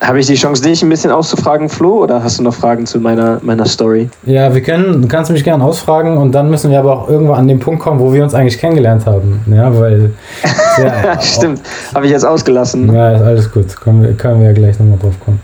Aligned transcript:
Habe 0.00 0.20
ich 0.20 0.26
die 0.26 0.34
Chance, 0.34 0.62
dich 0.62 0.82
ein 0.82 0.88
bisschen 0.88 1.10
auszufragen, 1.10 1.68
Flo, 1.68 2.02
oder 2.02 2.22
hast 2.22 2.38
du 2.38 2.42
noch 2.42 2.52
Fragen 2.54 2.84
zu 2.84 2.98
meiner, 2.98 3.38
meiner 3.42 3.64
Story? 3.64 4.10
Ja, 4.26 4.52
wir 4.52 4.60
können, 4.60 5.00
du 5.02 5.08
kannst 5.08 5.30
mich 5.30 5.44
gerne 5.44 5.64
ausfragen 5.64 6.18
und 6.18 6.32
dann 6.32 6.50
müssen 6.50 6.70
wir 6.70 6.78
aber 6.80 6.98
auch 6.98 7.08
irgendwann 7.08 7.38
an 7.38 7.48
den 7.48 7.60
Punkt 7.60 7.80
kommen, 7.80 8.00
wo 8.00 8.12
wir 8.12 8.22
uns 8.22 8.34
eigentlich 8.34 8.58
kennengelernt 8.58 9.06
haben. 9.06 9.40
Ja, 9.50 9.76
weil. 9.78 10.10
Ja, 10.76 11.20
Stimmt, 11.20 11.60
habe 11.94 12.06
ich 12.06 12.10
jetzt 12.10 12.26
ausgelassen. 12.26 12.92
Ja, 12.92 13.12
ist 13.12 13.22
alles 13.22 13.52
gut. 13.52 13.80
Können 13.80 14.02
wir, 14.02 14.12
können 14.14 14.40
wir 14.40 14.48
ja 14.48 14.52
gleich 14.52 14.76
nochmal 14.80 14.98
drauf 14.98 15.14
kommen. 15.24 15.38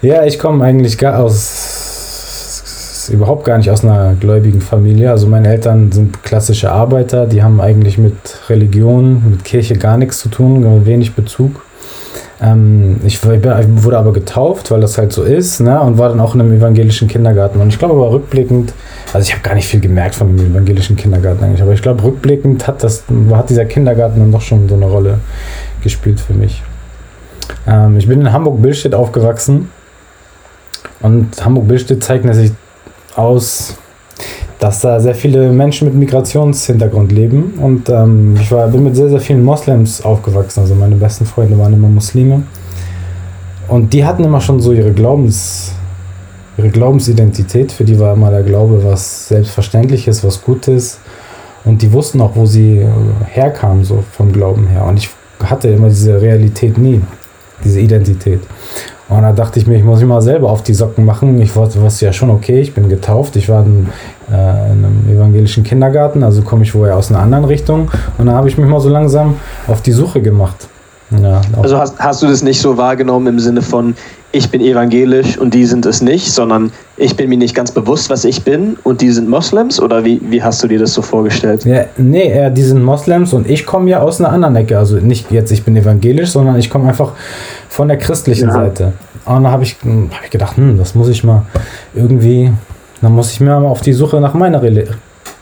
Ja, 0.00 0.24
ich 0.24 0.40
komme 0.40 0.64
eigentlich 0.64 0.98
gar 0.98 1.20
aus. 1.20 3.08
überhaupt 3.12 3.44
gar 3.44 3.58
nicht 3.58 3.70
aus 3.70 3.84
einer 3.84 4.14
gläubigen 4.18 4.60
Familie. 4.60 5.12
Also 5.12 5.28
meine 5.28 5.48
Eltern 5.48 5.92
sind 5.92 6.24
klassische 6.24 6.72
Arbeiter, 6.72 7.26
die 7.26 7.44
haben 7.44 7.60
eigentlich 7.60 7.96
mit 7.96 8.16
Religion, 8.48 9.22
mit 9.30 9.44
Kirche 9.44 9.76
gar 9.76 9.96
nichts 9.96 10.18
zu 10.18 10.28
tun, 10.28 10.84
wenig 10.84 11.14
Bezug. 11.14 11.62
Ähm, 12.42 12.96
ich, 13.04 13.22
ich, 13.22 13.22
wurde 13.22 13.98
aber 13.98 14.12
getauft, 14.12 14.72
weil 14.72 14.80
das 14.80 14.98
halt 14.98 15.12
so 15.12 15.22
ist, 15.22 15.60
ne? 15.60 15.80
und 15.80 15.96
war 15.98 16.08
dann 16.08 16.18
auch 16.18 16.34
in 16.34 16.40
einem 16.40 16.52
evangelischen 16.52 17.06
Kindergarten. 17.06 17.60
Und 17.60 17.68
ich 17.68 17.78
glaube 17.78 17.94
aber 17.94 18.10
rückblickend, 18.10 18.72
also 19.12 19.24
ich 19.24 19.32
habe 19.32 19.42
gar 19.44 19.54
nicht 19.54 19.68
viel 19.68 19.78
gemerkt 19.78 20.16
von 20.16 20.36
dem 20.36 20.50
evangelischen 20.50 20.96
Kindergarten 20.96 21.44
eigentlich, 21.44 21.62
aber 21.62 21.72
ich 21.72 21.82
glaube 21.82 22.02
rückblickend 22.02 22.66
hat, 22.66 22.82
das, 22.82 23.04
hat 23.32 23.48
dieser 23.48 23.64
Kindergarten 23.64 24.18
dann 24.18 24.32
doch 24.32 24.40
schon 24.40 24.68
so 24.68 24.74
eine 24.74 24.86
Rolle 24.86 25.18
gespielt 25.82 26.18
für 26.18 26.34
mich. 26.34 26.62
Ähm, 27.68 27.96
ich 27.96 28.08
bin 28.08 28.20
in 28.20 28.32
Hamburg-Billstedt 28.32 28.94
aufgewachsen 28.94 29.70
und 31.00 31.44
Hamburg-Billstedt 31.44 32.02
zeichnet 32.02 32.34
sich 32.34 32.52
aus 33.14 33.76
dass 34.58 34.80
da 34.80 35.00
sehr 35.00 35.14
viele 35.14 35.50
Menschen 35.50 35.88
mit 35.88 35.94
Migrationshintergrund 35.94 37.10
leben. 37.10 37.54
Und 37.60 37.88
ähm, 37.88 38.36
ich 38.40 38.50
war, 38.52 38.68
bin 38.68 38.84
mit 38.84 38.94
sehr, 38.94 39.08
sehr 39.08 39.20
vielen 39.20 39.42
Moslems 39.42 40.04
aufgewachsen. 40.04 40.60
Also 40.60 40.74
meine 40.74 40.96
besten 40.96 41.26
Freunde 41.26 41.58
waren 41.58 41.72
immer 41.72 41.88
Muslime. 41.88 42.44
Und 43.68 43.92
die 43.92 44.04
hatten 44.04 44.22
immer 44.24 44.40
schon 44.40 44.60
so 44.60 44.72
ihre 44.72 44.92
Glaubens, 44.92 45.72
ihre 46.56 46.68
Glaubensidentität. 46.68 47.72
Für 47.72 47.84
die 47.84 47.98
war 47.98 48.14
immer 48.14 48.30
der 48.30 48.42
Glaube 48.42 48.84
was 48.84 49.28
Selbstverständliches, 49.28 50.22
was 50.22 50.42
Gutes. 50.42 50.98
Und 51.64 51.82
die 51.82 51.92
wussten 51.92 52.20
auch, 52.20 52.34
wo 52.34 52.46
sie 52.46 52.86
herkamen, 53.26 53.84
so 53.84 54.04
vom 54.12 54.32
Glauben 54.32 54.66
her. 54.66 54.84
Und 54.84 54.98
ich 54.98 55.10
hatte 55.42 55.68
immer 55.68 55.88
diese 55.88 56.20
Realität 56.20 56.78
nie, 56.78 57.00
diese 57.64 57.80
Identität. 57.80 58.40
Und 59.12 59.22
da 59.22 59.32
dachte 59.32 59.58
ich 59.58 59.66
mir, 59.66 59.76
ich 59.76 59.84
muss 59.84 60.00
mich 60.00 60.08
mal 60.08 60.22
selber 60.22 60.50
auf 60.50 60.62
die 60.62 60.74
Socken 60.74 61.04
machen. 61.04 61.40
Ich 61.40 61.54
wusste 61.54 62.06
ja 62.06 62.12
schon, 62.12 62.30
okay, 62.30 62.60
ich 62.60 62.74
bin 62.74 62.88
getauft. 62.88 63.36
Ich 63.36 63.48
war 63.48 63.64
in, 63.64 63.88
äh, 64.30 64.72
in 64.72 64.84
einem 64.84 65.04
evangelischen 65.10 65.64
Kindergarten, 65.64 66.22
also 66.22 66.42
komme 66.42 66.62
ich 66.62 66.74
woher 66.74 66.96
aus 66.96 67.10
einer 67.10 67.20
anderen 67.20 67.44
Richtung. 67.44 67.90
Und 68.18 68.26
da 68.26 68.32
habe 68.32 68.48
ich 68.48 68.58
mich 68.58 68.68
mal 68.68 68.80
so 68.80 68.88
langsam 68.88 69.36
auf 69.68 69.82
die 69.82 69.92
Suche 69.92 70.20
gemacht. 70.20 70.68
Ja, 71.20 71.42
also 71.60 71.78
hast, 71.78 71.98
hast 71.98 72.22
du 72.22 72.26
das 72.26 72.42
nicht 72.42 72.60
so 72.60 72.76
wahrgenommen 72.76 73.26
im 73.26 73.38
Sinne 73.38 73.60
von, 73.60 73.94
ich 74.34 74.50
bin 74.50 74.62
evangelisch 74.62 75.36
und 75.36 75.52
die 75.52 75.66
sind 75.66 75.84
es 75.84 76.00
nicht, 76.00 76.32
sondern 76.32 76.72
ich 76.96 77.16
bin 77.16 77.28
mir 77.28 77.36
nicht 77.36 77.54
ganz 77.54 77.70
bewusst, 77.70 78.08
was 78.08 78.24
ich 78.24 78.42
bin 78.42 78.78
und 78.82 79.02
die 79.02 79.10
sind 79.10 79.28
Moslems? 79.28 79.78
Oder 79.78 80.04
wie, 80.06 80.20
wie 80.30 80.42
hast 80.42 80.62
du 80.62 80.68
dir 80.68 80.78
das 80.78 80.94
so 80.94 81.02
vorgestellt? 81.02 81.66
Ja, 81.66 81.84
nee, 81.98 82.28
eher 82.28 82.48
die 82.48 82.62
sind 82.62 82.82
Moslems 82.82 83.34
und 83.34 83.48
ich 83.48 83.66
komme 83.66 83.90
ja 83.90 84.00
aus 84.00 84.20
einer 84.20 84.32
anderen 84.32 84.56
Ecke. 84.56 84.78
Also 84.78 84.96
nicht 84.96 85.30
jetzt, 85.30 85.50
ich 85.52 85.64
bin 85.64 85.76
evangelisch, 85.76 86.30
sondern 86.30 86.56
ich 86.56 86.70
komme 86.70 86.88
einfach 86.88 87.12
von 87.72 87.88
der 87.88 87.96
christlichen 87.96 88.48
ja. 88.48 88.54
Seite. 88.54 88.92
Und 89.24 89.44
da 89.44 89.50
habe 89.50 89.62
ich, 89.62 89.76
hab 89.82 90.24
ich 90.24 90.30
gedacht, 90.30 90.58
hm, 90.58 90.76
das 90.76 90.94
muss 90.94 91.08
ich 91.08 91.24
mal 91.24 91.42
irgendwie, 91.94 92.52
dann 93.00 93.12
muss 93.12 93.32
ich 93.32 93.40
mir 93.40 93.58
mal 93.58 93.66
auf 93.66 93.80
die 93.80 93.94
Suche 93.94 94.20
nach 94.20 94.34
meiner, 94.34 94.60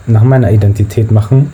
nach 0.06 0.22
meiner 0.22 0.50
Identität 0.52 1.10
machen. 1.10 1.52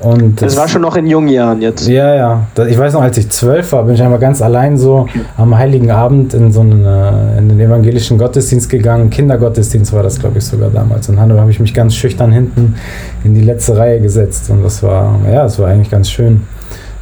Und 0.00 0.42
das, 0.42 0.54
das, 0.54 0.56
war 0.56 0.68
schon 0.68 0.82
noch 0.82 0.96
in 0.96 1.06
jungen 1.06 1.28
Jahren 1.28 1.60
jetzt. 1.60 1.86
Ja, 1.88 2.14
ja. 2.14 2.46
Ich 2.68 2.78
weiß 2.78 2.94
noch, 2.94 3.02
als 3.02 3.18
ich 3.18 3.30
zwölf 3.30 3.72
war, 3.72 3.84
bin 3.84 3.94
ich 3.94 4.02
einmal 4.02 4.18
ganz 4.18 4.42
allein 4.42 4.76
so 4.76 5.08
am 5.36 5.56
Heiligen 5.56 5.90
Abend 5.90 6.34
in 6.34 6.52
so 6.52 6.60
einen, 6.60 6.84
äh, 6.84 7.38
in 7.38 7.48
den 7.48 7.60
evangelischen 7.60 8.18
Gottesdienst 8.18 8.70
gegangen. 8.70 9.10
Kindergottesdienst 9.10 9.92
war 9.92 10.02
das, 10.02 10.18
glaube 10.18 10.38
ich, 10.38 10.44
sogar 10.44 10.70
damals. 10.70 11.08
Und 11.08 11.16
dann 11.16 11.32
habe 11.32 11.50
ich 11.50 11.60
mich 11.60 11.74
ganz 11.74 11.94
schüchtern 11.94 12.32
hinten 12.32 12.76
in 13.24 13.34
die 13.34 13.42
letzte 13.42 13.76
Reihe 13.76 14.00
gesetzt. 14.00 14.50
Und 14.50 14.62
das 14.64 14.82
war, 14.82 15.18
ja, 15.26 15.44
das 15.44 15.58
war 15.58 15.68
eigentlich 15.68 15.90
ganz 15.90 16.10
schön. 16.10 16.42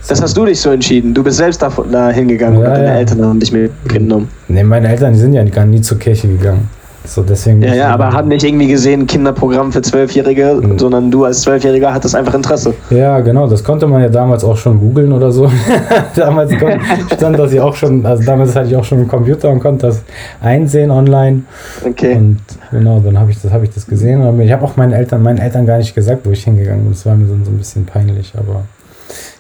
Das 0.09 0.22
hast 0.22 0.37
du 0.37 0.44
dich 0.44 0.61
so 0.61 0.71
entschieden. 0.71 1.15
Du 1.15 1.22
bist 1.22 1.39
selbst 1.39 1.62
da, 1.62 2.11
hingegangen 2.11 2.61
ja, 2.61 2.67
und 2.67 2.75
deine 2.75 2.87
ja. 2.87 2.94
Eltern 2.94 3.25
haben 3.25 3.41
dich 3.41 3.53
mitgenommen. 3.53 4.28
Nee, 4.49 4.62
meine 4.62 4.89
Eltern, 4.89 5.12
die 5.12 5.19
sind 5.19 5.33
ja 5.33 5.43
gar 5.44 5.67
nie 5.67 5.81
zur 5.81 5.99
Kirche 5.99 6.28
gegangen. 6.28 6.69
So, 7.06 7.22
deswegen 7.22 7.62
ja, 7.62 7.75
ja, 7.75 7.94
aber 7.94 8.12
haben 8.12 8.28
nicht 8.28 8.45
irgendwie 8.45 8.66
gesehen, 8.66 9.06
Kinderprogramm 9.06 9.72
für 9.72 9.83
Zwölfjährige, 9.83 10.61
mhm. 10.61 10.78
sondern 10.78 11.11
du 11.11 11.25
als 11.25 11.43
Zwölfjähriger 11.43 11.95
hattest 11.95 12.16
einfach 12.16 12.34
Interesse. 12.34 12.75
Ja, 12.91 13.21
genau, 13.21 13.47
das 13.47 13.62
konnte 13.62 13.87
man 13.87 14.03
ja 14.03 14.09
damals 14.09 14.45
auch 14.45 14.56
schon 14.56 14.81
googeln 14.81 15.12
oder 15.12 15.31
so. 15.31 15.50
damals 16.16 16.53
stand 17.15 17.39
das 17.39 17.53
ja 17.53 17.62
auch 17.62 17.75
schon, 17.75 18.05
also 18.05 18.25
damals 18.25 18.56
hatte 18.56 18.69
ich 18.69 18.77
auch 18.77 18.84
schon 18.84 18.99
einen 18.99 19.09
Computer 19.09 19.50
und 19.50 19.61
konnte 19.61 19.87
das 19.87 20.03
einsehen 20.41 20.91
online. 20.91 21.43
Okay. 21.84 22.16
Und 22.16 22.39
genau, 22.71 23.00
dann 23.00 23.19
habe 23.19 23.31
ich 23.31 23.41
das, 23.41 23.53
ich 23.62 23.71
das 23.71 23.87
gesehen. 23.87 24.22
Und 24.22 24.41
ich 24.41 24.50
habe 24.50 24.65
auch 24.65 24.77
meinen 24.77 24.93
Eltern, 24.93 25.22
meinen 25.22 25.39
Eltern 25.39 25.66
gar 25.66 25.78
nicht 25.78 25.95
gesagt, 25.95 26.27
wo 26.27 26.33
ich 26.33 26.45
hingegangen 26.45 26.83
bin. 26.83 26.93
Das 26.93 27.06
war 27.06 27.15
mir 27.15 27.27
so 27.27 27.34
ein 27.34 27.59
bisschen 27.59 27.87
peinlich, 27.87 28.33
aber. 28.37 28.62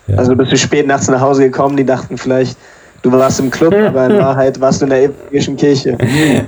Ja. 0.08 0.16
Also 0.16 0.36
bist 0.36 0.52
du 0.52 0.56
spät 0.56 0.86
nachts 0.86 1.08
nach 1.08 1.20
Hause 1.20 1.44
gekommen, 1.44 1.76
die 1.76 1.84
dachten 1.84 2.16
vielleicht, 2.16 2.56
Du 3.02 3.12
warst 3.12 3.38
im 3.38 3.52
Club, 3.52 3.72
aber 3.72 4.06
in 4.06 4.18
Wahrheit 4.18 4.60
warst 4.60 4.80
du 4.80 4.86
in 4.86 4.90
der 4.90 5.04
evangelischen 5.04 5.56
Kirche. 5.56 5.96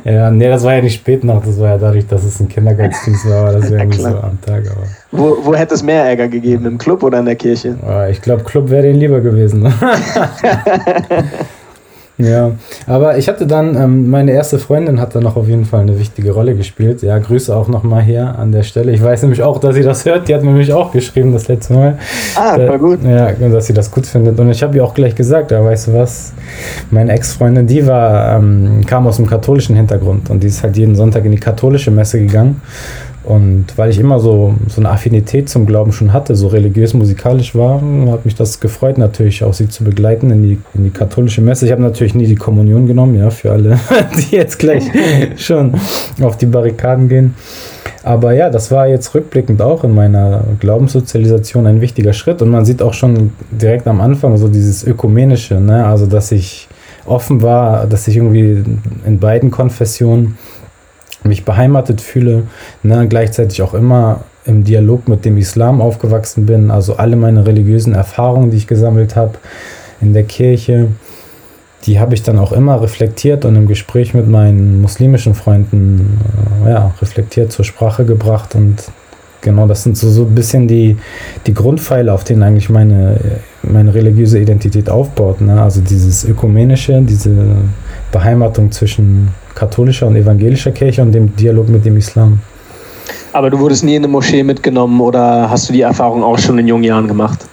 Ja, 0.04 0.28
nee, 0.28 0.48
das 0.48 0.64
war 0.64 0.74
ja 0.74 0.82
nicht 0.82 0.96
spät 0.96 1.22
noch, 1.22 1.44
das 1.44 1.60
war 1.60 1.68
ja 1.68 1.78
dadurch, 1.78 2.06
dass 2.08 2.24
es 2.24 2.40
ein 2.40 2.48
Kindergottesdienst 2.48 3.30
war, 3.30 3.52
das 3.52 3.70
wäre 3.70 3.82
irgendwie 3.82 4.00
so 4.00 4.08
am 4.08 4.40
Tag. 4.40 4.64
Aber. 4.68 4.82
Wo, 5.12 5.36
wo 5.42 5.54
hätte 5.54 5.74
es 5.74 5.84
mehr 5.84 6.04
Ärger 6.04 6.26
gegeben, 6.26 6.66
im 6.66 6.76
Club 6.76 7.04
oder 7.04 7.20
in 7.20 7.26
der 7.26 7.36
Kirche? 7.36 7.76
Ich 8.10 8.20
glaube, 8.22 8.42
Club 8.42 8.70
wäre 8.70 8.82
denen 8.82 8.98
lieber 8.98 9.20
gewesen. 9.20 9.72
Ja, 12.18 12.50
aber 12.88 13.16
ich 13.16 13.28
hatte 13.28 13.46
dann, 13.46 13.76
ähm, 13.76 14.10
meine 14.10 14.32
erste 14.32 14.58
Freundin 14.58 15.00
hat 15.00 15.14
dann 15.14 15.22
noch 15.22 15.36
auf 15.36 15.46
jeden 15.46 15.64
Fall 15.64 15.82
eine 15.82 16.00
wichtige 16.00 16.32
Rolle 16.32 16.56
gespielt. 16.56 17.00
Ja, 17.02 17.16
Grüße 17.18 17.54
auch 17.54 17.68
nochmal 17.68 18.02
hier 18.02 18.36
an 18.36 18.50
der 18.50 18.64
Stelle. 18.64 18.90
Ich 18.90 19.00
weiß 19.00 19.22
nämlich 19.22 19.40
auch, 19.40 19.58
dass 19.58 19.76
sie 19.76 19.82
das 19.82 20.04
hört. 20.04 20.26
Die 20.28 20.34
hat 20.34 20.42
mir 20.42 20.50
nämlich 20.50 20.72
auch 20.72 20.90
geschrieben 20.90 21.32
das 21.32 21.46
letzte 21.46 21.74
Mal. 21.74 21.98
Ah, 22.34 22.54
voll 22.54 22.74
äh, 22.74 22.78
gut. 22.78 22.98
Ja, 23.04 23.30
dass 23.30 23.66
sie 23.66 23.72
das 23.72 23.88
gut 23.92 24.04
findet. 24.04 24.38
Und 24.40 24.50
ich 24.50 24.64
habe 24.64 24.76
ihr 24.76 24.84
auch 24.84 24.94
gleich 24.94 25.14
gesagt, 25.14 25.52
ja, 25.52 25.64
weißt 25.64 25.88
du 25.88 25.94
was, 25.94 26.32
meine 26.90 27.12
Ex-Freundin, 27.12 27.68
die 27.68 27.86
war, 27.86 28.36
ähm, 28.36 28.84
kam 28.84 29.06
aus 29.06 29.16
dem 29.16 29.26
katholischen 29.26 29.76
Hintergrund 29.76 30.28
und 30.28 30.42
die 30.42 30.48
ist 30.48 30.64
halt 30.64 30.76
jeden 30.76 30.96
Sonntag 30.96 31.24
in 31.24 31.30
die 31.30 31.38
katholische 31.38 31.92
Messe 31.92 32.18
gegangen. 32.18 32.60
Und 33.28 33.66
weil 33.76 33.90
ich 33.90 33.98
immer 33.98 34.20
so, 34.20 34.54
so 34.68 34.80
eine 34.80 34.88
Affinität 34.88 35.50
zum 35.50 35.66
Glauben 35.66 35.92
schon 35.92 36.14
hatte, 36.14 36.34
so 36.34 36.46
religiös, 36.46 36.94
musikalisch 36.94 37.54
war, 37.54 37.74
hat 38.10 38.24
mich 38.24 38.36
das 38.36 38.58
gefreut, 38.58 38.96
natürlich 38.96 39.44
auch 39.44 39.52
sie 39.52 39.68
zu 39.68 39.84
begleiten 39.84 40.30
in 40.30 40.42
die, 40.42 40.58
in 40.72 40.84
die 40.84 40.90
katholische 40.90 41.42
Messe. 41.42 41.66
Ich 41.66 41.72
habe 41.72 41.82
natürlich 41.82 42.14
nie 42.14 42.24
die 42.24 42.36
Kommunion 42.36 42.86
genommen, 42.86 43.18
ja, 43.18 43.28
für 43.28 43.52
alle, 43.52 43.78
die 44.16 44.34
jetzt 44.34 44.58
gleich 44.58 44.84
schon 45.36 45.74
auf 46.22 46.38
die 46.38 46.46
Barrikaden 46.46 47.10
gehen. 47.10 47.34
Aber 48.02 48.32
ja, 48.32 48.48
das 48.48 48.70
war 48.70 48.88
jetzt 48.88 49.14
rückblickend 49.14 49.60
auch 49.60 49.84
in 49.84 49.94
meiner 49.94 50.44
Glaubenssozialisation 50.58 51.66
ein 51.66 51.82
wichtiger 51.82 52.14
Schritt. 52.14 52.40
Und 52.40 52.48
man 52.48 52.64
sieht 52.64 52.80
auch 52.80 52.94
schon 52.94 53.32
direkt 53.50 53.86
am 53.88 54.00
Anfang 54.00 54.38
so 54.38 54.48
dieses 54.48 54.86
Ökumenische, 54.86 55.60
ne? 55.60 55.84
also 55.84 56.06
dass 56.06 56.32
ich 56.32 56.66
offen 57.04 57.42
war, 57.42 57.86
dass 57.86 58.08
ich 58.08 58.16
irgendwie 58.16 58.64
in 59.04 59.18
beiden 59.18 59.50
Konfessionen 59.50 60.38
mich 61.24 61.44
beheimatet 61.44 62.00
fühle, 62.00 62.44
ne, 62.82 63.06
gleichzeitig 63.08 63.62
auch 63.62 63.74
immer 63.74 64.20
im 64.44 64.64
Dialog 64.64 65.08
mit 65.08 65.24
dem 65.24 65.36
Islam 65.36 65.80
aufgewachsen 65.80 66.46
bin, 66.46 66.70
also 66.70 66.96
alle 66.96 67.16
meine 67.16 67.46
religiösen 67.46 67.94
Erfahrungen, 67.94 68.50
die 68.50 68.56
ich 68.56 68.66
gesammelt 68.66 69.16
habe 69.16 69.32
in 70.00 70.14
der 70.14 70.24
Kirche, 70.24 70.88
die 71.84 72.00
habe 72.00 72.14
ich 72.14 72.22
dann 72.22 72.38
auch 72.38 72.52
immer 72.52 72.80
reflektiert 72.82 73.44
und 73.44 73.56
im 73.56 73.66
Gespräch 73.66 74.14
mit 74.14 74.28
meinen 74.28 74.80
muslimischen 74.80 75.34
Freunden 75.34 76.18
äh, 76.64 76.70
ja, 76.70 76.94
reflektiert 77.00 77.52
zur 77.52 77.64
Sprache 77.64 78.04
gebracht 78.04 78.54
und 78.54 78.84
genau 79.40 79.66
das 79.66 79.84
sind 79.84 79.96
so, 79.96 80.10
so 80.10 80.22
ein 80.22 80.34
bisschen 80.34 80.66
die, 80.66 80.96
die 81.46 81.54
Grundpfeile, 81.54 82.12
auf 82.12 82.24
denen 82.24 82.42
eigentlich 82.42 82.68
meine, 82.68 83.18
meine 83.62 83.94
religiöse 83.94 84.38
Identität 84.38 84.90
aufbaut. 84.90 85.40
Ne? 85.40 85.60
Also 85.60 85.80
dieses 85.80 86.24
Ökumenische, 86.24 87.00
diese 87.02 87.34
Beheimatung 88.12 88.70
zwischen 88.72 89.28
katholischer 89.54 90.06
und 90.06 90.16
evangelischer 90.16 90.70
Kirche 90.72 91.02
und 91.02 91.12
dem 91.12 91.34
Dialog 91.36 91.68
mit 91.68 91.84
dem 91.84 91.96
Islam. 91.96 92.40
Aber 93.32 93.50
du 93.50 93.58
wurdest 93.58 93.84
nie 93.84 93.96
in 93.96 94.04
eine 94.04 94.08
Moschee 94.08 94.42
mitgenommen 94.42 95.00
oder 95.00 95.50
hast 95.50 95.68
du 95.68 95.72
die 95.72 95.82
Erfahrung 95.82 96.22
auch 96.22 96.38
schon 96.38 96.58
in 96.58 96.66
jungen 96.66 96.84
Jahren 96.84 97.08
gemacht? 97.08 97.46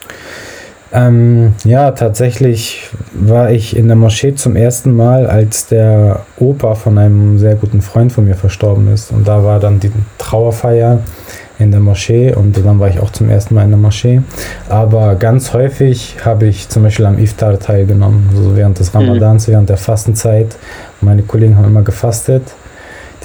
Ähm, 0.94 1.54
ja, 1.66 1.92
tatsächlich 1.92 2.90
war 3.14 3.52
ich 3.52 3.76
in 3.76 3.88
der 3.88 3.98
Moschee 3.98 4.34
zum 4.36 4.56
ersten 4.56 4.96
Mal, 4.96 5.28
als 5.28 5.68
der 5.68 6.26
Opa 6.38 6.76
von 6.76 6.98
einem 6.98 7.38
sehr 7.38 7.56
guten 7.56 7.82
Freund 7.82 8.14
von 8.14 8.24
mir 8.26 8.36
verstorben 8.36 8.94
ist. 8.94 9.12
Und 9.12 9.28
da 9.28 9.44
war 9.44 9.60
dann 9.60 9.80
die 9.80 9.92
Trauerfeier 10.18 11.00
in 11.58 11.72
der 11.72 11.80
Moschee 11.80 12.34
und 12.34 12.58
dann 12.58 12.80
war 12.80 12.90
ich 12.90 13.00
auch 13.00 13.12
zum 13.12 13.30
ersten 13.30 13.56
Mal 13.56 13.64
in 13.64 13.70
der 13.70 13.80
Moschee. 13.80 14.22
Aber 14.70 15.16
ganz 15.16 15.54
häufig 15.54 16.18
habe 16.24 16.48
ich 16.48 16.70
zum 16.70 16.84
Beispiel 16.84 17.06
am 17.06 17.18
Iftar 17.18 17.58
teilgenommen, 17.60 18.30
also 18.36 18.56
während 18.56 18.80
des 18.80 18.94
mhm. 18.94 19.02
Ramadans, 19.02 19.48
mhm. 19.48 19.52
während 19.54 19.70
der 19.70 19.78
Fastenzeit. 19.78 20.56
Meine 21.02 21.24
Kollegen 21.24 21.58
haben 21.58 21.66
immer 21.66 21.84
gefastet 21.84 22.44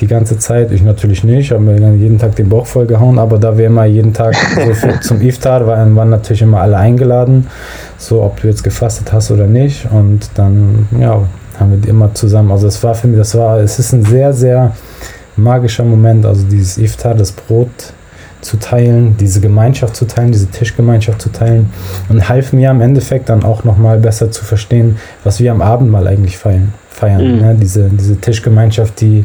die 0.00 0.06
ganze 0.06 0.38
Zeit. 0.38 0.72
Ich 0.72 0.82
natürlich 0.82 1.24
nicht, 1.24 1.50
habe 1.50 1.62
mir 1.62 1.94
jeden 1.94 2.18
Tag 2.18 2.36
den 2.36 2.48
Bauch 2.48 2.66
voll 2.66 2.86
gehauen, 2.86 3.18
aber 3.18 3.38
da 3.38 3.56
wir 3.56 3.66
immer 3.66 3.84
jeden 3.84 4.14
Tag 4.14 4.34
so 4.34 4.88
zum 5.00 5.20
Iftar 5.20 5.66
waren, 5.66 5.94
waren 5.96 6.10
natürlich 6.10 6.42
immer 6.42 6.60
alle 6.60 6.76
eingeladen, 6.76 7.48
so 7.98 8.22
ob 8.22 8.40
du 8.40 8.48
jetzt 8.48 8.64
gefastet 8.64 9.12
hast 9.12 9.30
oder 9.30 9.46
nicht. 9.46 9.86
Und 9.90 10.30
dann, 10.34 10.88
ja, 10.98 11.22
haben 11.58 11.82
wir 11.82 11.88
immer 11.88 12.14
zusammen. 12.14 12.50
Also 12.50 12.66
es 12.66 12.82
war 12.82 12.94
für 12.94 13.08
mich, 13.08 13.18
das 13.18 13.36
war, 13.36 13.58
es 13.58 13.78
ist 13.78 13.92
ein 13.92 14.04
sehr, 14.04 14.32
sehr 14.32 14.72
magischer 15.36 15.84
Moment, 15.84 16.24
also 16.24 16.44
dieses 16.44 16.78
Iftar, 16.78 17.14
das 17.14 17.32
Brot 17.32 17.68
zu 18.40 18.58
teilen, 18.58 19.16
diese 19.18 19.40
Gemeinschaft 19.40 19.96
zu 19.96 20.06
teilen, 20.06 20.32
diese 20.32 20.46
Tischgemeinschaft 20.46 21.20
zu 21.20 21.30
teilen 21.30 21.70
und 22.08 22.28
half 22.28 22.52
mir 22.52 22.70
im 22.70 22.80
Endeffekt 22.80 23.28
dann 23.28 23.44
auch 23.44 23.64
nochmal 23.64 23.98
besser 23.98 24.30
zu 24.30 24.44
verstehen, 24.44 24.98
was 25.24 25.40
wir 25.40 25.52
am 25.52 25.62
Abend 25.62 25.90
mal 25.90 26.06
eigentlich 26.06 26.38
feiern. 26.38 26.72
feiern 26.88 27.36
mhm. 27.36 27.40
ne? 27.40 27.56
diese, 27.60 27.88
diese 27.90 28.16
Tischgemeinschaft, 28.16 29.00
die, 29.00 29.24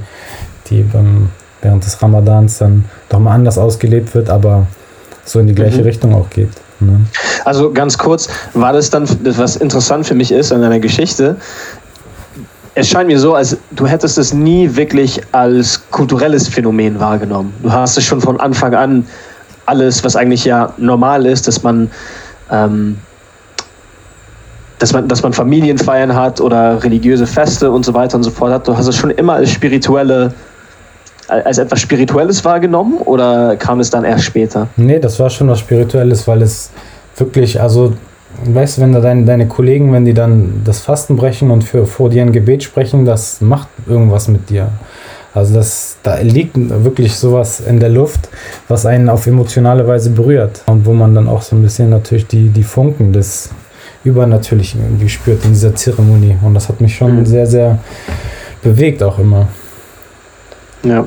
die 0.70 0.84
beim, 0.84 1.30
während 1.62 1.86
des 1.86 2.02
Ramadans 2.02 2.58
dann 2.58 2.86
doch 3.10 3.20
mal 3.20 3.34
anders 3.34 3.58
ausgelebt 3.58 4.14
wird, 4.16 4.30
aber 4.30 4.68
so 5.24 5.40
in 5.40 5.48
die 5.48 5.56
gleiche 5.56 5.80
mhm. 5.80 5.84
Richtung 5.84 6.16
auch 6.16 6.30
geht. 6.30 6.52
Ne? 6.80 7.02
Also 7.46 7.72
ganz 7.72 7.98
kurz, 7.98 8.28
war 8.54 8.74
das 8.74 8.90
dann, 8.90 9.08
was 9.24 9.56
interessant 9.56 10.06
für 10.06 10.16
mich 10.16 10.32
ist 10.32 10.52
an 10.52 10.62
deiner 10.62 10.80
Geschichte, 10.80 11.38
es 12.76 12.90
scheint 12.90 13.08
mir 13.08 13.18
so, 13.18 13.34
als 13.34 13.58
du 13.72 13.88
hättest 13.88 14.18
es 14.18 14.34
nie 14.34 14.76
wirklich 14.76 15.22
als 15.32 15.82
kulturelles 15.92 16.50
Phänomen 16.50 17.00
wahrgenommen. 17.00 17.54
Du 17.64 17.72
hast 17.72 17.98
es 17.98 18.04
schon 18.04 18.20
von 18.20 18.40
Anfang 18.40 18.76
an 18.76 19.08
alles, 19.66 20.04
was 20.04 20.16
eigentlich 20.16 20.44
ja 20.44 20.74
normal 20.78 21.26
ist, 21.26 21.48
dass 21.48 21.64
man, 21.64 21.90
ähm, 22.52 22.98
dass 24.78 24.92
man, 24.92 25.08
dass 25.08 25.24
man 25.24 25.32
Familienfeiern 25.32 26.14
hat 26.14 26.42
oder 26.42 26.84
religiöse 26.84 27.26
Feste 27.26 27.72
und 27.72 27.86
so 27.86 27.94
weiter 27.94 28.18
und 28.18 28.24
so 28.24 28.30
fort 28.30 28.52
hat. 28.52 28.68
Du 28.68 28.76
hast 28.76 28.88
es 28.88 28.98
schon 28.98 29.12
immer 29.12 29.36
als 29.36 29.52
spirituelle, 29.52 30.34
als 31.30 31.58
etwas 31.58 31.80
Spirituelles 31.80 32.44
wahrgenommen 32.44 32.98
oder 32.98 33.56
kam 33.56 33.80
es 33.80 33.90
dann 33.90 34.04
erst 34.04 34.26
später? 34.26 34.68
Nee, 34.76 35.00
das 35.00 35.18
war 35.18 35.30
schon 35.30 35.48
was 35.48 35.60
Spirituelles, 35.60 36.28
weil 36.28 36.42
es 36.42 36.70
wirklich, 37.16 37.60
also 37.60 37.94
weißt 38.44 38.78
du, 38.78 38.82
wenn 38.82 38.94
da 38.94 39.00
deine, 39.00 39.26
deine 39.26 39.48
Kollegen, 39.48 39.94
wenn 39.94 40.06
die 40.06 40.14
dann 40.14 40.62
das 40.64 40.80
Fasten 40.80 41.16
brechen 41.16 41.52
und 41.52 41.64
für, 41.64 41.86
vor 41.86 42.10
dir 42.10 42.22
ein 42.22 42.32
Gebet 42.32 42.64
sprechen, 42.64 43.06
das 43.06 43.42
macht 43.42 43.68
irgendwas 43.88 44.28
mit 44.28 44.50
dir. 44.50 44.70
Also 45.34 45.54
das, 45.54 45.98
da 46.02 46.20
liegt 46.20 46.56
wirklich 46.56 47.16
sowas 47.16 47.60
in 47.60 47.80
der 47.82 47.90
Luft, 47.90 48.30
was 48.70 48.86
einen 48.86 49.10
auf 49.10 49.28
emotionale 49.28 49.86
Weise 49.86 50.10
berührt 50.12 50.64
und 50.66 50.86
wo 50.86 50.94
man 50.94 51.14
dann 51.14 51.28
auch 51.28 51.42
so 51.42 51.58
ein 51.58 51.62
bisschen 51.62 51.90
natürlich 51.90 52.28
die, 52.28 52.50
die 52.50 52.64
Funken 52.64 53.12
des 53.12 53.50
Übernatürlichen 54.06 54.82
irgendwie 54.82 55.10
spürt 55.10 55.44
in 55.44 55.52
dieser 55.52 55.76
Zeremonie. 55.76 56.38
Und 56.42 56.54
das 56.54 56.70
hat 56.70 56.80
mich 56.80 56.96
schon 56.96 57.20
mhm. 57.20 57.26
sehr, 57.26 57.48
sehr 57.48 57.80
bewegt 58.62 59.04
auch 59.04 59.20
immer. 59.20 59.48
Ja. 60.84 61.06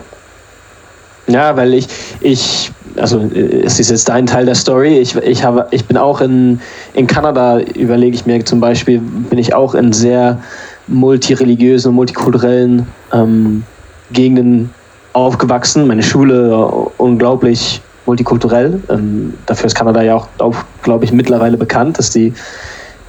Ja, 1.27 1.57
weil 1.57 1.75
ich, 1.75 1.89
ich 2.21 2.73
also 2.99 3.21
äh, 3.35 3.63
es 3.65 3.79
ist 3.81 3.91
jetzt 3.91 4.09
dein 4.09 4.27
Teil 4.27 4.47
der 4.47 4.55
Story. 4.55 4.99
Ich, 4.99 5.17
ich, 5.17 5.45
habe, 5.45 5.67
ich 5.71 5.85
bin 5.85 5.97
auch 5.97 6.21
in, 6.21 6.61
in 6.95 7.07
Kanada, 7.07 7.59
überlege 7.61 8.15
ich 8.15 8.27
mir 8.27 8.45
zum 8.45 8.61
Beispiel, 8.61 9.01
bin 9.01 9.39
ich 9.39 9.55
auch 9.55 9.75
in 9.75 9.93
sehr 9.93 10.41
multireligiösen 10.87 11.91
und 11.91 11.97
multikulturellen 11.97 12.87
ähm, 13.13 13.65
Gegenden 14.13 14.71
aufgewachsen. 15.13 15.87
Meine 15.87 16.03
Schule 16.03 16.51
äh, 16.51 17.03
unglaublich 17.03 17.81
multikulturell. 18.07 18.81
Ähm, 18.89 19.35
dafür 19.47 19.67
ist 19.67 19.75
Kanada 19.75 20.03
ja 20.03 20.17
auch, 20.17 20.29
auch 20.39 20.57
glaube 20.83 21.05
ich, 21.05 21.13
mittlerweile 21.13 21.57
bekannt, 21.57 21.99
dass 21.99 22.11
die 22.11 22.33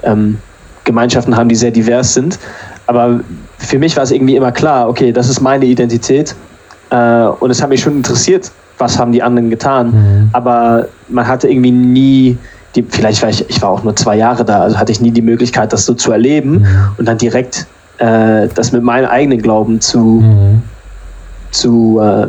ähm, 0.03 0.38
Gemeinschaften 0.83 1.35
haben, 1.35 1.50
die 1.50 1.56
sehr 1.56 1.71
divers 1.71 2.13
sind. 2.13 2.38
Aber 2.88 3.21
für 3.57 3.80
mich 3.80 3.95
war 3.95 4.03
es 4.03 4.12
irgendwie 4.12 4.35
immer 4.35 4.51
klar, 4.51 4.89
okay, 4.89 5.12
das 5.12 5.30
ist 5.30 5.39
meine 5.42 5.65
Identität. 5.65 6.35
Äh, 6.89 7.25
und 7.39 7.51
es 7.51 7.62
hat 7.62 7.69
mich 7.69 7.81
schon 7.81 7.95
interessiert, 7.97 8.51
was 8.79 8.97
haben 8.97 9.11
die 9.11 9.21
anderen 9.21 9.49
getan. 9.49 9.91
Mhm. 9.91 10.29
Aber 10.31 10.87
man 11.09 11.27
hatte 11.27 11.47
irgendwie 11.47 11.71
nie, 11.71 12.37
die, 12.75 12.83
vielleicht 12.83 13.21
war 13.21 13.29
ich, 13.29 13.47
ich 13.49 13.61
war 13.61 13.69
auch 13.69 13.83
nur 13.83 13.95
zwei 13.95 14.15
Jahre 14.15 14.43
da, 14.43 14.61
also 14.61 14.77
hatte 14.77 14.91
ich 14.91 15.01
nie 15.01 15.11
die 15.11 15.21
Möglichkeit, 15.21 15.71
das 15.73 15.85
so 15.85 15.93
zu 15.93 16.11
erleben 16.11 16.59
mhm. 16.59 16.67
und 16.97 17.07
dann 17.07 17.17
direkt 17.17 17.67
äh, 17.97 18.47
das 18.55 18.71
mit 18.71 18.81
meinem 18.81 19.07
eigenen 19.07 19.41
Glauben 19.41 19.81
zu, 19.81 19.99
mhm. 19.99 20.61
zu, 21.51 21.99
äh, 22.01 22.27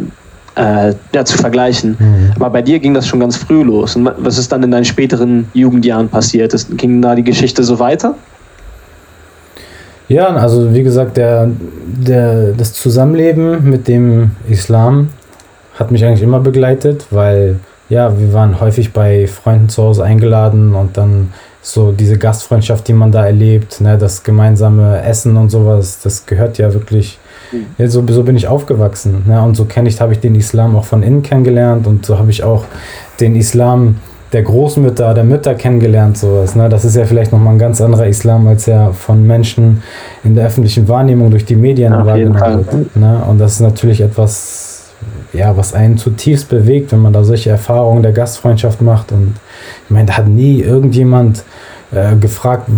äh, 0.57 0.95
ja, 1.15 1.25
zu 1.25 1.39
vergleichen. 1.39 1.97
Mhm. 1.99 2.33
Aber 2.37 2.51
bei 2.51 2.63
dir 2.63 2.79
ging 2.79 2.93
das 2.93 3.07
schon 3.07 3.21
ganz 3.21 3.37
früh 3.37 3.63
los. 3.63 3.97
Und 3.97 4.11
was 4.19 4.37
ist 4.37 4.51
dann 4.53 4.63
in 4.63 4.71
deinen 4.71 4.85
späteren 4.85 5.49
Jugendjahren 5.55 6.09
passiert? 6.09 6.53
Ist, 6.53 6.77
ging 6.77 7.01
da 7.01 7.15
die 7.15 7.25
Geschichte 7.25 7.63
so 7.63 7.79
weiter? 7.79 8.15
Ja, 10.09 10.27
also 10.27 10.75
wie 10.75 10.83
gesagt, 10.83 11.17
der, 11.17 11.49
der, 11.87 12.53
das 12.53 12.73
Zusammenleben 12.73 13.71
mit 13.71 13.87
dem 13.87 14.33
Islam 14.49 15.11
hat 15.81 15.91
mich 15.91 16.05
eigentlich 16.05 16.23
immer 16.23 16.41
begleitet, 16.41 17.07
weil 17.11 17.59
ja, 17.89 18.17
wir 18.19 18.33
waren 18.33 18.61
häufig 18.61 18.93
bei 18.93 19.27
Freunden 19.27 19.69
zu 19.69 19.83
Hause 19.83 20.05
eingeladen 20.05 20.75
und 20.75 20.97
dann 20.97 21.33
so 21.63 21.91
diese 21.91 22.17
Gastfreundschaft, 22.17 22.87
die 22.87 22.93
man 22.93 23.11
da 23.11 23.27
erlebt, 23.27 23.81
ne, 23.81 23.99
das 23.99 24.23
gemeinsame 24.23 25.03
Essen 25.03 25.37
und 25.37 25.51
sowas, 25.51 26.01
das 26.03 26.27
gehört 26.27 26.59
ja 26.59 26.73
wirklich. 26.73 27.19
Mhm. 27.51 27.67
Ja, 27.79 27.89
so, 27.89 28.05
so 28.09 28.23
bin 28.23 28.37
ich 28.37 28.47
aufgewachsen. 28.47 29.25
Ne, 29.27 29.43
und 29.43 29.57
so 29.57 29.65
kenne 29.65 29.89
ich, 29.89 30.01
habe 30.01 30.13
ich 30.13 30.21
den 30.21 30.35
Islam 30.35 30.77
auch 30.77 30.85
von 30.85 31.03
innen 31.03 31.23
kennengelernt 31.23 31.87
und 31.87 32.07
so 32.07 32.19
habe 32.19 32.31
ich 32.31 32.45
auch 32.45 32.65
den 33.19 33.35
Islam 33.35 33.97
der 34.33 34.43
Großmütter, 34.43 35.13
der 35.13 35.25
Mütter 35.25 35.55
kennengelernt, 35.55 36.17
sowas. 36.17 36.55
Ne? 36.55 36.69
Das 36.69 36.85
ist 36.85 36.95
ja 36.95 37.05
vielleicht 37.05 37.33
nochmal 37.33 37.55
ein 37.55 37.59
ganz 37.59 37.81
anderer 37.81 38.07
Islam, 38.07 38.47
als 38.47 38.67
ja 38.67 38.93
von 38.93 39.27
Menschen 39.27 39.83
in 40.23 40.37
der 40.37 40.47
öffentlichen 40.47 40.87
Wahrnehmung 40.89 41.31
durch 41.31 41.45
die 41.45 41.57
Medien 41.57 41.93
Auf 41.93 42.07
wahrgenommen 42.07 42.65
wird. 42.65 42.97
Ne? 42.97 43.23
Und 43.29 43.39
das 43.39 43.55
ist 43.55 43.61
natürlich 43.61 44.01
etwas 44.01 44.60
ja, 45.33 45.57
was 45.57 45.75
einen 45.75 45.97
zutiefst 45.97 46.49
bewegt, 46.49 46.93
wenn 46.93 47.01
man 47.01 47.13
da 47.13 47.25
solche 47.25 47.51
Erfahrungen 47.51 48.03
der 48.03 48.13
Gastfreundschaft 48.13 48.83
macht. 48.83 49.13
Und 49.13 49.35
ich 49.85 49.91
meine, 49.91 50.07
da 50.07 50.19
hat 50.19 50.29
nie 50.29 50.61
irgendjemand 50.61 51.45
äh, 51.93 52.17
gefragt, 52.17 52.69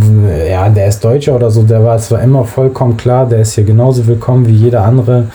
ja, 0.49 0.69
der 0.69 0.87
ist 0.87 1.05
Deutscher 1.05 1.35
oder 1.37 1.51
so, 1.51 1.63
der 1.63 1.85
war 1.85 1.99
zwar 1.99 2.23
immer 2.23 2.45
vollkommen 2.45 2.97
klar, 2.97 3.29
der 3.29 3.41
ist 3.41 3.55
hier 3.55 3.65
genauso 3.65 4.07
willkommen 4.07 4.47
wie 4.47 4.55
jeder 4.55 4.85
andere 4.85 5.27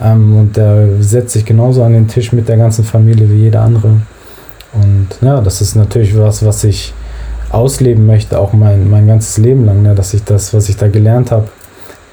ähm, 0.00 0.36
und 0.36 0.56
der 0.56 1.00
setzt 1.00 1.34
sich 1.34 1.44
genauso 1.44 1.82
an 1.82 1.92
den 1.92 2.08
Tisch 2.08 2.32
mit 2.32 2.48
der 2.48 2.56
ganzen 2.56 2.84
Familie 2.84 3.30
wie 3.30 3.42
jeder 3.42 3.62
andere. 3.62 4.00
Und 4.72 5.08
ja, 5.20 5.40
das 5.40 5.60
ist 5.60 5.76
natürlich 5.76 6.16
was, 6.16 6.44
was 6.44 6.64
ich 6.64 6.92
ausleben 7.50 8.06
möchte, 8.06 8.38
auch 8.38 8.52
mein, 8.52 8.88
mein 8.88 9.06
ganzes 9.06 9.38
Leben 9.38 9.64
lang, 9.64 9.82
ne, 9.82 9.94
dass 9.94 10.14
ich 10.14 10.24
das, 10.24 10.54
was 10.54 10.68
ich 10.68 10.76
da 10.76 10.88
gelernt 10.88 11.30
habe, 11.32 11.48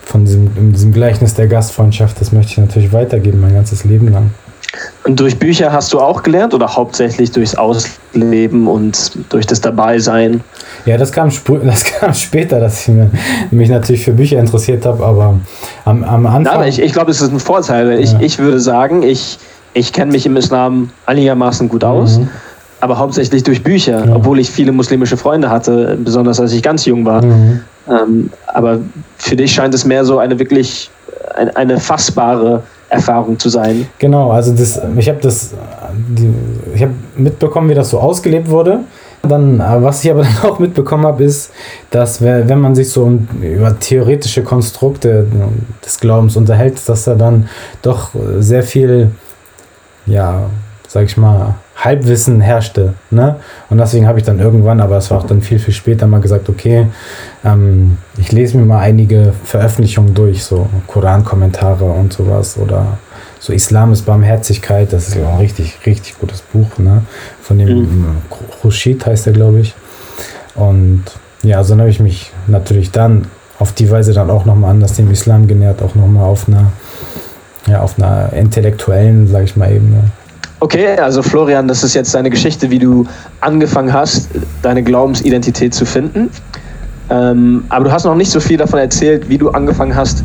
von 0.04 0.24
diesem, 0.24 0.72
diesem 0.72 0.94
Gleichnis 0.94 1.34
der 1.34 1.48
Gastfreundschaft, 1.48 2.20
das 2.22 2.32
möchte 2.32 2.54
ich 2.54 2.58
natürlich 2.58 2.94
weitergeben, 2.94 3.42
mein 3.42 3.54
ganzes 3.54 3.84
Leben 3.84 4.08
lang. 4.08 4.32
Und 5.04 5.20
durch 5.20 5.40
Bücher 5.40 5.72
hast 5.72 5.94
du 5.94 6.00
auch 6.00 6.24
gelernt 6.24 6.54
oder 6.54 6.76
hauptsächlich 6.76 7.32
durchs 7.32 7.56
Ausleben 7.56 8.68
und 8.68 9.12
durch 9.30 9.46
das 9.46 9.62
Dabeisein? 9.62 10.42
Ja, 10.86 10.98
das 10.98 11.12
kam, 11.12 11.32
das 11.64 11.84
kam 11.86 12.14
später, 12.14 12.60
dass 12.60 12.88
ich 12.88 12.94
mich 13.52 13.70
natürlich 13.70 14.04
für 14.04 14.12
Bücher 14.12 14.40
interessiert 14.40 14.86
habe, 14.86 15.06
aber 15.06 15.40
am, 15.86 16.04
am 16.04 16.26
Anfang. 16.26 16.44
Nein, 16.44 16.54
aber 16.54 16.68
ich, 16.68 16.80
ich 16.82 16.94
glaube, 16.94 17.12
es 17.12 17.22
ist 17.22 17.32
ein 17.32 17.40
Vorteil. 17.40 18.00
Ich, 18.00 18.12
ja. 18.14 18.20
ich 18.20 18.40
würde 18.40 18.60
sagen, 18.60 19.04
ich, 19.04 19.40
ich 19.74 19.94
kenne 19.94 20.12
mich 20.12 20.26
im 20.26 20.36
Islam 20.36 20.90
einigermaßen 21.06 21.70
gut 21.70 21.84
aus. 21.84 22.20
Mhm. 22.20 22.30
Aber 22.80 23.00
hauptsächlich 23.00 23.44
durch 23.44 23.64
Bücher, 23.64 24.06
ja. 24.06 24.16
obwohl 24.16 24.40
ich 24.40 24.52
viele 24.52 24.72
muslimische 24.72 25.18
Freunde 25.18 25.50
hatte, 25.50 25.98
besonders 26.04 26.40
als 26.40 26.54
ich 26.54 26.62
ganz 26.62 26.86
jung 26.86 27.06
war. 27.06 27.24
Mhm. 27.24 27.62
Ähm, 27.90 28.30
aber 28.48 28.80
für 29.18 29.36
dich 29.36 29.54
scheint 29.54 29.74
es 29.74 29.86
mehr 29.86 30.06
so 30.06 30.20
eine 30.20 30.38
wirklich 30.38 30.92
eine, 31.36 31.56
eine 31.56 31.80
fassbare 31.80 32.64
Erfahrung 32.90 33.38
zu 33.38 33.50
sein. 33.50 33.88
Genau, 34.00 34.32
also 34.32 34.54
das, 34.54 34.82
ich 34.96 35.10
habe 35.10 35.20
das, 35.22 35.54
ich 36.74 36.82
habe 36.82 36.94
mitbekommen, 37.16 37.70
wie 37.70 37.76
das 37.76 37.90
so 37.90 38.00
ausgelebt 38.00 38.50
wurde. 38.50 38.80
Dann, 39.24 39.60
was 39.60 40.04
ich 40.04 40.12
aber 40.12 40.24
dann 40.42 40.50
auch 40.50 40.60
mitbekommen 40.60 41.06
habe, 41.06 41.24
ist, 41.24 41.52
dass 41.92 42.22
wenn 42.22 42.60
man 42.60 42.76
sich 42.76 42.90
so 42.90 43.20
über 43.42 43.78
theoretische 43.80 44.44
Konstrukte 44.44 45.28
des 45.86 46.00
Glaubens 46.00 46.36
unterhält, 46.38 46.88
dass 46.88 47.04
da 47.04 47.16
dann 47.16 47.50
doch 47.82 48.12
sehr 48.40 48.64
viel, 48.64 49.12
ja, 50.06 50.50
sag 50.88 51.06
ich 51.06 51.18
mal, 51.18 51.56
Halbwissen 51.78 52.42
herrschte. 52.42 52.94
Ne? 53.12 53.36
Und 53.70 53.78
deswegen 53.78 54.08
habe 54.08 54.18
ich 54.18 54.26
dann 54.26 54.40
irgendwann, 54.40 54.82
aber 54.82 54.98
es 54.98 55.12
war 55.12 55.20
auch 55.20 55.28
dann 55.28 55.42
viel, 55.42 55.60
viel 55.60 55.74
später 55.74 56.08
mal 56.08 56.22
gesagt, 56.22 56.50
okay, 56.50 56.88
ähm, 57.48 57.98
ich 58.18 58.32
lese 58.32 58.58
mir 58.58 58.66
mal 58.66 58.80
einige 58.80 59.34
Veröffentlichungen 59.44 60.14
durch, 60.14 60.44
so 60.44 60.68
Koran-Kommentare 60.88 61.86
und 61.86 62.12
sowas 62.12 62.58
oder 62.58 62.98
so 63.40 63.54
Islam 63.54 63.94
ist 63.94 64.06
Barmherzigkeit, 64.06 64.92
das 64.92 65.10
ist 65.10 65.16
ja 65.16 65.28
auch 65.28 65.34
ein 65.34 65.40
richtig, 65.40 65.78
richtig 65.86 66.20
gutes 66.20 66.42
Buch, 66.42 66.78
ne? 66.78 67.04
Von 67.42 67.60
dem 67.60 67.80
mhm. 67.80 68.18
Khushid 68.62 69.06
heißt 69.06 69.28
er, 69.28 69.34
glaube 69.34 69.60
ich. 69.60 69.76
Und 70.56 71.04
ja, 71.44 71.64
so 71.64 71.78
habe 71.78 71.90
ich 71.90 72.00
mich 72.00 72.32
natürlich 72.48 72.92
dann 72.92 73.28
auf 73.60 73.74
die 73.74 73.90
Weise 73.90 74.14
dann 74.14 74.30
auch 74.30 74.46
nochmal 74.46 74.72
anders 74.72 74.94
dem 74.94 75.12
Islam 75.12 75.48
genährt, 75.48 75.82
auch 75.82 75.96
nochmal 75.96 76.26
auf 76.26 76.48
einer, 76.48 76.72
ja, 77.68 77.82
auf 77.82 77.98
einer 77.98 78.34
intellektuellen, 78.34 79.28
sage 79.28 79.46
ich 79.46 79.56
mal, 79.56 79.72
Ebene. 79.72 80.12
Okay, 80.60 80.98
also 80.98 81.22
Florian, 81.22 81.68
das 81.68 81.84
ist 81.84 81.94
jetzt 81.94 82.16
deine 82.16 82.32
Geschichte, 82.32 82.72
wie 82.72 82.80
du 82.80 83.06
angefangen 83.42 83.94
hast, 83.94 84.30
deine 84.64 84.82
Glaubensidentität 84.82 85.76
zu 85.76 85.86
finden. 85.86 86.32
Ähm, 87.10 87.64
aber 87.70 87.86
du 87.86 87.92
hast 87.92 88.06
noch 88.06 88.16
nicht 88.16 88.32
so 88.32 88.40
viel 88.40 88.58
davon 88.58 88.80
erzählt, 88.80 89.30
wie 89.30 89.38
du 89.38 89.50
angefangen 89.50 89.96
hast, 89.96 90.24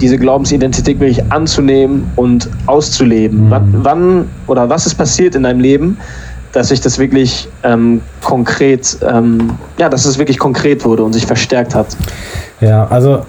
diese 0.00 0.18
Glaubensidentität 0.18 1.00
wirklich 1.00 1.32
anzunehmen 1.32 2.10
und 2.16 2.48
auszuleben. 2.66 3.46
Mhm. 3.46 3.50
Wann, 3.50 3.84
wann, 3.84 4.28
oder 4.46 4.68
was 4.68 4.86
ist 4.86 4.96
passiert 4.96 5.34
in 5.34 5.44
deinem 5.44 5.60
Leben, 5.60 5.96
dass 6.52 6.68
sich 6.68 6.80
das 6.80 6.98
wirklich 6.98 7.48
ähm, 7.62 8.00
konkret, 8.22 8.98
ähm, 9.08 9.52
ja, 9.78 9.88
dass 9.88 10.04
es 10.04 10.18
wirklich 10.18 10.38
konkret 10.38 10.84
wurde 10.84 11.02
und 11.02 11.12
sich 11.12 11.24
verstärkt 11.24 11.74
hat. 11.74 11.96
Ja, 12.60 12.86
also 12.88 13.24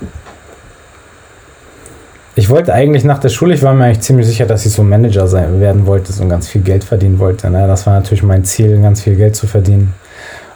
ich 2.36 2.50
wollte 2.50 2.74
eigentlich 2.74 3.03
nach 3.03 3.20
der 3.20 3.29
Schule, 3.29 3.53
ich 3.53 3.62
war 3.62 3.74
mir 3.74 3.86
eigentlich 3.86 4.01
ziemlich 4.01 4.25
sicher, 4.25 4.46
dass 4.46 4.65
ich 4.65 4.74
so 4.74 4.84
Manager 4.84 5.27
sein, 5.27 5.60
werden 5.60 5.86
wollte 5.86 6.12
und 6.22 6.29
ganz 6.29 6.48
viel 6.48 6.62
Geld 6.62 6.84
verdienen 6.84 7.20
wollte. 7.20 7.50
Ne? 7.50 7.67
Das 7.67 7.86
war 7.86 7.93
natürlich 7.93 8.24
mein 8.24 8.43
Ziel, 8.43 8.82
ganz 8.82 9.01
viel 9.01 9.15
Geld 9.15 9.36
zu 9.36 9.46
verdienen. 9.46 9.93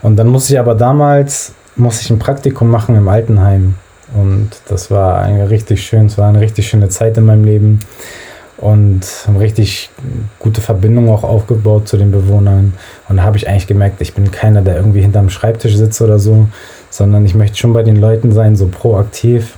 Und 0.01 0.17
dann 0.17 0.27
musste 0.27 0.53
ich 0.53 0.59
aber 0.59 0.75
damals, 0.75 1.53
musste 1.75 2.03
ich 2.03 2.09
ein 2.09 2.19
Praktikum 2.19 2.69
machen 2.69 2.95
im 2.95 3.07
Altenheim. 3.07 3.75
Und 4.13 4.49
das 4.67 4.89
war 4.89 5.27
richtig 5.49 5.85
schön, 5.85 6.05
es 6.05 6.17
war 6.17 6.29
eine 6.29 6.39
richtig 6.39 6.67
schöne 6.67 6.89
Zeit 6.89 7.17
in 7.17 7.25
meinem 7.25 7.43
Leben 7.43 7.79
und 8.57 9.05
eine 9.27 9.39
richtig 9.39 9.89
gute 10.39 10.61
Verbindung 10.61 11.09
auch 11.09 11.23
aufgebaut 11.23 11.87
zu 11.87 11.97
den 11.97 12.11
Bewohnern. 12.11 12.73
Und 13.09 13.17
da 13.17 13.23
habe 13.23 13.37
ich 13.37 13.47
eigentlich 13.47 13.67
gemerkt, 13.67 14.01
ich 14.01 14.13
bin 14.13 14.31
keiner, 14.31 14.61
der 14.61 14.77
irgendwie 14.77 15.01
hinterm 15.01 15.29
Schreibtisch 15.29 15.75
sitzt 15.75 16.01
oder 16.01 16.19
so, 16.19 16.47
sondern 16.89 17.25
ich 17.25 17.35
möchte 17.35 17.57
schon 17.57 17.73
bei 17.73 17.83
den 17.83 17.97
Leuten 17.97 18.31
sein, 18.31 18.55
so 18.55 18.67
proaktiv. 18.67 19.57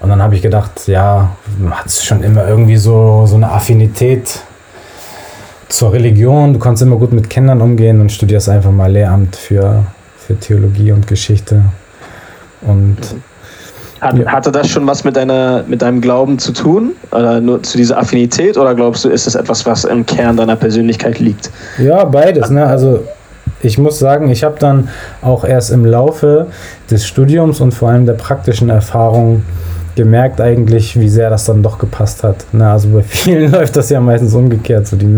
Und 0.00 0.08
dann 0.08 0.22
habe 0.22 0.34
ich 0.34 0.42
gedacht, 0.42 0.88
ja, 0.88 1.36
hat 1.70 1.86
es 1.86 2.04
schon 2.04 2.22
immer 2.22 2.46
irgendwie 2.48 2.76
so, 2.76 3.26
so 3.26 3.36
eine 3.36 3.50
Affinität 3.50 4.40
zur 5.68 5.92
Religion. 5.92 6.52
Du 6.52 6.58
kannst 6.58 6.82
immer 6.82 6.96
gut 6.96 7.12
mit 7.12 7.28
Kindern 7.30 7.60
umgehen 7.60 8.00
und 8.00 8.12
studierst 8.12 8.48
einfach 8.48 8.70
mal 8.70 8.90
Lehramt 8.90 9.36
für, 9.36 9.84
für 10.18 10.38
Theologie 10.38 10.92
und 10.92 11.06
Geschichte. 11.06 11.62
Und 12.62 12.96
Hat, 14.00 14.18
ja. 14.18 14.26
Hatte 14.26 14.52
das 14.52 14.68
schon 14.68 14.86
was 14.86 15.04
mit, 15.04 15.16
deiner, 15.16 15.64
mit 15.66 15.82
deinem 15.82 16.00
Glauben 16.00 16.38
zu 16.38 16.52
tun? 16.52 16.92
Oder 17.12 17.40
nur 17.40 17.62
zu 17.62 17.76
dieser 17.76 17.98
Affinität? 17.98 18.56
Oder 18.56 18.74
glaubst 18.74 19.04
du, 19.04 19.08
ist 19.08 19.26
das 19.26 19.34
etwas, 19.34 19.66
was 19.66 19.84
im 19.84 20.04
Kern 20.06 20.36
deiner 20.36 20.56
Persönlichkeit 20.56 21.18
liegt? 21.18 21.50
Ja, 21.78 22.04
beides. 22.04 22.50
Ne? 22.50 22.64
Also 22.64 23.00
ich 23.60 23.78
muss 23.78 23.98
sagen, 23.98 24.30
ich 24.30 24.44
habe 24.44 24.56
dann 24.58 24.88
auch 25.22 25.44
erst 25.44 25.70
im 25.70 25.84
Laufe 25.84 26.46
des 26.90 27.06
Studiums 27.06 27.60
und 27.60 27.72
vor 27.72 27.90
allem 27.90 28.06
der 28.06 28.14
praktischen 28.14 28.68
Erfahrung 28.68 29.42
gemerkt 29.96 30.40
eigentlich, 30.40 31.00
wie 31.00 31.08
sehr 31.08 31.30
das 31.30 31.46
dann 31.46 31.62
doch 31.62 31.78
gepasst 31.78 32.22
hat. 32.22 32.44
Na, 32.52 32.74
also 32.74 32.90
bei 32.90 33.02
vielen 33.08 33.50
läuft 33.50 33.76
das 33.76 33.90
ja 33.90 34.00
meistens 34.00 34.34
umgekehrt. 34.34 34.86
So 34.86 34.96
die, 34.96 35.08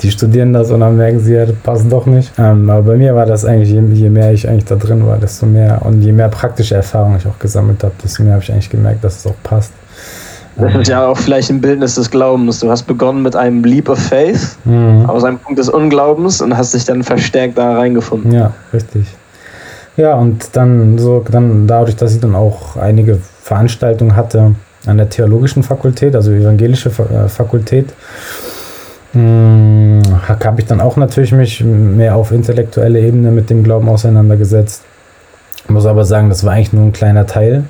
die 0.00 0.10
studieren 0.10 0.52
das 0.52 0.70
und 0.70 0.80
dann 0.80 0.96
merken 0.96 1.20
sie, 1.20 1.34
ja, 1.34 1.46
das 1.46 1.54
passt 1.62 1.92
doch 1.92 2.06
nicht. 2.06 2.32
Ähm, 2.38 2.68
aber 2.68 2.82
bei 2.82 2.96
mir 2.96 3.14
war 3.14 3.26
das 3.26 3.44
eigentlich, 3.44 3.70
je, 3.70 3.82
je, 3.92 4.08
mehr 4.08 4.32
ich 4.32 4.48
eigentlich 4.48 4.64
da 4.64 4.74
drin 4.74 5.06
war, 5.06 5.18
desto 5.18 5.46
mehr 5.46 5.80
und 5.84 6.02
je 6.02 6.12
mehr 6.12 6.28
praktische 6.28 6.74
Erfahrung 6.74 7.16
ich 7.16 7.26
auch 7.26 7.38
gesammelt 7.38 7.84
habe, 7.84 7.94
desto 8.02 8.24
mehr 8.24 8.32
habe 8.32 8.42
ich 8.42 8.50
eigentlich 8.50 8.70
gemerkt, 8.70 9.04
dass 9.04 9.18
es 9.18 9.26
auch 9.26 9.36
passt. 9.42 9.72
Das 10.58 10.74
ist 10.74 10.88
ja 10.88 11.06
auch 11.06 11.18
vielleicht 11.18 11.50
ein 11.50 11.60
Bildnis 11.60 11.96
des 11.96 12.10
Glaubens. 12.10 12.60
Du 12.60 12.70
hast 12.70 12.84
begonnen 12.84 13.22
mit 13.22 13.36
einem 13.36 13.62
Leap 13.62 13.90
of 13.90 13.98
Faith, 13.98 14.56
mhm. 14.64 15.04
aus 15.06 15.22
einem 15.22 15.38
Punkt 15.38 15.58
des 15.58 15.68
Unglaubens 15.68 16.40
und 16.40 16.56
hast 16.56 16.72
dich 16.72 16.86
dann 16.86 17.02
verstärkt 17.02 17.58
da 17.58 17.76
reingefunden. 17.76 18.32
Ja, 18.32 18.52
richtig. 18.72 19.06
Ja, 19.98 20.14
und 20.14 20.48
dann 20.54 20.96
so, 20.98 21.22
dann 21.30 21.66
dadurch, 21.66 21.96
dass 21.96 22.14
ich 22.14 22.20
dann 22.20 22.34
auch 22.34 22.76
einige 22.76 23.18
Veranstaltungen 23.46 24.16
hatte 24.16 24.56
an 24.86 24.96
der 24.96 25.08
theologischen 25.08 25.62
Fakultät, 25.62 26.16
also 26.16 26.32
evangelische 26.32 26.88
äh, 26.88 27.28
Fakultät, 27.28 27.92
hm, 29.12 30.02
habe 30.26 30.60
ich 30.60 30.66
dann 30.66 30.80
auch 30.80 30.96
natürlich 30.96 31.30
mich 31.30 31.62
mehr 31.62 32.16
auf 32.16 32.32
intellektuelle 32.32 32.98
Ebene 32.98 33.30
mit 33.30 33.48
dem 33.48 33.62
Glauben 33.62 33.88
auseinandergesetzt. 33.88 34.82
Ich 35.62 35.70
muss 35.70 35.86
aber 35.86 36.04
sagen, 36.04 36.28
das 36.28 36.42
war 36.42 36.54
eigentlich 36.54 36.72
nur 36.72 36.86
ein 36.86 36.92
kleiner 36.92 37.24
Teil 37.24 37.62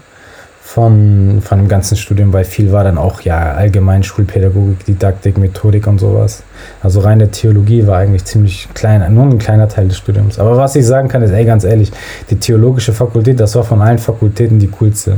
von, 0.62 1.42
von 1.42 1.58
dem 1.58 1.68
ganzen 1.68 1.98
Studium, 1.98 2.32
weil 2.32 2.44
viel 2.44 2.72
war 2.72 2.82
dann 2.82 2.96
auch 2.96 3.20
ja 3.20 3.52
allgemein 3.52 4.02
Schulpädagogik, 4.02 4.86
Didaktik, 4.86 5.36
Methodik 5.36 5.86
und 5.86 5.98
sowas. 5.98 6.42
Also 6.82 7.00
reine 7.00 7.30
Theologie 7.30 7.86
war 7.86 7.98
eigentlich 7.98 8.24
ziemlich 8.24 8.68
klein, 8.74 9.04
nur 9.14 9.24
ein 9.24 9.38
kleiner 9.38 9.68
Teil 9.68 9.88
des 9.88 9.96
Studiums. 9.96 10.38
Aber 10.38 10.56
was 10.56 10.76
ich 10.76 10.86
sagen 10.86 11.08
kann, 11.08 11.22
ist, 11.22 11.32
ey, 11.32 11.44
ganz 11.44 11.64
ehrlich, 11.64 11.90
die 12.30 12.36
theologische 12.36 12.92
Fakultät, 12.92 13.40
das 13.40 13.54
war 13.56 13.64
von 13.64 13.80
allen 13.80 13.98
Fakultäten 13.98 14.58
die 14.58 14.68
coolste. 14.68 15.16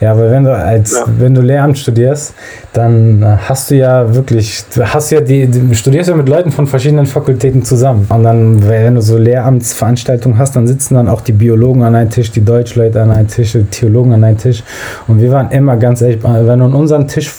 Ja, 0.00 0.16
weil 0.16 0.30
wenn 0.30 0.44
du 0.44 0.56
als, 0.56 0.92
ja. 0.92 1.04
wenn 1.18 1.34
du 1.34 1.40
Lehramt 1.40 1.78
studierst, 1.78 2.34
dann 2.72 3.38
hast 3.48 3.70
du 3.70 3.76
ja 3.76 4.14
wirklich, 4.14 4.64
hast 4.80 5.10
ja 5.10 5.20
die, 5.20 5.46
du 5.46 5.74
studierst 5.74 6.08
ja 6.08 6.16
mit 6.16 6.28
Leuten 6.28 6.50
von 6.50 6.66
verschiedenen 6.66 7.06
Fakultäten 7.06 7.62
zusammen. 7.62 8.06
Und 8.08 8.22
dann, 8.22 8.66
wenn 8.68 8.94
du 8.94 9.02
so 9.02 9.18
Lehramtsveranstaltungen 9.18 10.38
hast, 10.38 10.56
dann 10.56 10.66
sitzen 10.66 10.94
dann 10.94 11.08
auch 11.08 11.20
die 11.20 11.32
Biologen 11.32 11.82
an 11.82 11.94
einem 11.94 12.10
Tisch, 12.10 12.30
die 12.30 12.44
Deutschleute 12.44 13.02
an 13.02 13.10
einem 13.10 13.28
Tisch, 13.28 13.52
die 13.52 13.64
Theologen 13.64 14.12
an 14.12 14.24
einem 14.24 14.38
Tisch. 14.38 14.62
Und 15.08 15.20
wir 15.20 15.30
waren 15.30 15.50
immer 15.50 15.76
ganz 15.76 16.00
ehrlich, 16.02 16.22
wenn 16.22 16.58
du 16.58 16.64
an 16.64 16.74
unseren 16.74 17.08
Tisch 17.08 17.32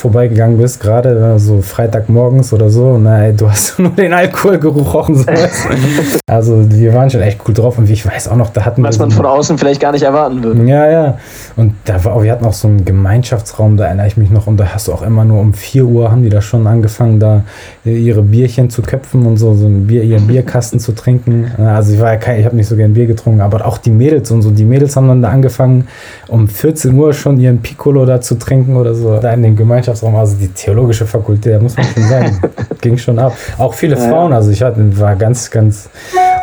vorbeigegangen 0.00 0.58
bist, 0.58 0.80
gerade 0.80 1.38
so 1.38 1.60
Freitagmorgens 1.62 2.52
oder 2.52 2.70
so, 2.70 2.98
na, 2.98 3.26
ey, 3.26 3.36
du 3.36 3.48
hast 3.50 3.78
nur 3.78 3.90
den 3.90 4.12
Alkoholgeruch 4.12 4.94
rochen. 4.94 5.16
So 5.16 5.26
also 6.26 6.70
wir 6.70 6.94
waren 6.94 7.10
schon 7.10 7.20
echt 7.20 7.40
cool 7.46 7.54
drauf 7.54 7.78
und 7.78 7.88
wie 7.88 7.92
ich 7.92 8.06
weiß 8.06 8.28
auch 8.28 8.36
noch, 8.36 8.50
da 8.50 8.64
hatten 8.64 8.82
Was 8.82 8.98
wir. 8.98 9.04
Was 9.04 9.08
man 9.08 9.10
von 9.10 9.26
außen 9.26 9.58
vielleicht 9.58 9.80
gar 9.80 9.92
nicht 9.92 10.02
erwarten 10.02 10.42
würde. 10.42 10.64
Ja, 10.64 10.90
ja. 10.90 11.18
Und 11.56 11.74
da 11.84 12.02
war, 12.04 12.22
wir 12.22 12.32
hatten 12.32 12.44
auch 12.44 12.52
so 12.52 12.68
einen 12.68 12.84
Gemeinschaftsraum, 12.84 13.76
da 13.76 13.86
erinnere 13.86 14.06
ich 14.06 14.16
mich 14.16 14.30
noch, 14.30 14.46
und 14.46 14.56
da 14.56 14.66
hast 14.66 14.88
du 14.88 14.92
auch 14.92 15.02
immer 15.02 15.24
nur 15.24 15.40
um 15.40 15.54
4 15.54 15.84
Uhr 15.84 16.10
haben 16.10 16.22
die 16.22 16.30
da 16.30 16.40
schon 16.40 16.66
angefangen, 16.66 17.20
da 17.20 17.42
ihre 17.84 18.22
Bierchen 18.22 18.68
zu 18.68 18.82
köpfen 18.82 19.24
und 19.24 19.38
so, 19.38 19.54
so 19.54 19.66
ein 19.66 19.86
Bier, 19.86 20.02
ihren 20.02 20.26
Bierkasten 20.26 20.78
zu 20.78 20.92
trinken. 20.92 21.50
Also 21.56 21.94
ich 21.94 22.00
war 22.00 22.12
ja 22.12 22.18
kein, 22.18 22.40
ich 22.40 22.44
habe 22.44 22.54
nicht 22.54 22.68
so 22.68 22.76
gern 22.76 22.92
Bier 22.92 23.06
getrunken, 23.06 23.40
aber 23.40 23.66
auch 23.66 23.78
die 23.78 23.90
Mädels 23.90 24.30
und 24.30 24.42
so. 24.42 24.50
Die 24.50 24.64
Mädels 24.64 24.96
haben 24.96 25.08
dann 25.08 25.22
da 25.22 25.30
angefangen, 25.30 25.88
um 26.28 26.46
14 26.46 26.94
Uhr 26.94 27.14
schon 27.14 27.40
ihren 27.40 27.62
Piccolo 27.62 28.04
da 28.04 28.20
zu 28.20 28.34
trinken 28.34 28.76
oder 28.76 28.94
so. 28.94 29.16
Da 29.18 29.32
in 29.32 29.42
dem 29.42 29.56
Gemeinschaftsraum 29.56 30.14
also 30.16 30.36
die 30.36 30.48
theologische 30.48 31.06
Fakultät, 31.06 31.54
da 31.54 31.58
muss 31.58 31.76
man 31.76 31.86
schon 31.86 32.02
sagen, 32.02 32.40
ging 32.82 32.98
schon 32.98 33.18
ab. 33.18 33.32
Auch 33.56 33.72
viele 33.72 33.96
ja, 33.96 34.08
Frauen, 34.08 34.34
also 34.34 34.50
ich 34.50 34.62
hatte, 34.62 34.98
war 34.98 35.16
ganz, 35.16 35.50
ganz 35.50 35.88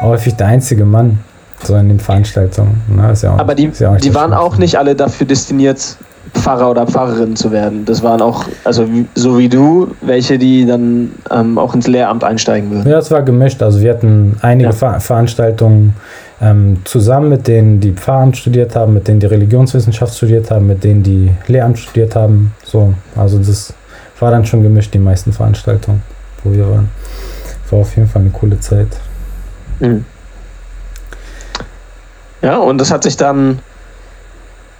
häufig 0.01 0.34
der 0.36 0.48
einzige 0.48 0.86
Mann 0.86 1.20
so 1.63 1.75
in 1.75 1.88
den 1.88 2.00
Veranstaltungen. 2.00 2.82
Na, 2.88 3.13
ja 3.13 3.34
auch, 3.34 3.39
Aber 3.39 3.53
die, 3.53 3.72
ja 3.77 3.91
auch 3.91 3.98
die 3.98 4.13
waren 4.15 4.34
auch 4.34 4.58
nicht 4.58 4.77
alle 4.77 4.96
dafür 4.96 5.27
destiniert, 5.27 5.98
Pfarrer 6.34 6.72
oder 6.72 6.88
Pfarrerin 6.88 7.36
zu 7.36 7.51
werden. 7.51 7.86
Das 7.86 8.03
waren 8.03 8.22
auch, 8.22 8.46
also 8.63 8.86
so 9.15 9.38
wie 9.38 9.50
du, 9.50 9.96
welche, 10.01 10.38
die 10.38 10.65
dann 10.65 11.12
ähm, 11.31 11.57
auch 11.57 11.74
ins 11.74 11.88
Lehramt 11.88 12.24
einsteigen 12.24 12.72
würden. 12.72 12.89
Ja, 12.89 13.00
es 13.00 13.12
war 13.12 13.22
gemischt. 13.22 13.62
Also 13.62 13.81
wir 13.81 13.91
hatten 13.91 14.38
einige 14.41 14.69
ja. 14.69 14.75
Ver 14.75 15.00
Veranstaltungen 15.00 15.96
ähm, 16.41 16.77
zusammen 16.84 17.29
mit 17.29 17.48
denen, 17.48 17.79
die 17.79 17.91
Pfarramt 17.91 18.38
studiert 18.38 18.75
haben, 18.75 18.93
mit 18.93 19.07
denen 19.07 19.19
die 19.19 19.25
Religionswissenschaft 19.25 20.15
studiert 20.15 20.51
haben, 20.51 20.67
mit 20.67 20.84
denen 20.84 21.03
die 21.03 21.31
Lehramt 21.48 21.79
studiert 21.79 22.15
haben. 22.15 22.53
So, 22.63 22.93
also 23.15 23.38
das 23.38 23.74
war 24.19 24.31
dann 24.31 24.46
schon 24.46 24.63
gemischt, 24.63 24.93
die 24.93 25.00
meisten 25.00 25.31
Veranstaltungen, 25.34 26.01
wo 26.43 26.51
wir 26.51 26.69
waren. 26.69 26.89
War 27.69 27.79
auf 27.79 27.96
jeden 27.96 28.07
Fall 28.07 28.22
eine 28.22 28.31
coole 28.31 28.60
Zeit. 28.60 28.88
Mhm. 29.79 30.05
Ja, 32.41 32.57
und 32.57 32.77
das 32.77 32.91
hat 32.91 33.03
sich 33.03 33.17
dann 33.17 33.60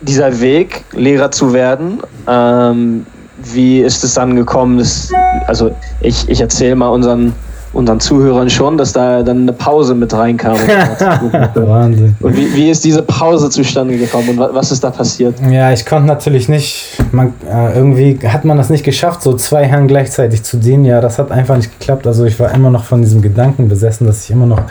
dieser 0.01 0.39
Weg, 0.39 0.84
Lehrer 0.94 1.32
zu 1.32 1.54
werden, 1.54 2.00
ähm, 2.27 3.06
wie 3.54 3.82
ist 3.82 4.04
es 4.04 4.13
dann 4.13 4.36
gekommen? 4.36 4.77
Dass, 4.77 5.12
also 5.48 5.72
ich, 6.01 6.27
ich 6.30 6.42
erzähle 6.42 6.75
mal 6.75 6.89
unseren, 6.89 7.34
unseren 7.74 8.00
Zuhörern 8.00 8.50
schon, 8.50 8.77
dass 8.77 8.94
da 8.94 9.22
dann 9.22 9.42
eine 9.42 9.54
Pause 9.54 9.94
mit 9.94 10.12
reinkam. 10.13 10.58
Wahnsinn. 11.56 12.16
Und 12.20 12.36
wie, 12.36 12.54
wie 12.56 12.70
ist 12.70 12.84
diese 12.84 13.04
Pause 13.04 13.50
zustande 13.50 13.98
gekommen 13.98 14.30
und 14.30 14.39
was 14.39 14.72
ist 14.72 14.84
da 14.84 14.89
passiert? 14.89 15.36
Ja, 15.50 15.72
ich 15.72 15.86
konnte 15.86 16.08
natürlich 16.08 16.50
nicht, 16.50 16.98
man, 17.12 17.34
äh, 17.48 17.75
irgendwie 17.75 18.20
hat 18.27 18.46
man 18.46 18.58
das 18.58 18.70
nicht 18.70 18.84
geschafft, 18.84 19.22
so 19.22 19.36
zwei 19.36 19.66
Herren 19.66 19.88
gleichzeitig 19.88 20.44
zu 20.44 20.58
dienen. 20.58 20.86
Ja, 20.86 21.01
das 21.01 21.20
hat 21.20 21.32
einfach 21.32 21.58
nicht 21.58 21.80
geklappt. 21.80 22.08
Also 22.08 22.25
ich 22.25 22.39
war 22.39 22.54
immer 22.54 22.72
noch 22.72 22.86
von 22.86 23.01
diesem 23.01 23.22
Gedanken 23.22 23.68
besessen, 23.68 24.08
dass 24.08 24.24
ich 24.24 24.32
immer 24.32 24.48
noch 24.48 24.62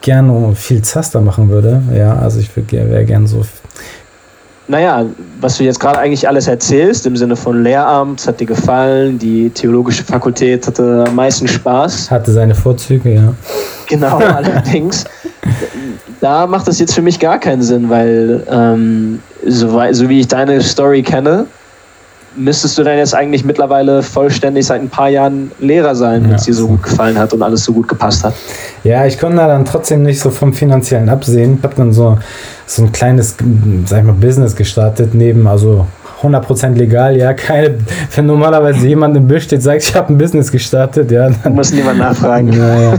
gerne 0.00 0.54
viel 0.54 0.80
Zaster 0.80 1.20
machen 1.20 1.50
würde. 1.50 1.82
Ja, 1.94 2.16
also 2.16 2.40
ich 2.40 2.50
wäre 2.56 3.04
gerne 3.04 3.26
so 3.26 3.42
naja, 4.68 5.04
was 5.40 5.58
du 5.58 5.64
jetzt 5.64 5.78
gerade 5.78 5.98
eigentlich 5.98 6.26
alles 6.26 6.48
erzählst, 6.48 7.06
im 7.06 7.16
Sinne 7.16 7.36
von 7.36 7.62
Lehramt, 7.62 8.26
hat 8.26 8.40
dir 8.40 8.46
gefallen, 8.46 9.18
die 9.18 9.50
theologische 9.50 10.02
Fakultät 10.02 10.66
hatte 10.66 11.04
am 11.06 11.14
meisten 11.14 11.46
Spaß. 11.46 12.10
Hatte 12.10 12.32
seine 12.32 12.54
Vorzüge, 12.54 13.14
ja. 13.14 13.34
Genau, 13.86 14.16
allerdings. 14.34 15.04
Da 16.20 16.46
macht 16.46 16.66
das 16.66 16.80
jetzt 16.80 16.94
für 16.94 17.02
mich 17.02 17.20
gar 17.20 17.38
keinen 17.38 17.62
Sinn, 17.62 17.88
weil 17.88 18.42
ähm, 18.50 19.20
so, 19.46 19.80
so 19.92 20.08
wie 20.08 20.20
ich 20.20 20.28
deine 20.28 20.60
Story 20.60 21.02
kenne, 21.02 21.46
müsstest 22.36 22.76
du 22.76 22.82
dann 22.82 22.98
jetzt 22.98 23.14
eigentlich 23.14 23.44
mittlerweile 23.44 24.02
vollständig 24.02 24.66
seit 24.66 24.80
ein 24.80 24.88
paar 24.88 25.08
Jahren 25.08 25.50
Lehrer 25.58 25.94
sein, 25.94 26.24
wenn 26.24 26.34
es 26.34 26.44
dir 26.44 26.54
so 26.54 26.66
gut 26.68 26.82
gefallen 26.82 27.18
hat 27.18 27.32
und 27.32 27.42
alles 27.42 27.64
so 27.64 27.72
gut 27.72 27.88
gepasst 27.88 28.24
hat. 28.24 28.34
Ja, 28.84 29.06
ich 29.06 29.18
konnte 29.18 29.38
da 29.38 29.46
dann 29.46 29.64
trotzdem 29.64 30.02
nicht 30.02 30.20
so 30.20 30.30
vom 30.30 30.52
finanziellen 30.52 31.08
absehen. 31.08 31.56
Ich 31.58 31.64
habe 31.64 31.74
dann 31.74 31.92
so, 31.92 32.18
so 32.66 32.82
ein 32.82 32.92
kleines, 32.92 33.36
sag 33.86 34.00
ich 34.00 34.04
mal, 34.04 34.12
Business 34.12 34.56
gestartet, 34.56 35.14
neben, 35.14 35.46
also 35.46 35.86
100% 36.22 36.74
legal, 36.74 37.16
ja, 37.16 37.34
keine, 37.34 37.74
wenn 38.14 38.26
normalerweise 38.26 38.86
jemand 38.86 39.16
im 39.16 39.28
Bild 39.28 39.42
steht, 39.42 39.62
sagt, 39.62 39.82
ich 39.82 39.94
habe 39.94 40.12
ein 40.12 40.18
Business 40.18 40.50
gestartet, 40.50 41.10
ja. 41.10 41.28
Dann 41.30 41.54
muss 41.54 41.72
niemand 41.72 41.98
nachfragen. 41.98 42.48
Naja. 42.48 42.94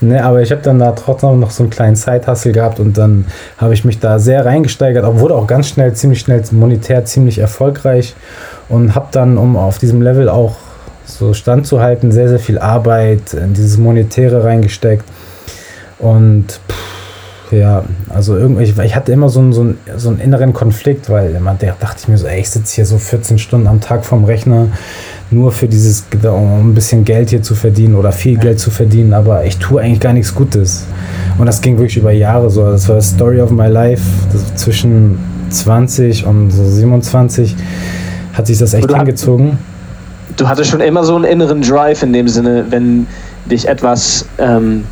ne, 0.00 0.24
aber 0.24 0.42
ich 0.42 0.50
habe 0.50 0.60
dann 0.62 0.78
da 0.78 0.92
trotzdem 0.92 1.40
noch 1.40 1.50
so 1.50 1.62
einen 1.62 1.70
kleinen 1.70 1.96
Side-Hustle 1.96 2.52
gehabt 2.52 2.80
und 2.80 2.98
dann 2.98 3.24
habe 3.58 3.74
ich 3.74 3.84
mich 3.84 3.98
da 3.98 4.18
sehr 4.18 4.44
reingesteigert, 4.44 5.04
wurde 5.18 5.34
auch 5.34 5.46
ganz 5.46 5.68
schnell, 5.68 5.94
ziemlich 5.94 6.20
schnell 6.20 6.42
monetär 6.52 7.04
ziemlich 7.04 7.38
erfolgreich 7.38 8.14
und 8.68 8.94
habe 8.94 9.08
dann, 9.10 9.38
um 9.38 9.56
auf 9.56 9.78
diesem 9.78 10.02
Level 10.02 10.28
auch 10.28 10.56
so 11.06 11.32
standzuhalten, 11.34 12.12
sehr, 12.12 12.28
sehr 12.28 12.38
viel 12.38 12.58
Arbeit 12.58 13.34
in 13.34 13.54
dieses 13.54 13.78
Monetäre 13.78 14.44
reingesteckt. 14.44 15.04
Und 15.98 16.60
pff, 16.68 16.93
ja, 17.54 17.84
also 18.08 18.36
irgendwie, 18.36 18.64
ich, 18.64 18.78
ich 18.78 18.96
hatte 18.96 19.12
immer 19.12 19.28
so 19.28 19.40
einen, 19.40 19.52
so, 19.52 19.62
einen, 19.62 19.78
so 19.96 20.08
einen 20.08 20.20
inneren 20.20 20.52
Konflikt, 20.52 21.10
weil 21.10 21.34
immer 21.34 21.54
der 21.54 21.76
dachte 21.78 21.98
ich 22.02 22.08
mir 22.08 22.18
so, 22.18 22.26
ey, 22.26 22.40
ich 22.40 22.50
sitze 22.50 22.76
hier 22.76 22.86
so 22.86 22.98
14 22.98 23.38
Stunden 23.38 23.66
am 23.66 23.80
Tag 23.80 24.04
vorm 24.04 24.24
Rechner, 24.24 24.68
nur 25.30 25.52
für 25.52 25.68
dieses, 25.68 26.04
um 26.22 26.70
ein 26.70 26.74
bisschen 26.74 27.04
Geld 27.04 27.30
hier 27.30 27.42
zu 27.42 27.54
verdienen 27.54 27.94
oder 27.94 28.12
viel 28.12 28.36
Geld 28.36 28.60
zu 28.60 28.70
verdienen, 28.70 29.12
aber 29.12 29.44
ich 29.44 29.58
tue 29.58 29.80
eigentlich 29.80 30.00
gar 30.00 30.12
nichts 30.12 30.34
Gutes. 30.34 30.86
Und 31.38 31.46
das 31.46 31.60
ging 31.60 31.78
wirklich 31.78 31.96
über 31.96 32.12
Jahre 32.12 32.50
so. 32.50 32.70
Das 32.70 32.88
war 32.88 33.00
Story 33.00 33.40
of 33.40 33.50
my 33.50 33.66
life. 33.66 34.02
Zwischen 34.54 35.18
20 35.50 36.26
und 36.26 36.50
so 36.50 36.64
27 36.64 37.56
hat 38.32 38.46
sich 38.46 38.58
das 38.58 38.74
echt 38.74 38.90
du 38.90 38.96
hingezogen. 38.96 39.58
du 40.36 40.48
hattest 40.48 40.70
schon 40.70 40.80
immer 40.80 41.04
so 41.04 41.16
einen 41.16 41.24
inneren 41.24 41.62
Drive 41.62 42.02
in 42.02 42.12
dem 42.12 42.28
Sinne, 42.28 42.66
wenn 42.70 43.06
dich 43.46 43.68
etwas, 43.68 44.26
ähm, 44.38 44.84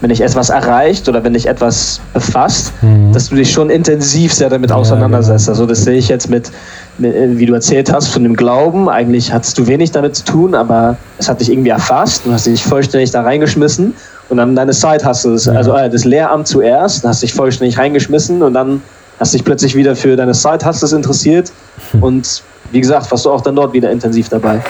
wenn 0.00 0.10
dich 0.10 0.20
etwas 0.20 0.50
erreicht 0.50 1.08
oder 1.08 1.24
wenn 1.24 1.32
dich 1.32 1.48
etwas 1.48 2.00
befasst, 2.12 2.72
mhm. 2.82 3.12
dass 3.12 3.28
du 3.28 3.36
dich 3.36 3.50
schon 3.50 3.70
intensiv 3.70 4.32
sehr 4.32 4.50
damit 4.50 4.70
ja, 4.70 4.76
auseinandersetzt. 4.76 5.46
Genau. 5.46 5.52
Also 5.52 5.66
das 5.66 5.84
sehe 5.84 5.96
ich 5.96 6.08
jetzt 6.08 6.28
mit, 6.28 6.50
mit, 6.98 7.14
äh, 7.14 7.38
wie 7.38 7.46
du 7.46 7.54
erzählt 7.54 7.92
hast, 7.92 8.08
von 8.08 8.22
dem 8.22 8.36
Glauben. 8.36 8.88
Eigentlich 8.88 9.32
hattest 9.32 9.58
du 9.58 9.66
wenig 9.66 9.92
damit 9.92 10.16
zu 10.16 10.24
tun, 10.24 10.54
aber 10.54 10.96
es 11.18 11.28
hat 11.28 11.40
dich 11.40 11.50
irgendwie 11.50 11.70
erfasst. 11.70 12.26
Du 12.26 12.32
hast 12.32 12.46
dich 12.46 12.62
vollständig 12.62 13.10
da 13.10 13.22
reingeschmissen 13.22 13.94
und 14.28 14.36
dann 14.36 14.54
deine 14.54 14.72
Zeit 14.72 15.04
hast 15.04 15.24
du 15.24 15.30
das, 15.30 15.46
ja. 15.46 15.52
also 15.52 15.74
äh, 15.74 15.88
das 15.88 16.04
Lehramt 16.04 16.46
zuerst, 16.46 17.04
hast 17.04 17.22
dich 17.22 17.32
vollständig 17.32 17.78
reingeschmissen 17.78 18.42
und 18.42 18.54
dann 18.54 18.82
hast 19.18 19.32
dich 19.32 19.44
plötzlich 19.44 19.74
wieder 19.74 19.96
für 19.96 20.16
deine 20.16 20.34
Side 20.34 20.66
Hustles 20.66 20.92
interessiert 20.92 21.52
hm. 21.92 22.02
und 22.02 22.42
wie 22.72 22.80
gesagt, 22.80 23.10
warst 23.10 23.24
du 23.24 23.30
auch 23.30 23.40
dann 23.40 23.56
dort 23.56 23.72
wieder 23.72 23.90
intensiv 23.90 24.28
dabei. 24.28 24.60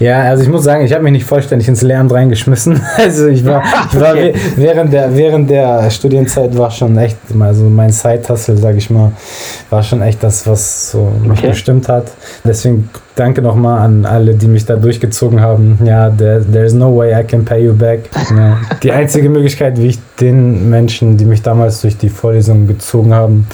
Ja, 0.00 0.22
also 0.22 0.42
ich 0.42 0.48
muss 0.48 0.64
sagen, 0.64 0.84
ich 0.84 0.92
habe 0.92 1.02
mich 1.02 1.12
nicht 1.12 1.24
vollständig 1.24 1.68
ins 1.68 1.82
Lehramt 1.82 2.12
reingeschmissen. 2.12 2.80
Also 2.98 3.28
ich 3.28 3.44
war, 3.44 3.62
ich 3.92 4.00
war 4.00 4.12
okay. 4.12 4.34
während, 4.56 4.92
der, 4.92 5.16
während 5.16 5.48
der 5.48 5.88
Studienzeit 5.90 6.56
war 6.56 6.70
schon 6.70 6.96
echt, 6.98 7.16
also 7.38 7.64
mein 7.64 7.90
Side-Hustle, 7.90 8.56
sage 8.56 8.78
ich 8.78 8.90
mal, 8.90 9.12
war 9.70 9.82
schon 9.82 10.02
echt 10.02 10.22
das, 10.22 10.46
was 10.46 10.90
so 10.90 11.10
mich 11.22 11.38
okay. 11.38 11.48
bestimmt 11.48 11.88
hat. 11.88 12.08
Deswegen 12.44 12.90
danke 13.14 13.40
nochmal 13.40 13.80
an 13.80 14.04
alle, 14.04 14.34
die 14.34 14.46
mich 14.46 14.64
da 14.66 14.76
durchgezogen 14.76 15.40
haben. 15.40 15.78
Ja, 15.84 16.10
there, 16.10 16.44
there's 16.50 16.74
no 16.74 16.94
way 16.96 17.18
I 17.18 17.24
can 17.24 17.44
pay 17.44 17.64
you 17.64 17.74
back. 17.74 18.00
Ja, 18.36 18.58
die 18.82 18.92
einzige 18.92 19.28
Möglichkeit, 19.28 19.78
wie 19.78 19.88
ich 19.88 19.98
den 20.20 20.68
Menschen, 20.68 21.16
die 21.16 21.24
mich 21.24 21.42
damals 21.42 21.80
durch 21.80 21.96
die 21.96 22.08
Vorlesungen 22.08 22.66
gezogen 22.66 23.14
haben, 23.14 23.46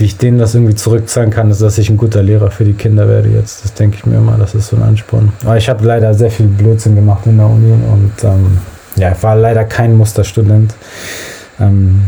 wie 0.00 0.06
ich 0.06 0.16
denen 0.16 0.38
das 0.38 0.54
irgendwie 0.54 0.74
zurückzahlen 0.74 1.30
kann, 1.30 1.50
ist, 1.50 1.60
dass 1.60 1.76
ich 1.76 1.90
ein 1.90 1.98
guter 1.98 2.22
Lehrer 2.22 2.50
für 2.50 2.64
die 2.64 2.72
Kinder 2.72 3.06
werde 3.06 3.28
jetzt. 3.28 3.64
Das 3.64 3.74
denke 3.74 3.98
ich 3.98 4.06
mir 4.06 4.16
immer, 4.16 4.38
das 4.38 4.54
ist 4.54 4.68
so 4.68 4.76
ein 4.76 4.82
Ansporn. 4.82 5.32
Aber 5.44 5.58
ich 5.58 5.68
habe 5.68 5.84
leider 5.84 6.14
sehr 6.14 6.30
viel 6.30 6.46
Blödsinn 6.46 6.94
gemacht 6.94 7.26
in 7.26 7.36
der 7.36 7.46
Uni 7.46 7.72
und 7.72 8.12
ähm, 8.24 8.58
ja, 8.96 9.14
war 9.22 9.36
leider 9.36 9.64
kein 9.64 9.96
Musterstudent. 9.96 10.74
Ähm, 11.60 12.04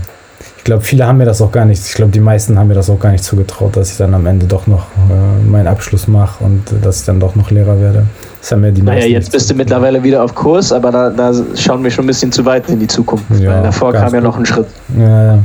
ich 0.56 0.64
glaube, 0.64 0.82
viele 0.82 1.06
haben 1.06 1.18
mir 1.18 1.25
das 1.25 1.42
auch 1.42 1.52
gar 1.52 1.64
nicht, 1.64 1.84
ich 1.84 1.94
glaube, 1.94 2.12
die 2.12 2.20
meisten 2.20 2.58
haben 2.58 2.68
mir 2.68 2.75
das 2.75 2.88
auch 2.88 2.99
gar 2.99 3.11
nicht 3.11 3.25
zugetraut, 3.25 3.76
dass 3.76 3.90
ich 3.90 3.96
dann 3.99 4.14
am 4.14 4.26
Ende 4.26 4.46
doch 4.46 4.66
noch 4.66 4.87
äh, 5.11 5.42
meinen 5.44 5.66
Abschluss 5.66 6.08
mache 6.08 6.42
und 6.44 6.72
äh, 6.72 6.76
dass 6.80 7.00
ich 7.00 7.06
dann 7.06 7.20
doch 7.20 7.34
noch 7.34 7.50
Lehrer 7.50 7.78
werde. 7.80 8.06
Das 8.42 8.50
haben 8.50 8.64
ja 8.64 8.72
die 8.72 8.82
naja, 8.82 9.06
jetzt 9.06 9.30
bist 9.30 9.49
du 9.49 9.54
mittlerweile 9.54 10.02
wieder 10.02 10.20
auf 10.20 10.34
Kurs, 10.34 10.72
aber 10.72 10.90
da, 10.90 11.11
da, 11.11 11.32
schauen 11.54 11.84
wir 11.84 11.92
schon 11.92 12.04
ein 12.04 12.08
bisschen 12.08 12.32
zu 12.32 12.44
weit 12.44 12.68
in 12.68 12.80
die 12.80 12.88
Zukunft. 12.88 13.25
Ja, 13.38 13.62
davor 13.62 13.92
kam 13.92 14.12
ja 14.12 14.20
noch 14.20 14.37
ein 14.37 14.44
Schritt. 14.44 14.66
Ja, 14.99 15.34
ja. 15.34 15.38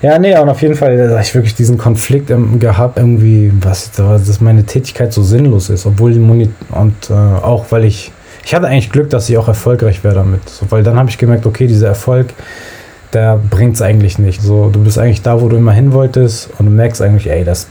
ja, 0.00 0.18
nee, 0.18 0.34
und 0.34 0.48
auf 0.48 0.62
jeden 0.62 0.74
Fall 0.74 1.10
habe 1.10 1.20
ich 1.20 1.34
wirklich 1.34 1.54
diesen 1.54 1.76
Konflikt 1.76 2.32
gehabt, 2.58 2.98
irgendwie, 2.98 3.52
was, 3.60 3.90
dass 3.90 4.40
meine 4.40 4.64
Tätigkeit 4.64 5.12
so 5.12 5.22
sinnlos 5.22 5.68
ist, 5.68 5.84
obwohl 5.84 6.14
die 6.14 6.20
Moni 6.20 6.48
und 6.70 7.10
äh, 7.10 7.12
auch 7.12 7.66
weil 7.68 7.84
ich, 7.84 8.12
ich 8.42 8.54
hatte 8.54 8.66
eigentlich 8.66 8.90
Glück, 8.90 9.10
dass 9.10 9.28
ich 9.28 9.36
auch 9.36 9.48
erfolgreich 9.48 10.02
wäre 10.02 10.14
damit. 10.14 10.48
So, 10.48 10.64
weil 10.70 10.82
dann 10.82 10.96
habe 10.96 11.10
ich 11.10 11.18
gemerkt, 11.18 11.44
okay, 11.44 11.66
dieser 11.66 11.88
Erfolg, 11.88 12.28
der 13.12 13.38
bringt 13.50 13.74
es 13.74 13.82
eigentlich 13.82 14.18
nicht. 14.18 14.40
So, 14.40 14.70
du 14.70 14.82
bist 14.82 14.98
eigentlich 14.98 15.20
da, 15.20 15.42
wo 15.42 15.50
du 15.50 15.56
immer 15.58 15.72
hin 15.72 15.92
wolltest 15.92 16.48
und 16.58 16.64
du 16.64 16.72
merkst 16.72 17.02
eigentlich, 17.02 17.28
ey, 17.30 17.44
das 17.44 17.66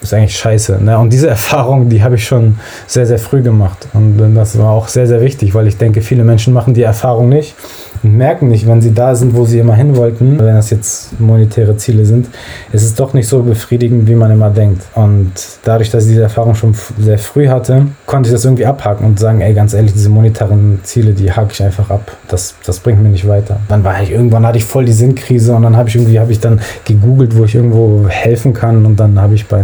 ist 0.00 0.14
eigentlich 0.14 0.36
scheiße. 0.36 0.82
Ne? 0.82 0.98
Und 0.98 1.12
diese 1.12 1.28
Erfahrung, 1.38 1.88
die 1.88 2.02
habe 2.02 2.16
ich 2.16 2.26
schon 2.26 2.58
sehr, 2.86 3.06
sehr 3.06 3.18
früh 3.18 3.42
gemacht. 3.42 3.88
Und 3.92 4.34
das 4.34 4.58
war 4.58 4.70
auch 4.70 4.88
sehr, 4.88 5.06
sehr 5.06 5.20
wichtig, 5.20 5.54
weil 5.54 5.66
ich 5.66 5.76
denke, 5.76 6.02
viele 6.02 6.24
Menschen 6.24 6.52
machen 6.52 6.74
die 6.74 6.82
Erfahrung 6.82 7.28
nicht 7.28 7.54
und 8.02 8.16
merken 8.16 8.48
nicht, 8.48 8.66
wenn 8.66 8.80
sie 8.80 8.92
da 8.92 9.14
sind, 9.14 9.34
wo 9.34 9.44
sie 9.44 9.58
immer 9.58 9.74
hin 9.74 9.96
wollten, 9.96 10.38
wenn 10.38 10.54
das 10.54 10.70
jetzt 10.70 11.18
monetäre 11.20 11.76
Ziele 11.76 12.04
sind, 12.04 12.28
ist 12.72 12.82
es 12.82 12.94
doch 12.94 13.14
nicht 13.14 13.28
so 13.28 13.42
befriedigend, 13.42 14.08
wie 14.08 14.14
man 14.14 14.30
immer 14.30 14.50
denkt. 14.50 14.82
Und 14.94 15.32
dadurch, 15.64 15.90
dass 15.90 16.04
ich 16.04 16.10
diese 16.10 16.22
Erfahrung 16.22 16.54
schon 16.54 16.74
sehr 16.98 17.18
früh 17.18 17.48
hatte, 17.48 17.86
konnte 18.06 18.28
ich 18.28 18.32
das 18.34 18.44
irgendwie 18.44 18.66
abhaken 18.66 19.06
und 19.06 19.18
sagen, 19.18 19.40
ey, 19.40 19.54
ganz 19.54 19.74
ehrlich, 19.74 19.92
diese 19.92 20.08
monetären 20.08 20.80
Ziele, 20.82 21.12
die 21.12 21.32
hake 21.32 21.52
ich 21.52 21.62
einfach 21.62 21.90
ab. 21.90 22.16
Das, 22.28 22.54
das 22.64 22.80
bringt 22.80 23.02
mir 23.02 23.08
nicht 23.08 23.26
weiter. 23.26 23.60
Dann 23.68 23.84
war 23.84 24.02
ich 24.02 24.10
irgendwann 24.10 24.46
hatte 24.46 24.58
ich 24.58 24.64
voll 24.64 24.84
die 24.84 24.92
Sinnkrise 24.92 25.54
und 25.54 25.62
dann 25.62 25.76
habe 25.76 25.88
ich 25.88 25.96
irgendwie 25.96 26.18
habe 26.18 26.32
ich 26.32 26.40
dann 26.40 26.60
gegoogelt, 26.84 27.36
wo 27.36 27.44
ich 27.44 27.54
irgendwo 27.54 28.06
helfen 28.08 28.52
kann 28.52 28.84
und 28.84 28.98
dann 28.98 29.20
habe 29.20 29.34
ich 29.34 29.46
bei 29.46 29.62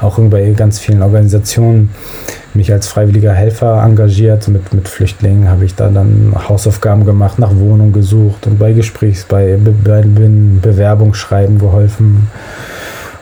auch 0.00 0.18
bei 0.18 0.50
ganz 0.50 0.78
vielen 0.78 1.02
Organisationen 1.02 1.90
mich 2.54 2.72
als 2.72 2.86
freiwilliger 2.88 3.32
Helfer 3.32 3.82
engagiert. 3.82 4.48
Mit, 4.48 4.72
mit 4.72 4.88
Flüchtlingen 4.88 5.48
habe 5.48 5.64
ich 5.64 5.74
da 5.74 5.88
dann 5.88 6.34
Hausaufgaben 6.48 7.04
gemacht, 7.04 7.38
nach 7.38 7.54
Wohnung 7.54 7.92
gesucht 7.92 8.46
und 8.46 8.58
bei 8.58 8.72
Gesprächs-, 8.72 9.24
bei, 9.24 9.58
bei 9.84 10.02
Bewerbungsschreiben 10.02 11.58
geholfen. 11.58 12.28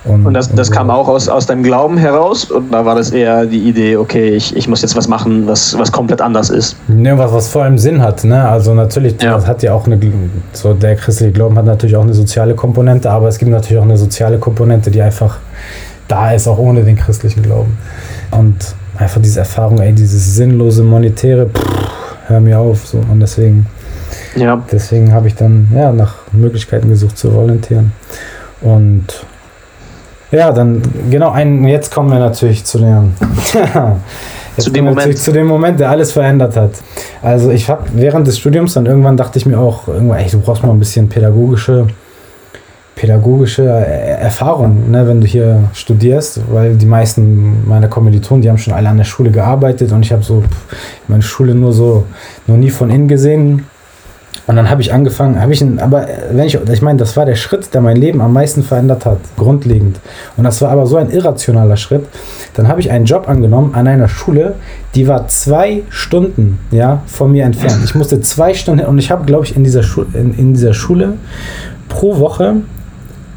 Und, 0.05 0.25
und, 0.25 0.35
das, 0.35 0.51
das 0.55 0.69
und 0.69 0.75
kam 0.75 0.91
auch 0.91 1.09
aus, 1.09 1.29
aus 1.29 1.47
deinem 1.47 1.63
Glauben 1.63 1.99
heraus? 1.99 2.51
Und 2.51 2.73
da 2.73 2.85
war 2.87 2.95
das 2.95 3.11
eher 3.11 3.45
die 3.45 3.69
Idee, 3.69 3.97
okay, 3.97 4.31
ich, 4.31 4.57
ich 4.57 4.67
muss 4.67 4.81
jetzt 4.81 4.97
was 4.97 5.09
machen, 5.09 5.47
was, 5.47 5.79
was 5.79 5.93
komplett 5.93 6.23
anders 6.23 6.49
ist? 6.49 6.77
Ne, 6.89 7.19
was, 7.19 7.33
was 7.33 7.49
vor 7.49 7.65
allem 7.65 7.77
Sinn 7.77 8.03
hat. 8.03 8.25
Ne? 8.25 8.49
Also 8.49 8.73
natürlich, 8.73 9.21
ja. 9.21 9.35
das 9.35 9.47
hat 9.47 9.63
ja 9.63 9.75
auch 9.75 9.87
eine, 9.87 9.99
so 10.53 10.73
der 10.73 10.97
christliche 10.97 11.33
Glauben 11.33 11.57
hat 11.57 11.67
natürlich 11.67 11.97
auch 11.97 12.03
eine 12.03 12.15
soziale 12.15 12.55
Komponente, 12.55 13.11
aber 13.11 13.29
es 13.29 13.39
gibt 13.39 13.51
natürlich 13.51 13.79
auch 13.79 13.85
eine 13.85 13.99
soziale 13.99 14.39
Komponente, 14.39 14.91
die 14.91 15.03
einfach 15.03 15.37
da 16.09 16.33
ist, 16.33 16.49
auch 16.49 16.59
ohne 16.59 16.83
den 16.83 16.97
christlichen 16.97 17.43
Glauben. 17.43 17.77
Und 18.31 18.75
einfach 19.01 19.21
diese 19.21 19.41
Erfahrung, 19.41 19.81
ey, 19.81 19.93
dieses 19.93 20.37
sinnlose 20.37 20.83
Monetäre, 20.83 21.47
pff, 21.47 21.91
hör 22.27 22.41
mir 22.41 22.59
auf. 22.59 22.87
So. 22.87 22.99
Und 22.99 23.21
deswegen, 23.21 23.67
ja. 24.37 24.63
deswegen 24.71 25.13
habe 25.13 25.29
ich 25.29 25.35
dann 25.35 25.69
ja, 25.75 25.93
nach 25.93 26.17
Möglichkeiten 26.33 26.89
gesucht 26.89 27.19
zu 27.19 27.35
volontieren. 27.35 27.93
Und 28.61 29.07
ja, 30.31 30.53
dann, 30.53 30.83
genau, 31.11 31.31
ein, 31.31 31.65
jetzt 31.65 31.93
kommen 31.93 32.11
wir 32.11 32.19
natürlich 32.19 32.65
zu 32.65 32.79
dem, 32.79 33.15
zu 34.59 34.71
dem 34.71 34.85
Moment. 34.85 35.19
Zu 35.19 35.33
dem 35.33 35.47
Moment, 35.47 35.81
der 35.81 35.91
alles 35.91 36.13
verändert 36.13 36.57
hat. 36.57 36.73
Also 37.23 37.51
ich 37.51 37.69
habe 37.69 37.83
während 37.95 38.27
des 38.27 38.39
Studiums 38.39 38.75
dann 38.75 38.87
irgendwann 38.87 39.17
dachte 39.17 39.39
ich 39.39 39.47
mir 39.47 39.59
auch, 39.59 39.89
irgendwann, 39.89 40.19
ey, 40.19 40.31
du 40.31 40.39
brauchst 40.39 40.63
mal 40.63 40.71
ein 40.71 40.79
bisschen 40.79 41.09
pädagogische 41.09 41.89
pädagogische 43.01 43.65
Erfahrung, 43.65 44.91
ne, 44.91 45.09
wenn 45.09 45.23
du 45.23 45.27
hier 45.27 45.65
studierst, 45.73 46.43
weil 46.53 46.75
die 46.75 46.85
meisten 46.85 47.67
meiner 47.67 47.89
Kommilitonen, 47.89 48.43
die 48.43 48.51
haben 48.51 48.59
schon 48.59 48.75
alle 48.75 48.91
an 48.91 48.99
der 48.99 49.05
Schule 49.05 49.31
gearbeitet 49.31 49.91
und 49.93 50.03
ich 50.03 50.13
habe 50.13 50.23
so 50.23 50.45
meine 51.09 51.23
Schule 51.23 51.55
nur 51.55 51.73
so 51.73 52.05
noch 52.47 52.59
nie 52.59 52.69
von 52.69 52.91
innen 52.91 53.09
gesehen. 53.09 53.65
Und 54.47 54.57
dann 54.57 54.69
habe 54.69 54.83
ich 54.83 54.93
angefangen, 54.93 55.41
habe 55.41 55.55
ich, 55.55 55.65
aber 55.79 56.09
wenn 56.31 56.45
ich, 56.45 56.55
ich 56.57 56.83
meine, 56.83 56.99
das 56.99 57.17
war 57.17 57.25
der 57.25 57.37
Schritt, 57.37 57.73
der 57.73 57.81
mein 57.81 57.97
Leben 57.97 58.21
am 58.21 58.35
meisten 58.35 58.63
verändert 58.63 59.07
hat, 59.07 59.19
grundlegend. 59.39 59.99
Und 60.37 60.45
das 60.45 60.61
war 60.61 60.71
aber 60.71 60.87
so 60.87 60.97
ein 60.97 61.11
irrationaler 61.11 61.79
Schritt. 61.79 62.05
Dann 62.53 62.69
habe 62.69 62.81
ich 62.81 62.91
einen 62.91 63.07
Job 63.07 63.29
angenommen 63.29 63.75
an 63.75 63.87
einer 63.87 64.09
Schule, 64.09 64.57
die 64.95 65.09
war 65.09 65.27
zwei 65.29 65.85
Stunden, 65.89 66.59
ja, 66.71 67.03
von 67.07 67.33
mir 67.33 67.45
entfernt. 67.45 67.79
Ich 67.83 67.95
musste 67.95 68.21
zwei 68.21 68.53
Stunden 68.53 68.85
und 68.85 68.99
ich 68.99 69.11
habe, 69.11 69.25
glaube 69.25 69.47
ich, 69.47 69.57
in 69.57 69.65
dieser, 69.65 69.83
Schu 69.83 70.05
in, 70.13 70.35
in 70.35 70.53
dieser 70.53 70.75
Schule 70.75 71.15
pro 71.89 72.19
Woche 72.19 72.57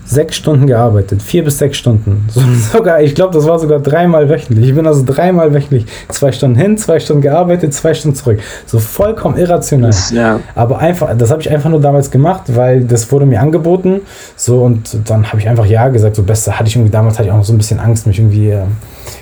sechs 0.06 0.36
Stunden 0.36 0.68
gearbeitet. 0.68 1.22
Vier 1.22 1.44
bis 1.44 1.58
sechs 1.58 1.78
Stunden. 1.78 2.26
So, 2.30 2.42
sogar, 2.72 3.02
ich 3.02 3.16
glaube, 3.16 3.34
das 3.34 3.48
war 3.48 3.60
sogar 3.60 3.80
dreimal 3.80 4.30
wöchentlich. 4.30 4.70
Ich 4.70 4.76
bin 4.76 4.86
also 4.86 5.04
dreimal 5.06 5.54
wöchentlich. 5.54 5.86
Zwei 6.10 6.32
Stunden 6.32 6.58
hin, 6.58 6.78
zwei 6.78 7.00
Stunden 7.00 7.22
gearbeitet, 7.22 7.74
zwei 7.74 7.94
Stunden 7.94 8.16
zurück. 8.16 8.40
So 8.66 8.80
vollkommen 8.80 9.38
irrational. 9.38 9.94
Ja. 10.12 10.40
Aber 10.56 10.80
einfach, 10.80 11.16
das 11.18 11.32
habe 11.32 11.42
ich 11.42 11.50
einfach 11.50 11.70
nur 11.70 11.80
damals 11.80 12.12
gemacht, 12.12 12.44
weil 12.48 12.84
das 12.84 13.12
wurde 13.12 13.26
mir 13.26 13.42
angeboten. 13.42 14.02
So, 14.36 14.64
und 14.64 15.10
dann 15.10 15.28
habe 15.28 15.40
ich 15.40 15.48
einfach 15.48 15.66
Ja 15.66 15.88
gesagt. 15.90 16.16
So 16.16 16.24
besser 16.24 16.58
hatte 16.60 16.68
ich 16.68 16.76
irgendwie 16.76 16.92
damals 16.92 17.18
hatte 17.18 17.28
ich 17.28 17.32
auch 17.32 17.38
noch 17.38 17.46
so 17.46 17.54
ein 17.54 17.58
bisschen 17.58 17.80
Angst, 17.80 18.06
mich 18.06 18.20
irgendwie 18.20 18.50
äh, 18.50 18.64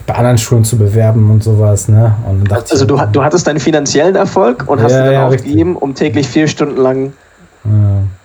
bei 0.07 0.15
anderen 0.15 0.37
Schulen 0.37 0.63
zu 0.63 0.77
bewerben 0.77 1.29
und 1.29 1.43
sowas. 1.43 1.87
Ne? 1.87 2.15
Und 2.29 2.51
also 2.51 2.85
du, 2.85 2.99
du 3.11 3.23
hattest 3.23 3.47
deinen 3.47 3.59
finanziellen 3.59 4.15
Erfolg 4.15 4.65
und 4.67 4.81
hast 4.81 4.91
ja, 4.91 4.99
ihn 4.99 5.05
dann 5.05 5.13
ja, 5.13 5.27
aufgegeben, 5.27 5.75
um 5.75 5.93
täglich 5.93 6.27
vier 6.27 6.47
Stunden 6.47 6.77
lang 6.81 7.13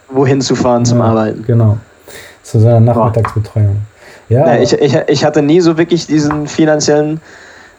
wohin 0.09 0.41
zu 0.41 0.55
fahren 0.55 0.87
zum 0.87 1.03
Arbeiten. 1.03 1.45
Genau 1.47 1.77
zu 2.47 2.61
seiner 2.61 2.81
Nachmittagsbetreuung. 2.81 3.77
Ja, 4.29 4.55
ja 4.55 4.63
ich, 4.63 4.73
ich, 4.73 4.97
ich 5.09 5.25
hatte 5.25 5.43
nie 5.43 5.61
so 5.61 5.77
wirklich 5.77 6.07
diesen 6.07 6.47
finanziellen 6.47 7.21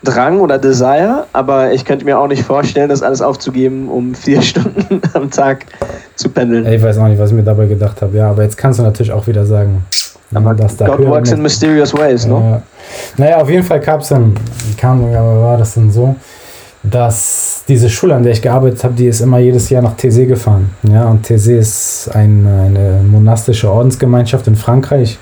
Drang 0.04 0.40
oder 0.42 0.60
Desire, 0.60 1.26
aber 1.34 1.72
ich 1.72 1.84
könnte 1.84 2.06
mir 2.06 2.20
auch 2.20 2.28
nicht 2.28 2.44
vorstellen, 2.44 2.90
das 2.90 3.02
alles 3.02 3.22
aufzugeben, 3.22 3.90
um 3.90 4.14
vier 4.16 4.42
Stunden 4.42 5.02
am 5.14 5.32
Tag 5.32 5.66
zu 6.16 6.30
pendeln. 6.30 6.66
Ich 6.66 6.82
weiß 6.82 6.98
auch 7.00 7.08
nicht, 7.08 7.20
was 7.20 7.32
ich 7.32 7.36
mir 7.36 7.44
dabei 7.44 7.66
gedacht 7.66 8.02
habe. 8.02 8.16
Ja, 8.18 8.30
aber 8.30 8.44
jetzt 8.44 8.58
kannst 8.58 8.80
du 8.80 8.84
natürlich 8.84 9.12
auch 9.12 9.26
wieder 9.28 9.46
sagen, 9.46 9.86
aber 10.34 10.54
dass 10.54 10.76
da 10.76 10.88
God 10.88 11.08
works 11.08 11.32
in 11.32 11.42
mysterious 11.42 11.94
ways, 11.94 12.26
ne? 12.26 12.62
Naja, 13.18 13.38
auf 13.38 13.50
jeden 13.50 13.64
Fall 13.64 13.80
gab 13.80 14.02
es 14.02 14.10
dann, 14.10 14.36
kam, 14.78 15.12
war 15.12 15.58
das 15.58 15.74
dann 15.74 15.90
so, 15.90 16.16
dass 16.84 17.64
diese 17.68 17.90
Schule, 17.90 18.16
an 18.16 18.24
der 18.24 18.32
ich 18.32 18.42
gearbeitet 18.42 18.84
habe, 18.84 18.94
die 18.94 19.08
ist 19.08 19.22
immer 19.22 19.40
jedes 19.40 19.70
Jahr 19.70 19.82
nach 19.82 19.98
Thésée 19.98 20.26
gefahren. 20.26 20.70
Ja, 20.84 21.06
und 21.06 21.26
Thésée 21.26 21.58
ist 21.58 22.10
ein, 22.14 22.48
eine 22.48 23.02
monastische 23.04 23.70
Ordensgemeinschaft 23.70 24.48
in 24.48 24.56
Frankreich, 24.56 25.18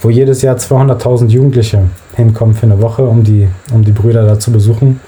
wo 0.00 0.10
jedes 0.10 0.42
Jahr 0.42 0.56
200.000 0.56 1.28
Jugendliche 1.28 1.82
hinkommen 2.14 2.54
für 2.54 2.66
eine 2.66 2.80
Woche, 2.80 3.02
um 3.02 3.24
die, 3.24 3.48
um 3.72 3.84
die 3.84 3.92
Brüder 3.92 4.24
da 4.24 4.38
zu 4.38 4.52
besuchen. 4.52 5.00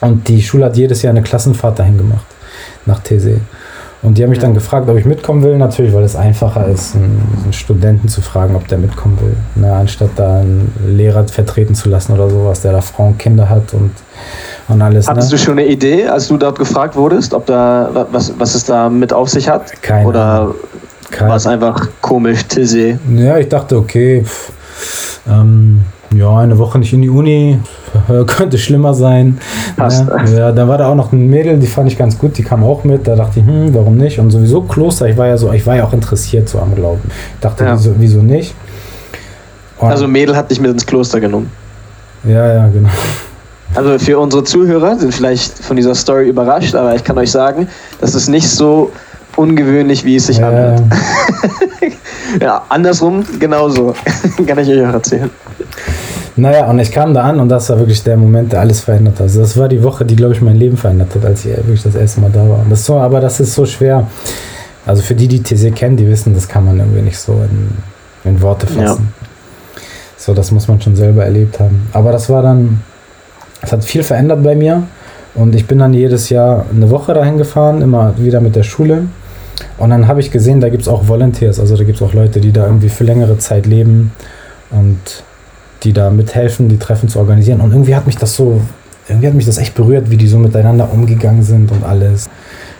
Und 0.00 0.28
die 0.28 0.42
Schule 0.42 0.66
hat 0.66 0.76
jedes 0.76 1.02
Jahr 1.02 1.12
eine 1.12 1.22
Klassenfahrt 1.22 1.78
dahin 1.78 1.96
gemacht, 1.96 2.26
nach 2.84 3.02
Thésée. 3.02 3.38
Und 4.02 4.18
die 4.18 4.22
haben 4.22 4.30
mich 4.30 4.38
dann 4.38 4.54
gefragt, 4.54 4.88
ob 4.88 4.96
ich 4.98 5.06
mitkommen 5.06 5.42
will, 5.42 5.56
natürlich, 5.56 5.92
weil 5.92 6.04
es 6.04 6.14
einfacher 6.14 6.68
ist, 6.68 6.94
einen, 6.94 7.52
Studenten 7.52 8.08
zu 8.08 8.20
fragen, 8.20 8.54
ob 8.54 8.68
der 8.68 8.78
mitkommen 8.78 9.18
will. 9.20 9.36
Na, 9.54 9.68
ne, 9.68 9.74
anstatt 9.74 10.10
da 10.16 10.40
einen 10.40 10.72
Lehrer 10.86 11.26
vertreten 11.26 11.74
zu 11.74 11.88
lassen 11.88 12.12
oder 12.12 12.28
sowas, 12.28 12.60
der 12.60 12.72
da 12.72 12.82
Frauen, 12.82 13.16
Kinder 13.18 13.48
hat 13.48 13.72
und, 13.72 13.90
und 14.68 14.82
alles. 14.82 15.08
Hattest 15.08 15.30
ne? 15.30 15.38
du 15.38 15.42
schon 15.42 15.58
eine 15.58 15.66
Idee, 15.66 16.06
als 16.06 16.28
du 16.28 16.36
dort 16.36 16.58
gefragt 16.58 16.96
wurdest, 16.96 17.34
ob 17.34 17.46
da 17.46 18.06
was, 18.10 18.32
was 18.38 18.54
es 18.54 18.64
da 18.64 18.88
mit 18.88 19.12
auf 19.12 19.28
sich 19.28 19.48
hat? 19.48 19.80
Keine 19.82 20.06
Oder 20.06 20.54
Keine. 21.10 21.30
war 21.30 21.36
es 21.36 21.46
einfach 21.46 21.88
komisch, 22.00 22.44
Tizzy? 22.46 22.98
Ja, 23.14 23.38
ich 23.38 23.48
dachte, 23.48 23.76
okay, 23.76 24.22
pff, 24.24 24.52
ähm, 25.28 25.82
ja, 26.14 26.38
eine 26.38 26.56
Woche 26.58 26.78
nicht 26.78 26.92
in 26.92 27.02
die 27.02 27.10
Uni, 27.10 27.58
könnte 28.26 28.58
schlimmer 28.58 28.94
sein. 28.94 29.38
Passt. 29.76 30.06
Ja, 30.08 30.38
ja, 30.38 30.52
da 30.52 30.68
war 30.68 30.78
da 30.78 30.88
auch 30.88 30.94
noch 30.94 31.12
ein 31.12 31.28
Mädel, 31.28 31.58
die 31.58 31.66
fand 31.66 31.90
ich 31.90 31.98
ganz 31.98 32.18
gut, 32.18 32.38
die 32.38 32.42
kam 32.42 32.64
auch 32.64 32.84
mit. 32.84 33.06
Da 33.06 33.16
dachte 33.16 33.40
ich, 33.40 33.46
hm, 33.46 33.74
warum 33.74 33.96
nicht? 33.96 34.18
Und 34.18 34.30
sowieso 34.30 34.62
Kloster, 34.62 35.08
ich 35.08 35.16
war 35.16 35.26
ja 35.26 35.36
so, 35.36 35.52
ich 35.52 35.66
war 35.66 35.76
ja 35.76 35.84
auch 35.84 35.92
interessiert 35.92 36.48
so 36.48 36.58
am 36.58 36.74
Glauben. 36.74 37.02
Dachte, 37.40 37.64
ja. 37.64 37.74
wieso, 37.74 37.94
wieso 37.98 38.22
nicht? 38.22 38.54
Und 39.78 39.90
also 39.90 40.08
Mädel 40.08 40.36
hat 40.36 40.50
dich 40.50 40.60
mit 40.60 40.70
ins 40.70 40.86
Kloster 40.86 41.20
genommen. 41.20 41.50
Ja, 42.24 42.52
ja, 42.52 42.68
genau. 42.68 42.88
Also 43.76 43.98
für 43.98 44.18
unsere 44.18 44.42
Zuhörer 44.42 44.98
sind 44.98 45.14
vielleicht 45.14 45.58
von 45.58 45.76
dieser 45.76 45.94
Story 45.94 46.28
überrascht, 46.28 46.74
aber 46.74 46.94
ich 46.94 47.04
kann 47.04 47.18
euch 47.18 47.30
sagen, 47.30 47.68
das 48.00 48.14
ist 48.14 48.28
nicht 48.28 48.48
so 48.48 48.90
ungewöhnlich, 49.36 50.04
wie 50.04 50.16
es 50.16 50.26
sich 50.26 50.38
ja. 50.38 50.48
anhört. 50.48 50.82
ja, 52.40 52.62
andersrum 52.70 53.22
genauso. 53.38 53.94
kann 54.46 54.58
ich 54.58 54.68
euch 54.68 54.86
auch 54.86 54.94
erzählen. 54.94 55.30
Naja, 56.36 56.66
und 56.66 56.78
ich 56.78 56.90
kam 56.90 57.14
da 57.14 57.22
an 57.22 57.38
und 57.38 57.48
das 57.48 57.68
war 57.70 57.78
wirklich 57.78 58.02
der 58.02 58.16
Moment, 58.16 58.52
der 58.52 58.60
alles 58.60 58.80
verändert 58.80 59.14
hat. 59.14 59.22
Also 59.22 59.40
das 59.40 59.56
war 59.56 59.68
die 59.68 59.82
Woche, 59.82 60.04
die, 60.04 60.16
glaube 60.16 60.34
ich, 60.34 60.40
mein 60.40 60.56
Leben 60.56 60.76
verändert 60.76 61.14
hat, 61.14 61.24
als 61.24 61.44
ich 61.44 61.56
wirklich 61.56 61.82
das 61.82 61.94
erste 61.94 62.20
Mal 62.20 62.30
da 62.30 62.48
war. 62.48 62.60
Und 62.60 62.70
das 62.70 62.84
so, 62.84 62.96
aber 62.96 63.20
das 63.20 63.40
ist 63.40 63.54
so 63.54 63.64
schwer. 63.64 64.06
Also 64.86 65.02
für 65.02 65.14
die, 65.14 65.28
die 65.28 65.42
TC 65.42 65.74
kennen, 65.74 65.96
die 65.96 66.06
wissen, 66.08 66.34
das 66.34 66.48
kann 66.48 66.64
man 66.64 66.78
irgendwie 66.78 67.02
nicht 67.02 67.18
so 67.18 67.32
in, 67.32 68.30
in 68.30 68.40
Worte 68.40 68.66
fassen. 68.66 68.80
Ja. 68.80 69.82
So, 70.16 70.34
das 70.34 70.50
muss 70.50 70.68
man 70.68 70.80
schon 70.80 70.96
selber 70.96 71.24
erlebt 71.24 71.58
haben. 71.58 71.88
Aber 71.92 72.12
das 72.12 72.28
war 72.28 72.42
dann, 72.42 72.82
es 73.66 73.72
hat 73.72 73.84
viel 73.84 74.02
verändert 74.02 74.42
bei 74.42 74.54
mir. 74.54 74.84
Und 75.34 75.54
ich 75.54 75.66
bin 75.66 75.78
dann 75.78 75.92
jedes 75.92 76.30
Jahr 76.30 76.64
eine 76.74 76.90
Woche 76.90 77.12
dahin 77.12 77.36
gefahren, 77.36 77.82
immer 77.82 78.14
wieder 78.16 78.40
mit 78.40 78.56
der 78.56 78.62
Schule. 78.62 79.02
Und 79.76 79.90
dann 79.90 80.08
habe 80.08 80.20
ich 80.20 80.30
gesehen, 80.30 80.60
da 80.60 80.70
gibt 80.70 80.82
es 80.82 80.88
auch 80.88 81.08
Volunteers, 81.08 81.60
also 81.60 81.76
da 81.76 81.84
gibt 81.84 82.00
es 82.00 82.02
auch 82.02 82.14
Leute, 82.14 82.40
die 82.40 82.52
da 82.52 82.66
irgendwie 82.66 82.88
für 82.88 83.04
längere 83.04 83.36
Zeit 83.36 83.66
leben. 83.66 84.12
Und 84.70 85.22
die 85.82 85.92
da 85.92 86.10
mithelfen, 86.10 86.68
die 86.68 86.78
Treffen 86.78 87.08
zu 87.08 87.18
organisieren. 87.18 87.60
Und 87.60 87.72
irgendwie 87.72 87.94
hat 87.94 88.06
mich 88.06 88.16
das 88.16 88.34
so, 88.34 88.60
irgendwie 89.08 89.28
hat 89.28 89.34
mich 89.34 89.46
das 89.46 89.58
echt 89.58 89.74
berührt, 89.74 90.10
wie 90.10 90.16
die 90.16 90.26
so 90.26 90.38
miteinander 90.38 90.92
umgegangen 90.92 91.42
sind 91.42 91.70
und 91.70 91.84
alles. 91.84 92.28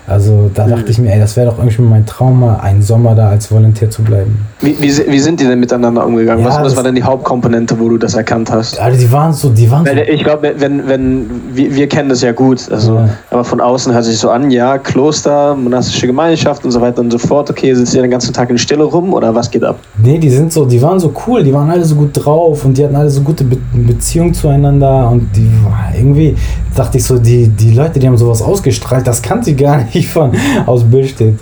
Also 0.06 0.50
da 0.54 0.68
dachte 0.68 0.90
ich 0.90 0.98
mir, 0.98 1.12
ey, 1.12 1.18
das 1.18 1.36
wäre 1.36 1.50
doch 1.50 1.58
irgendwie 1.58 1.82
mein 1.82 2.06
Traum, 2.06 2.40
mal 2.40 2.56
einen 2.60 2.80
Sommer 2.80 3.14
da 3.16 3.28
als 3.28 3.50
Volontär 3.50 3.90
zu 3.90 4.02
bleiben. 4.02 4.46
Wie, 4.60 4.76
wie, 4.80 4.92
wie 5.10 5.18
sind 5.18 5.40
die 5.40 5.44
denn 5.44 5.58
miteinander 5.58 6.06
umgegangen? 6.06 6.44
Ja, 6.44 6.50
was, 6.50 6.62
was 6.62 6.76
war 6.76 6.84
denn 6.84 6.94
die 6.94 7.02
Hauptkomponente, 7.02 7.78
wo 7.80 7.88
du 7.88 7.98
das 7.98 8.14
erkannt 8.14 8.50
hast? 8.52 8.78
Also 8.78 9.00
die 9.00 9.10
waren 9.10 9.32
so, 9.32 9.48
die 9.48 9.68
waren 9.68 9.84
so. 9.84 9.92
Ich 9.92 10.22
glaube, 10.22 10.54
wenn, 10.58 10.86
wenn, 10.86 11.30
wir, 11.52 11.74
wir, 11.74 11.88
kennen 11.88 12.08
das 12.08 12.22
ja 12.22 12.30
gut, 12.30 12.70
also, 12.70 12.94
ja. 12.94 13.08
aber 13.30 13.42
von 13.42 13.60
außen 13.60 13.92
hört 13.92 14.04
sich 14.04 14.18
so 14.18 14.30
an, 14.30 14.50
ja, 14.50 14.78
Kloster, 14.78 15.56
monastische 15.56 16.06
Gemeinschaft 16.06 16.64
und 16.64 16.70
so 16.70 16.80
weiter 16.80 17.00
und 17.00 17.10
so 17.10 17.18
fort. 17.18 17.50
Okay, 17.50 17.74
sitzt 17.74 17.94
ihr 17.94 18.02
den 18.02 18.10
ganzen 18.10 18.32
Tag 18.32 18.48
in 18.50 18.58
Stille 18.58 18.84
rum 18.84 19.12
oder 19.12 19.34
was 19.34 19.50
geht 19.50 19.64
ab? 19.64 19.80
Nee, 19.98 20.18
die 20.18 20.30
sind 20.30 20.52
so, 20.52 20.64
die 20.64 20.80
waren 20.80 21.00
so 21.00 21.12
cool, 21.26 21.42
die 21.42 21.52
waren 21.52 21.68
alle 21.68 21.84
so 21.84 21.96
gut 21.96 22.10
drauf 22.12 22.64
und 22.64 22.78
die 22.78 22.84
hatten 22.84 22.96
alle 22.96 23.10
so 23.10 23.22
gute 23.22 23.42
Be 23.42 23.56
Beziehungen 23.74 24.34
zueinander 24.34 25.10
und 25.10 25.28
die 25.34 25.48
irgendwie 25.96 26.36
dachte 26.74 26.98
ich 26.98 27.04
so, 27.04 27.18
die, 27.18 27.48
die 27.48 27.72
Leute, 27.72 27.98
die 27.98 28.06
haben 28.06 28.16
sowas 28.16 28.42
ausgestrahlt, 28.42 29.06
das 29.06 29.22
kannte 29.22 29.50
ich 29.50 29.56
gar 29.56 29.78
nicht 29.78 29.94
ich 29.98 30.08
von 30.08 30.32
aus 30.66 30.84
Billstedt. 30.84 31.38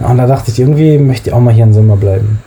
Und 0.00 0.18
da 0.18 0.26
dachte 0.26 0.50
ich, 0.50 0.58
irgendwie 0.58 0.98
möchte 0.98 1.30
ich 1.30 1.34
auch 1.34 1.40
mal 1.40 1.52
hier 1.52 1.64
im 1.64 1.72
Sommer 1.72 1.96
bleiben. 1.96 2.40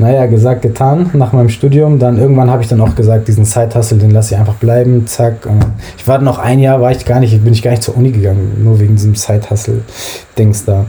Naja, 0.00 0.26
gesagt, 0.26 0.62
getan, 0.62 1.10
nach 1.14 1.32
meinem 1.32 1.48
Studium. 1.48 1.98
Dann 1.98 2.18
irgendwann 2.18 2.50
habe 2.50 2.62
ich 2.62 2.68
dann 2.68 2.80
auch 2.80 2.94
gesagt, 2.94 3.26
diesen 3.26 3.44
Side-Hustle, 3.44 3.98
den 3.98 4.12
lasse 4.12 4.34
ich 4.34 4.40
einfach 4.40 4.54
bleiben, 4.54 5.06
zack. 5.08 5.48
Ich 5.96 6.06
war 6.06 6.20
noch 6.20 6.38
ein 6.38 6.60
Jahr, 6.60 6.80
war 6.80 6.92
ich 6.92 7.04
gar 7.04 7.18
nicht, 7.18 7.42
bin 7.42 7.52
ich 7.52 7.62
gar 7.62 7.72
nicht 7.72 7.82
zur 7.82 7.96
Uni 7.96 8.12
gegangen, 8.12 8.62
nur 8.62 8.78
wegen 8.78 8.94
diesem 8.94 9.16
Side-Hustle-Dings 9.16 10.64
da. 10.64 10.86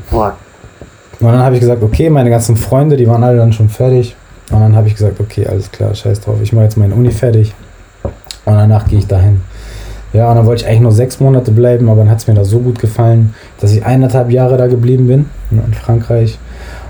Und 1.19 1.27
dann 1.27 1.39
habe 1.39 1.55
ich 1.55 1.61
gesagt, 1.61 1.81
okay, 1.81 2.09
meine 2.11 2.29
ganzen 2.29 2.55
Freunde, 2.55 2.97
die 2.97 3.07
waren 3.07 3.23
alle 3.23 3.37
dann 3.37 3.51
schon 3.51 3.69
fertig. 3.69 4.15
Und 4.51 4.59
dann 4.59 4.75
habe 4.75 4.87
ich 4.87 4.95
gesagt, 4.95 5.19
okay, 5.19 5.47
alles 5.47 5.71
klar, 5.71 5.93
scheiß 5.93 6.21
drauf, 6.21 6.37
ich 6.41 6.53
mache 6.53 6.65
jetzt 6.65 6.77
meine 6.77 6.93
Uni 6.93 7.11
fertig. 7.11 7.53
Und 8.45 8.55
danach 8.55 8.87
gehe 8.87 8.99
ich 8.99 9.07
dahin. 9.07 9.41
Ja, 10.13 10.29
und 10.29 10.35
dann 10.37 10.45
wollte 10.45 10.63
ich 10.63 10.67
eigentlich 10.67 10.81
nur 10.81 10.91
sechs 10.91 11.19
Monate 11.19 11.51
bleiben, 11.51 11.89
aber 11.89 12.01
dann 12.01 12.09
hat 12.09 12.19
es 12.19 12.27
mir 12.27 12.33
da 12.33 12.43
so 12.43 12.59
gut 12.59 12.79
gefallen, 12.79 13.33
dass 13.59 13.71
ich 13.71 13.85
eineinhalb 13.85 14.31
Jahre 14.31 14.57
da 14.57 14.67
geblieben 14.67 15.07
bin, 15.07 15.25
ne, 15.51 15.61
in 15.65 15.73
Frankreich. 15.73 16.39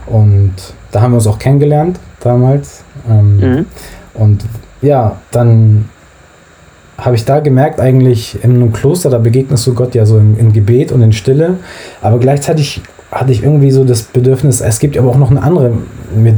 Und 0.06 0.54
da 0.92 1.02
haben 1.02 1.12
wir 1.12 1.18
uns 1.18 1.28
auch 1.28 1.40
kennengelernt 1.40 2.00
damals. 2.22 2.84
Ähm, 3.10 3.38
mhm. 3.38 3.66
Und 4.14 4.46
ja, 4.82 5.18
dann 5.32 5.86
habe 6.98 7.16
ich 7.16 7.26
da 7.26 7.40
gemerkt, 7.40 7.80
eigentlich 7.80 8.44
in 8.44 8.56
einem 8.56 8.74
Kloster, 8.74 9.10
da 9.10 9.18
begegnest 9.18 9.68
du 9.68 9.74
Gott 9.74 9.96
ja 9.96 10.06
so 10.06 10.18
im, 10.18 10.38
im 10.38 10.54
Gebet 10.54 10.92
und 10.92 11.02
in 11.02 11.14
Stille. 11.14 11.58
Aber 12.02 12.20
gleichzeitig 12.20 12.82
hatte 13.12 13.32
ich 13.32 13.44
irgendwie 13.44 13.72
so 13.72 13.84
das 13.84 14.04
Bedürfnis, 14.04 14.62
es 14.62 14.80
gibt 14.80 14.98
aber 14.98 15.10
auch 15.10 15.18
noch 15.18 15.32
eine 15.32 15.42
andere, 15.42 15.74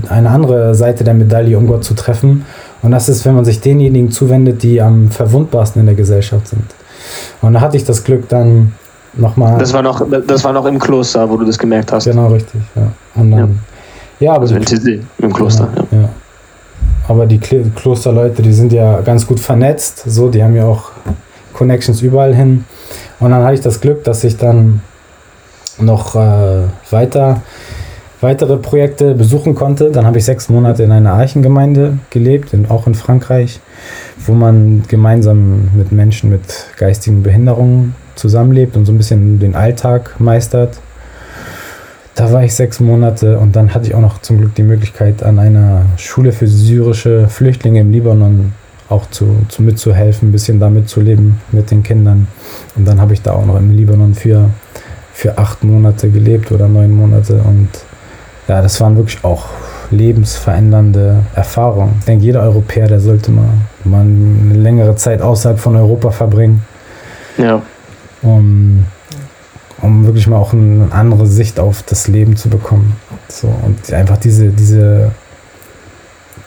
eine 0.09 0.29
andere 0.29 0.73
Seite 0.73 1.03
der 1.03 1.13
Medaille, 1.13 1.57
um 1.57 1.67
Gott 1.67 1.83
zu 1.83 1.93
treffen. 1.95 2.45
Und 2.81 2.91
das 2.91 3.09
ist, 3.09 3.25
wenn 3.25 3.35
man 3.35 3.45
sich 3.45 3.61
denjenigen 3.61 4.11
zuwendet, 4.11 4.63
die 4.63 4.81
am 4.81 5.09
verwundbarsten 5.11 5.81
in 5.81 5.85
der 5.85 5.95
Gesellschaft 5.95 6.47
sind. 6.47 6.65
Und 7.41 7.53
da 7.53 7.61
hatte 7.61 7.77
ich 7.77 7.85
das 7.85 8.03
Glück 8.03 8.27
dann 8.29 8.73
nochmal. 9.13 9.57
Das 9.57 9.73
war 9.73 9.81
noch, 9.81 10.05
das 10.25 10.43
war 10.43 10.53
noch 10.53 10.65
im 10.65 10.79
Kloster, 10.79 11.29
wo 11.29 11.37
du 11.37 11.45
das 11.45 11.57
gemerkt 11.57 11.91
hast. 11.91 12.05
Genau, 12.05 12.27
richtig, 12.27 12.61
ja. 12.75 12.91
Und 13.15 13.31
dann, 13.31 13.59
ja, 14.19 14.27
ja 14.27 14.31
aber 14.33 14.43
also 14.43 14.55
in 14.55 14.65
TC, 14.65 15.01
im 15.19 15.33
Kloster, 15.33 15.67
genau, 15.67 15.87
ja. 15.91 16.01
ja. 16.01 16.09
Aber 17.07 17.25
die 17.25 17.39
Klosterleute, 17.39 18.41
die 18.41 18.53
sind 18.53 18.71
ja 18.71 19.01
ganz 19.01 19.27
gut 19.27 19.39
vernetzt, 19.39 20.03
so, 20.05 20.29
die 20.29 20.43
haben 20.43 20.55
ja 20.55 20.65
auch 20.65 20.91
Connections 21.53 22.01
überall 22.01 22.33
hin. 22.33 22.65
Und 23.19 23.31
dann 23.31 23.43
hatte 23.43 23.55
ich 23.55 23.61
das 23.61 23.81
Glück, 23.81 24.03
dass 24.03 24.23
ich 24.23 24.37
dann 24.37 24.81
noch 25.79 26.15
äh, 26.15 26.63
weiter 26.89 27.41
weitere 28.21 28.57
Projekte 28.57 29.15
besuchen 29.15 29.55
konnte. 29.55 29.91
Dann 29.91 30.05
habe 30.05 30.19
ich 30.19 30.25
sechs 30.25 30.47
Monate 30.47 30.83
in 30.83 30.91
einer 30.91 31.13
Archengemeinde 31.13 31.97
gelebt, 32.09 32.53
in, 32.53 32.69
auch 32.69 32.87
in 32.87 32.95
Frankreich, 32.95 33.59
wo 34.25 34.33
man 34.33 34.83
gemeinsam 34.87 35.69
mit 35.75 35.91
Menschen 35.91 36.29
mit 36.29 36.41
geistigen 36.77 37.23
Behinderungen 37.23 37.95
zusammenlebt 38.15 38.77
und 38.77 38.85
so 38.85 38.91
ein 38.91 38.97
bisschen 38.97 39.39
den 39.39 39.55
Alltag 39.55 40.19
meistert. 40.19 40.79
Da 42.15 42.31
war 42.31 42.43
ich 42.43 42.53
sechs 42.53 42.79
Monate 42.79 43.39
und 43.39 43.55
dann 43.55 43.73
hatte 43.73 43.87
ich 43.87 43.95
auch 43.95 44.01
noch 44.01 44.21
zum 44.21 44.37
Glück 44.37 44.53
die 44.55 44.63
Möglichkeit, 44.63 45.23
an 45.23 45.39
einer 45.39 45.85
Schule 45.97 46.31
für 46.33 46.47
syrische 46.47 47.27
Flüchtlinge 47.27 47.79
im 47.79 47.91
Libanon 47.91 48.53
auch 48.89 49.09
zu, 49.09 49.37
zu 49.47 49.63
mitzuhelfen, 49.63 50.29
ein 50.29 50.31
bisschen 50.33 50.59
da 50.59 50.69
mitzuleben 50.69 51.39
mit 51.51 51.71
den 51.71 51.81
Kindern. 51.81 52.27
Und 52.75 52.85
dann 52.85 52.99
habe 52.99 53.13
ich 53.13 53.21
da 53.21 53.31
auch 53.31 53.45
noch 53.45 53.57
im 53.57 53.71
Libanon 53.71 54.13
für, 54.13 54.49
für 55.13 55.37
acht 55.37 55.63
Monate 55.63 56.09
gelebt 56.09 56.51
oder 56.51 56.67
neun 56.67 56.91
Monate 56.91 57.35
und 57.35 57.69
ja, 58.51 58.61
das 58.61 58.81
waren 58.81 58.97
wirklich 58.97 59.23
auch 59.23 59.45
lebensverändernde 59.91 61.23
Erfahrungen. 61.35 61.95
Ich 61.99 62.05
denke, 62.05 62.25
jeder 62.25 62.41
Europäer, 62.41 62.85
der 62.85 62.99
sollte 62.99 63.31
mal, 63.31 63.47
mal 63.85 64.01
eine 64.01 64.55
längere 64.55 64.97
Zeit 64.97 65.21
außerhalb 65.21 65.57
von 65.57 65.77
Europa 65.77 66.11
verbringen. 66.11 66.65
Ja. 67.37 67.61
Um, 68.21 68.85
um 69.81 70.05
wirklich 70.05 70.27
mal 70.27 70.35
auch 70.35 70.51
eine 70.51 70.89
andere 70.91 71.27
Sicht 71.27 71.61
auf 71.61 71.83
das 71.83 72.09
Leben 72.09 72.35
zu 72.35 72.49
bekommen. 72.49 72.97
So, 73.29 73.47
und 73.47 73.93
einfach 73.93 74.17
diese, 74.17 74.49
diese, 74.49 75.11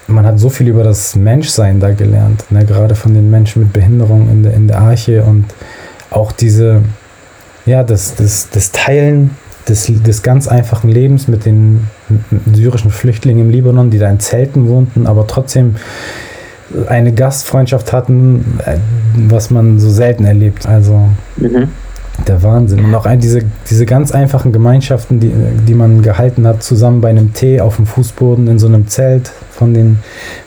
man 0.06 0.26
hat 0.26 0.38
so 0.38 0.50
viel 0.50 0.68
über 0.68 0.84
das 0.84 1.16
Menschsein 1.16 1.80
da 1.80 1.90
gelernt, 1.90 2.44
ne? 2.50 2.66
gerade 2.66 2.94
von 2.94 3.14
den 3.14 3.30
Menschen 3.30 3.62
mit 3.62 3.72
Behinderung 3.72 4.28
in 4.30 4.42
der, 4.42 4.52
in 4.52 4.68
der 4.68 4.78
Arche 4.78 5.22
und 5.22 5.46
auch 6.10 6.32
diese, 6.32 6.82
ja, 7.64 7.82
das, 7.82 8.14
das, 8.14 8.50
das 8.50 8.72
Teilen 8.72 9.30
des, 9.68 9.90
des 10.02 10.22
ganz 10.22 10.48
einfachen 10.48 10.90
Lebens 10.90 11.28
mit 11.28 11.46
den 11.46 11.88
syrischen 12.52 12.90
Flüchtlingen 12.90 13.46
im 13.46 13.50
Libanon, 13.50 13.90
die 13.90 13.98
da 13.98 14.10
in 14.10 14.20
Zelten 14.20 14.68
wohnten, 14.68 15.06
aber 15.06 15.26
trotzdem 15.26 15.76
eine 16.88 17.12
Gastfreundschaft 17.12 17.92
hatten, 17.92 18.58
äh, 18.64 18.78
was 19.28 19.50
man 19.50 19.78
so 19.78 19.90
selten 19.90 20.24
erlebt. 20.24 20.66
Also 20.66 21.08
mhm. 21.36 21.68
der 22.26 22.42
Wahnsinn. 22.42 22.84
Und 22.84 22.94
auch 22.94 23.06
diese, 23.16 23.42
diese 23.70 23.86
ganz 23.86 24.12
einfachen 24.12 24.52
Gemeinschaften, 24.52 25.20
die, 25.20 25.32
die 25.66 25.74
man 25.74 26.02
gehalten 26.02 26.46
hat, 26.46 26.62
zusammen 26.62 27.00
bei 27.00 27.10
einem 27.10 27.32
Tee 27.32 27.60
auf 27.60 27.76
dem 27.76 27.86
Fußboden 27.86 28.48
in 28.48 28.58
so 28.58 28.66
einem 28.66 28.88
Zelt 28.88 29.30
von 29.50 29.74
den 29.74 29.98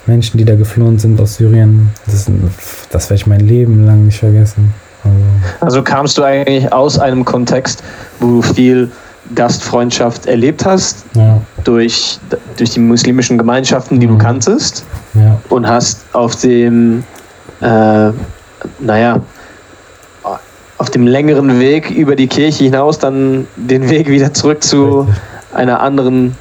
Menschen, 0.06 0.38
die 0.38 0.46
da 0.46 0.56
geflohen 0.56 1.00
sind 1.00 1.20
aus 1.22 1.36
Syrien. 1.36 1.90
Das, 2.06 2.30
das 2.90 3.10
werde 3.10 3.22
ich 3.22 3.28
mein 3.28 3.42
Leben 3.42 3.86
lang 3.86 4.06
nicht 4.06 4.20
vergessen. 4.20 4.74
Also, 5.04 5.16
also 5.62 5.84
kamst 5.84 6.18
du 6.18 6.24
eigentlich 6.24 6.74
aus 6.74 7.00
einem 7.00 7.24
Kontext, 7.24 7.84
wo 8.20 8.28
du 8.28 8.42
viel 8.42 8.92
Gastfreundschaft 9.36 10.26
erlebt 10.26 10.66
hast, 10.66 11.06
ja. 11.14 11.42
durch, 11.64 12.20
durch 12.58 12.72
die 12.72 12.80
muslimischen 12.80 13.38
Gemeinschaften, 13.38 14.00
die 14.00 14.08
mhm. 14.08 14.12
du 14.12 14.18
kanntest, 14.18 14.86
ja. 15.14 15.40
und 15.50 15.68
hast 15.68 16.06
auf 16.14 16.36
dem, 16.38 17.04
äh, 17.62 18.12
naja, 18.80 19.22
auf 20.78 20.90
dem 20.92 21.08
längeren 21.08 21.60
Weg 21.60 21.90
über 21.90 22.16
die 22.16 22.28
Kirche 22.28 22.66
hinaus 22.66 23.00
dann 23.00 23.48
den 23.56 23.90
Weg 23.90 24.10
wieder 24.10 24.34
zurück 24.34 24.64
zu 24.64 25.00
Richtig. 25.00 25.16
einer 25.54 25.82
anderen 25.82 26.36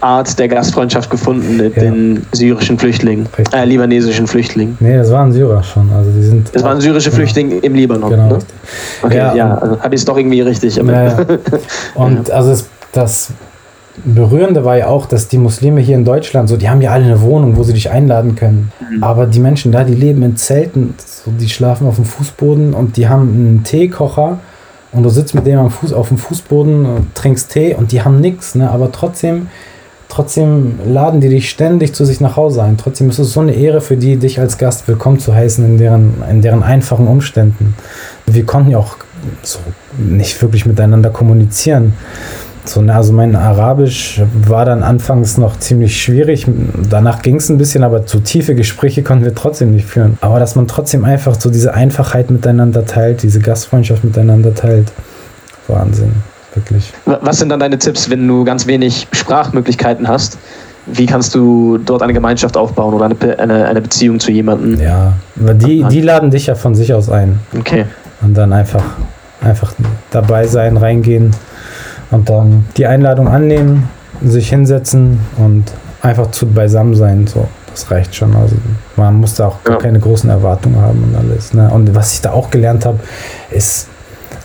Art 0.00 0.38
der 0.38 0.48
Gastfreundschaft 0.48 1.10
gefunden 1.10 1.56
mit 1.56 1.76
ja. 1.76 1.82
den 1.82 2.26
syrischen 2.32 2.78
Flüchtlingen, 2.78 3.26
äh, 3.52 3.64
libanesischen 3.64 4.26
Flüchtlingen. 4.26 4.76
Nee, 4.80 4.96
das 4.96 5.10
waren 5.10 5.32
Syrer 5.32 5.62
schon. 5.62 5.90
Also 5.92 6.10
die 6.10 6.22
sind 6.22 6.54
das 6.54 6.62
waren 6.62 6.80
syrische 6.80 7.10
genau. 7.10 7.16
Flüchtlinge 7.16 7.56
im 7.56 7.74
Libanon. 7.74 8.10
Genau. 8.10 8.28
Ne? 8.28 8.38
Okay, 9.02 9.16
ja, 9.16 9.34
ja 9.34 9.54
also 9.58 9.80
habe 9.80 9.94
ich 9.94 10.00
es 10.00 10.04
doch 10.04 10.16
irgendwie 10.16 10.40
richtig. 10.40 10.76
Ja, 10.86 11.04
ja. 11.04 11.26
Und 11.94 12.30
also 12.30 12.52
es, 12.52 12.68
das 12.92 13.32
Berührende 14.04 14.64
war 14.64 14.76
ja 14.76 14.88
auch, 14.88 15.06
dass 15.06 15.28
die 15.28 15.38
Muslime 15.38 15.80
hier 15.80 15.96
in 15.96 16.04
Deutschland, 16.04 16.48
so, 16.48 16.56
die 16.56 16.68
haben 16.68 16.80
ja 16.80 16.92
alle 16.92 17.04
eine 17.04 17.22
Wohnung, 17.22 17.56
wo 17.56 17.62
sie 17.62 17.72
dich 17.72 17.90
einladen 17.90 18.36
können. 18.36 18.70
Mhm. 18.78 19.02
Aber 19.02 19.26
die 19.26 19.40
Menschen 19.40 19.72
da, 19.72 19.84
die 19.84 19.94
leben 19.94 20.22
in 20.22 20.36
Zelten, 20.36 20.94
so, 20.98 21.30
die 21.30 21.48
schlafen 21.48 21.86
auf 21.86 21.96
dem 21.96 22.04
Fußboden 22.04 22.74
und 22.74 22.96
die 22.96 23.08
haben 23.08 23.22
einen 23.22 23.64
Teekocher 23.64 24.38
und 24.92 25.02
du 25.02 25.08
sitzt 25.08 25.34
mit 25.34 25.46
denen 25.46 25.58
am 25.58 25.70
Fuß, 25.70 25.92
auf 25.92 26.08
dem 26.08 26.18
Fußboden 26.18 26.84
und 26.84 27.14
trinkst 27.14 27.50
Tee 27.50 27.74
und 27.74 27.92
die 27.92 28.02
haben 28.02 28.20
nichts, 28.20 28.54
ne? 28.54 28.70
aber 28.70 28.92
trotzdem 28.92 29.48
trotzdem 30.16 30.78
laden 30.86 31.20
die 31.20 31.28
dich 31.28 31.50
ständig 31.50 31.94
zu 31.94 32.06
sich 32.06 32.22
nach 32.22 32.38
Hause 32.38 32.62
ein. 32.62 32.78
Trotzdem 32.78 33.10
ist 33.10 33.18
es 33.18 33.34
so 33.34 33.40
eine 33.40 33.52
Ehre 33.52 33.82
für 33.82 33.98
die, 33.98 34.16
dich 34.16 34.40
als 34.40 34.56
Gast 34.56 34.88
willkommen 34.88 35.18
zu 35.18 35.34
heißen 35.34 35.62
in 35.62 35.76
deren, 35.76 36.14
in 36.30 36.40
deren 36.40 36.62
einfachen 36.62 37.06
Umständen. 37.06 37.74
Wir 38.24 38.46
konnten 38.46 38.70
ja 38.70 38.78
auch 38.78 38.96
so 39.42 39.58
nicht 39.98 40.40
wirklich 40.40 40.64
miteinander 40.64 41.10
kommunizieren. 41.10 41.92
So, 42.64 42.80
also 42.80 43.12
mein 43.12 43.36
Arabisch 43.36 44.22
war 44.48 44.64
dann 44.64 44.82
anfangs 44.82 45.36
noch 45.36 45.58
ziemlich 45.58 46.00
schwierig. 46.00 46.46
Danach 46.88 47.20
ging 47.20 47.36
es 47.36 47.50
ein 47.50 47.58
bisschen, 47.58 47.84
aber 47.84 48.06
zu 48.06 48.20
tiefe 48.20 48.54
Gespräche 48.54 49.02
konnten 49.02 49.24
wir 49.24 49.34
trotzdem 49.34 49.72
nicht 49.72 49.84
führen. 49.84 50.16
Aber 50.22 50.40
dass 50.40 50.56
man 50.56 50.66
trotzdem 50.66 51.04
einfach 51.04 51.38
so 51.38 51.50
diese 51.50 51.74
Einfachheit 51.74 52.30
miteinander 52.30 52.86
teilt, 52.86 53.22
diese 53.22 53.40
Gastfreundschaft 53.40 54.02
miteinander 54.02 54.54
teilt, 54.54 54.92
Wahnsinn 55.68 56.12
wirklich. 56.56 56.92
Was 57.04 57.38
sind 57.38 57.50
dann 57.50 57.60
deine 57.60 57.78
Tipps, 57.78 58.10
wenn 58.10 58.26
du 58.26 58.44
ganz 58.44 58.66
wenig 58.66 59.06
Sprachmöglichkeiten 59.12 60.08
hast? 60.08 60.38
Wie 60.86 61.06
kannst 61.06 61.34
du 61.34 61.78
dort 61.78 62.02
eine 62.02 62.12
Gemeinschaft 62.12 62.56
aufbauen 62.56 62.94
oder 62.94 63.06
eine, 63.06 63.38
eine, 63.38 63.68
eine 63.68 63.80
Beziehung 63.80 64.20
zu 64.20 64.30
jemandem? 64.30 64.80
Ja, 64.80 65.14
aber 65.40 65.54
die, 65.54 65.82
die 65.84 66.00
laden 66.00 66.30
dich 66.30 66.46
ja 66.46 66.54
von 66.54 66.74
sich 66.74 66.94
aus 66.94 67.10
ein. 67.10 67.40
Okay. 67.58 67.86
Und 68.22 68.34
dann 68.34 68.52
einfach, 68.52 68.84
einfach 69.40 69.72
dabei 70.10 70.46
sein, 70.46 70.76
reingehen 70.76 71.32
und 72.10 72.28
dann 72.28 72.66
die 72.76 72.86
Einladung 72.86 73.28
annehmen, 73.28 73.88
sich 74.24 74.48
hinsetzen 74.48 75.20
und 75.36 75.64
einfach 76.02 76.30
zu 76.30 76.46
beisammen 76.46 76.94
sein. 76.94 77.26
So, 77.26 77.48
das 77.70 77.90
reicht 77.90 78.14
schon. 78.14 78.34
Also 78.36 78.56
man 78.96 79.16
muss 79.16 79.34
da 79.34 79.48
auch 79.48 79.58
ja. 79.68 79.76
keine 79.76 79.98
großen 79.98 80.30
Erwartungen 80.30 80.80
haben 80.80 81.02
und 81.02 81.16
alles. 81.16 81.52
Ne? 81.52 81.68
Und 81.72 81.94
was 81.94 82.14
ich 82.14 82.20
da 82.20 82.32
auch 82.32 82.50
gelernt 82.50 82.86
habe, 82.86 83.00
ist 83.50 83.88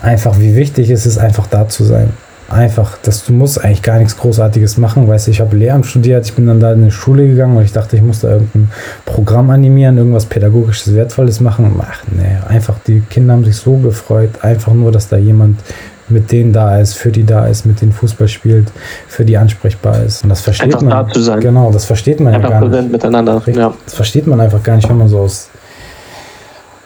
einfach, 0.01 0.39
wie 0.39 0.55
wichtig 0.55 0.89
es 0.89 1.05
ist, 1.05 1.17
einfach 1.17 1.47
da 1.47 1.67
zu 1.67 1.83
sein. 1.83 2.11
Einfach, 2.49 2.97
dass 3.01 3.23
du 3.23 3.31
musst 3.31 3.63
eigentlich 3.63 3.81
gar 3.81 3.97
nichts 3.97 4.17
Großartiges 4.17 4.77
machen. 4.77 5.07
Weißt 5.07 5.27
du, 5.27 5.31
ich 5.31 5.39
habe 5.39 5.55
Lehramt 5.55 5.85
studiert, 5.85 6.25
ich 6.25 6.33
bin 6.33 6.47
dann 6.47 6.59
da 6.59 6.73
in 6.73 6.83
die 6.83 6.91
Schule 6.91 7.25
gegangen 7.25 7.55
und 7.55 7.63
ich 7.63 7.71
dachte, 7.71 7.95
ich 7.95 8.01
muss 8.01 8.19
da 8.19 8.29
irgendein 8.29 8.69
Programm 9.05 9.49
animieren, 9.51 9.97
irgendwas 9.97 10.25
Pädagogisches, 10.25 10.93
Wertvolles 10.93 11.39
machen. 11.39 11.73
Ach 11.81 12.03
nee, 12.11 12.35
einfach, 12.49 12.75
die 12.85 13.01
Kinder 13.09 13.33
haben 13.33 13.45
sich 13.45 13.55
so 13.55 13.77
gefreut, 13.77 14.31
einfach 14.41 14.73
nur, 14.73 14.91
dass 14.91 15.07
da 15.07 15.15
jemand 15.15 15.61
mit 16.09 16.29
denen 16.33 16.51
da 16.51 16.77
ist, 16.77 16.95
für 16.95 17.09
die 17.09 17.25
da 17.25 17.47
ist, 17.47 17.65
mit 17.65 17.79
denen 17.79 17.93
Fußball 17.93 18.27
spielt, 18.27 18.69
für 19.07 19.23
die 19.23 19.37
ansprechbar 19.37 20.03
ist. 20.03 20.23
Und 20.23 20.29
das 20.29 20.41
versteht 20.41 20.75
einfach 20.75 20.81
man. 20.81 21.07
Da 21.07 21.13
zu 21.13 21.21
sein. 21.21 21.39
Genau, 21.39 21.71
das 21.71 21.85
versteht 21.85 22.19
man 22.19 22.33
einfach 22.33 22.49
ja 22.49 22.59
gar 22.59 22.67
nicht. 22.67 22.91
miteinander. 22.91 23.41
Ja. 23.47 23.73
Das 23.85 23.93
versteht 23.93 24.27
man 24.27 24.41
einfach 24.41 24.61
gar 24.61 24.75
nicht, 24.75 24.89
wenn 24.89 24.97
man 24.97 25.07
so 25.07 25.19
aus, 25.19 25.49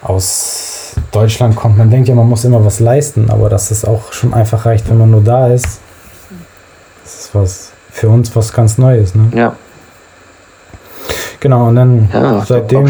aus 0.04 0.65
Deutschland 1.16 1.56
kommt. 1.56 1.78
Man 1.78 1.90
denkt 1.90 2.10
ja, 2.10 2.16
man 2.16 2.28
muss 2.28 2.44
immer 2.44 2.64
was 2.66 2.80
leisten, 2.80 3.30
aber 3.30 3.50
dass 3.50 3.72
es 3.72 3.86
auch 3.86 4.12
schon 4.12 4.34
einfach 4.34 4.66
reicht, 4.66 4.90
wenn 4.90 4.98
man 4.98 5.12
nur 5.12 5.22
da 5.22 5.48
ist. 5.48 5.80
Das 7.04 7.14
ist 7.16 7.36
was 7.36 7.72
für 7.92 8.10
uns 8.10 8.36
was 8.36 8.52
ganz 8.52 8.78
Neues. 8.78 9.16
Ne? 9.16 9.30
Ja. 9.34 9.56
Genau, 11.40 11.68
und 11.68 11.76
dann 11.76 12.10
ja, 12.12 12.44
seitdem, 12.46 12.90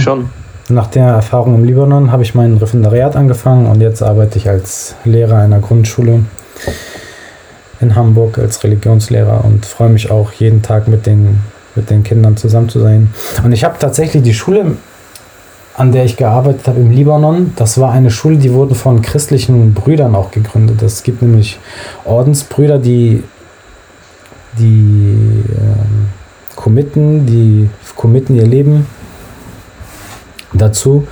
nach 0.69 0.87
der 0.87 1.05
Erfahrung 1.07 1.55
im 1.55 1.63
Libanon, 1.65 2.11
habe 2.11 2.23
ich 2.23 2.33
mein 2.33 2.57
Referendariat 2.57 3.15
angefangen 3.15 3.67
und 3.67 3.81
jetzt 3.81 4.01
arbeite 4.01 4.39
ich 4.39 4.49
als 4.49 4.95
Lehrer 5.03 5.37
einer 5.37 5.59
Grundschule 5.59 6.21
in 7.81 7.95
Hamburg 7.95 8.39
als 8.39 8.63
Religionslehrer 8.63 9.43
und 9.43 9.65
freue 9.65 9.89
mich 9.89 10.09
auch 10.09 10.31
jeden 10.31 10.61
Tag 10.61 10.87
mit 10.87 11.05
den, 11.05 11.41
mit 11.75 11.89
den 11.89 12.03
Kindern 12.03 12.37
zusammen 12.37 12.69
zu 12.69 12.79
sein. 12.79 13.13
Und 13.43 13.51
ich 13.51 13.63
habe 13.63 13.75
tatsächlich 13.77 14.23
die 14.23 14.33
Schule 14.33 14.77
an 15.77 15.91
der 15.91 16.05
ich 16.05 16.15
gearbeitet 16.15 16.67
habe 16.67 16.79
im 16.79 16.91
Libanon, 16.91 17.53
das 17.55 17.79
war 17.79 17.91
eine 17.91 18.09
Schule, 18.09 18.37
die 18.37 18.53
wurde 18.53 18.75
von 18.75 19.01
christlichen 19.01 19.73
Brüdern 19.73 20.15
auch 20.15 20.31
gegründet. 20.31 20.81
Es 20.81 21.03
gibt 21.03 21.21
nämlich 21.21 21.59
Ordensbrüder, 22.05 22.79
die 22.79 23.23
die 24.57 25.43
äh, 25.51 26.55
committen, 26.55 27.25
die 27.25 27.69
committen 27.95 28.35
ihr 28.35 28.47
Leben 28.47 28.85
dazu, 30.53 31.07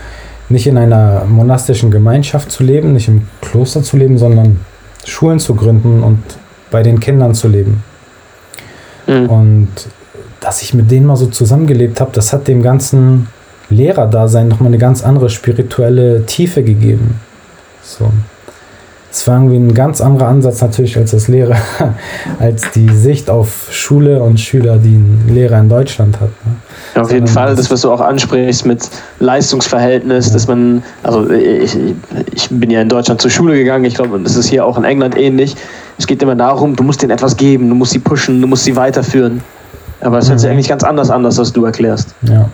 nicht 0.50 0.68
in 0.68 0.78
einer 0.78 1.26
monastischen 1.26 1.92
Gemeinschaft 1.92 2.52
zu 2.52 2.64
leben, 2.64 2.94
nicht 2.94 3.08
im 3.08 3.28
Kloster 3.42 3.84
zu 3.84 3.98
leben, 3.98 4.18
sondern 4.18 4.62
Schulen 5.06 5.40
zu 5.40 5.56
gründen 5.56 6.04
und 6.04 6.20
bei 6.72 6.84
den 6.84 7.00
Kindern 7.00 7.34
zu 7.36 7.48
leben. 7.48 7.84
Mhm. 9.08 9.30
Und 9.30 9.70
dass 10.40 10.62
ich 10.62 10.74
mit 10.74 10.92
denen 10.92 11.06
mal 11.06 11.18
so 11.18 11.28
zusammengelebt 11.28 12.00
habe, 12.00 12.12
das 12.14 12.34
hat 12.34 12.48
dem 12.48 12.62
Ganzen 12.62 13.28
Lehrerdasein 13.74 14.48
nochmal 14.48 14.68
eine 14.68 14.78
ganz 14.78 15.04
andere 15.04 15.30
spirituelle 15.30 16.26
Tiefe 16.26 16.64
gegeben. 16.64 17.20
So. 17.82 18.10
Es 19.14 19.28
war 19.28 19.36
irgendwie 19.36 19.58
ein 19.58 19.76
ganz 19.76 20.02
anderer 20.02 20.28
Ansatz 20.28 20.60
natürlich 20.62 20.98
als 20.98 21.12
das 21.12 21.28
Lehrer, 21.28 21.56
als 22.40 22.72
die 22.72 22.90
Sicht 22.90 23.30
auf 23.30 23.68
Schule 23.70 24.24
und 24.24 24.40
Schüler, 24.40 24.78
die 24.78 24.96
ein 24.96 25.26
Lehrer 25.28 25.60
in 25.60 25.70
Deutschland 25.70 26.20
hat. 26.20 26.30
Ne? 26.30 26.56
Ja, 26.96 27.04
auf 27.04 27.12
jeden 27.12 27.28
Fall, 27.28 27.56
das, 27.56 27.70
was 27.70 27.82
du 27.82 27.92
auch 27.92 28.02
ansprichst 28.02 28.66
mit 28.66 28.90
Leistungsverhältnis, 29.20 30.28
ja. 30.28 30.34
dass 30.34 30.48
man, 30.48 30.82
also 31.04 31.30
ich, 31.30 31.78
ich 32.34 32.50
bin 32.50 32.72
ja 32.72 32.82
in 32.82 32.90
Deutschland 32.90 33.22
zur 33.22 33.30
Schule 33.30 33.56
gegangen, 33.56 33.86
ich 33.86 33.94
glaube, 33.94 34.20
das 34.20 34.36
ist 34.36 34.48
hier 34.48 34.66
auch 34.66 34.80
in 34.80 34.84
England 34.84 35.16
ähnlich. 35.16 35.56
Es 36.00 36.08
geht 36.08 36.24
immer 36.24 36.36
darum, 36.36 36.76
du 36.76 36.82
musst 36.82 37.04
denen 37.04 37.12
etwas 37.12 37.38
geben, 37.38 37.70
du 37.70 37.76
musst 37.76 37.92
sie 37.92 38.00
pushen, 38.00 38.42
du 38.42 38.48
musst 38.48 38.64
sie 38.64 38.76
weiterführen. 38.76 39.42
Aber 40.02 40.18
es 40.18 40.26
mhm. 40.26 40.30
hört 40.32 40.40
sich 40.40 40.50
eigentlich 40.50 40.70
ganz 40.70 40.84
anders 40.84 41.12
an, 41.12 41.24
was 41.24 41.54
du 41.54 41.66
erklärst. 41.66 42.16
Ja. 42.24 42.50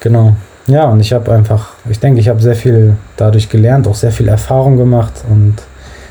Genau. 0.00 0.36
Ja, 0.68 0.84
und 0.84 1.00
ich 1.00 1.14
habe 1.14 1.32
einfach, 1.32 1.70
ich 1.88 1.98
denke, 1.98 2.20
ich 2.20 2.28
habe 2.28 2.42
sehr 2.42 2.54
viel 2.54 2.94
dadurch 3.16 3.48
gelernt, 3.48 3.88
auch 3.88 3.94
sehr 3.94 4.12
viel 4.12 4.28
Erfahrung 4.28 4.76
gemacht 4.76 5.24
und 5.28 5.54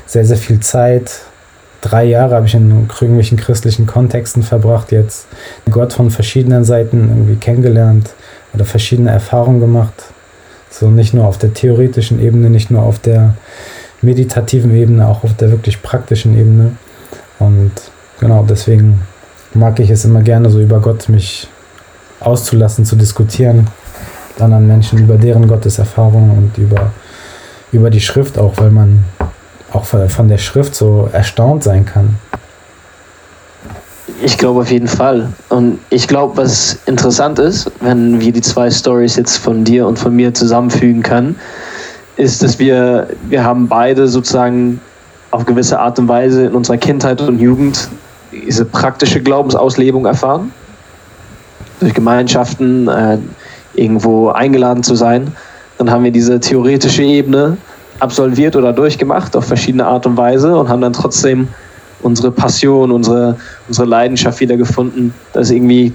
sehr, 0.04 0.24
sehr 0.24 0.36
viel 0.36 0.58
Zeit. 0.58 1.20
Drei 1.80 2.04
Jahre 2.04 2.34
habe 2.34 2.46
ich 2.46 2.54
in 2.54 2.88
irgendwelchen 2.90 3.38
christlichen 3.38 3.86
Kontexten 3.86 4.42
verbracht, 4.42 4.90
jetzt 4.90 5.28
Gott 5.70 5.92
von 5.92 6.10
verschiedenen 6.10 6.64
Seiten 6.64 7.08
irgendwie 7.08 7.36
kennengelernt 7.36 8.10
oder 8.52 8.64
verschiedene 8.64 9.10
Erfahrungen 9.10 9.60
gemacht. 9.60 9.94
So 10.70 10.90
nicht 10.90 11.14
nur 11.14 11.26
auf 11.26 11.38
der 11.38 11.54
theoretischen 11.54 12.20
Ebene, 12.20 12.50
nicht 12.50 12.72
nur 12.72 12.82
auf 12.82 12.98
der 12.98 13.34
meditativen 14.02 14.74
Ebene, 14.74 15.06
auch 15.06 15.22
auf 15.22 15.36
der 15.36 15.52
wirklich 15.52 15.82
praktischen 15.82 16.36
Ebene. 16.36 16.72
Und 17.38 17.70
genau 18.18 18.44
deswegen 18.48 19.02
mag 19.54 19.78
ich 19.78 19.90
es 19.90 20.04
immer 20.04 20.22
gerne 20.22 20.50
so 20.50 20.60
über 20.60 20.80
Gott 20.80 21.08
mich 21.08 21.46
auszulassen, 22.18 22.84
zu 22.84 22.96
diskutieren 22.96 23.68
anderen 24.42 24.66
Menschen 24.66 24.98
über 24.98 25.16
deren 25.16 25.46
Gotteserfahrung 25.48 26.30
und 26.30 26.58
über, 26.58 26.90
über 27.72 27.90
die 27.90 28.00
Schrift 28.00 28.38
auch, 28.38 28.54
weil 28.56 28.70
man 28.70 29.04
auch 29.72 29.84
von 29.84 30.28
der 30.28 30.38
Schrift 30.38 30.74
so 30.74 31.08
erstaunt 31.12 31.62
sein 31.62 31.84
kann. 31.84 32.16
Ich 34.22 34.38
glaube 34.38 34.60
auf 34.60 34.70
jeden 34.70 34.88
Fall. 34.88 35.28
Und 35.48 35.78
ich 35.90 36.08
glaube, 36.08 36.36
was 36.36 36.78
interessant 36.86 37.38
ist, 37.38 37.70
wenn 37.80 38.20
wir 38.20 38.32
die 38.32 38.40
zwei 38.40 38.70
Stories 38.70 39.16
jetzt 39.16 39.36
von 39.36 39.64
dir 39.64 39.86
und 39.86 39.98
von 39.98 40.16
mir 40.16 40.32
zusammenfügen 40.34 41.02
können, 41.02 41.36
ist, 42.16 42.42
dass 42.42 42.58
wir, 42.58 43.08
wir 43.28 43.44
haben 43.44 43.68
beide 43.68 44.08
sozusagen 44.08 44.80
auf 45.30 45.44
gewisse 45.44 45.78
Art 45.78 45.98
und 45.98 46.08
Weise 46.08 46.46
in 46.46 46.54
unserer 46.54 46.78
Kindheit 46.78 47.20
und 47.20 47.38
Jugend 47.38 47.88
diese 48.32 48.64
praktische 48.64 49.20
Glaubensauslebung 49.22 50.06
erfahren 50.06 50.52
durch 51.80 51.94
Gemeinschaften 51.94 52.88
äh, 52.88 53.18
irgendwo 53.74 54.30
eingeladen 54.30 54.82
zu 54.82 54.94
sein. 54.94 55.32
Dann 55.78 55.90
haben 55.90 56.04
wir 56.04 56.10
diese 56.10 56.40
theoretische 56.40 57.02
Ebene 57.02 57.56
absolviert 58.00 58.56
oder 58.56 58.72
durchgemacht 58.72 59.36
auf 59.36 59.46
verschiedene 59.46 59.86
Art 59.86 60.06
und 60.06 60.16
Weise 60.16 60.56
und 60.56 60.68
haben 60.68 60.80
dann 60.80 60.92
trotzdem 60.92 61.48
unsere 62.02 62.30
Passion, 62.30 62.92
unsere, 62.92 63.36
unsere 63.66 63.86
Leidenschaft 63.86 64.40
wiedergefunden, 64.40 65.12
das 65.32 65.50
irgendwie 65.50 65.92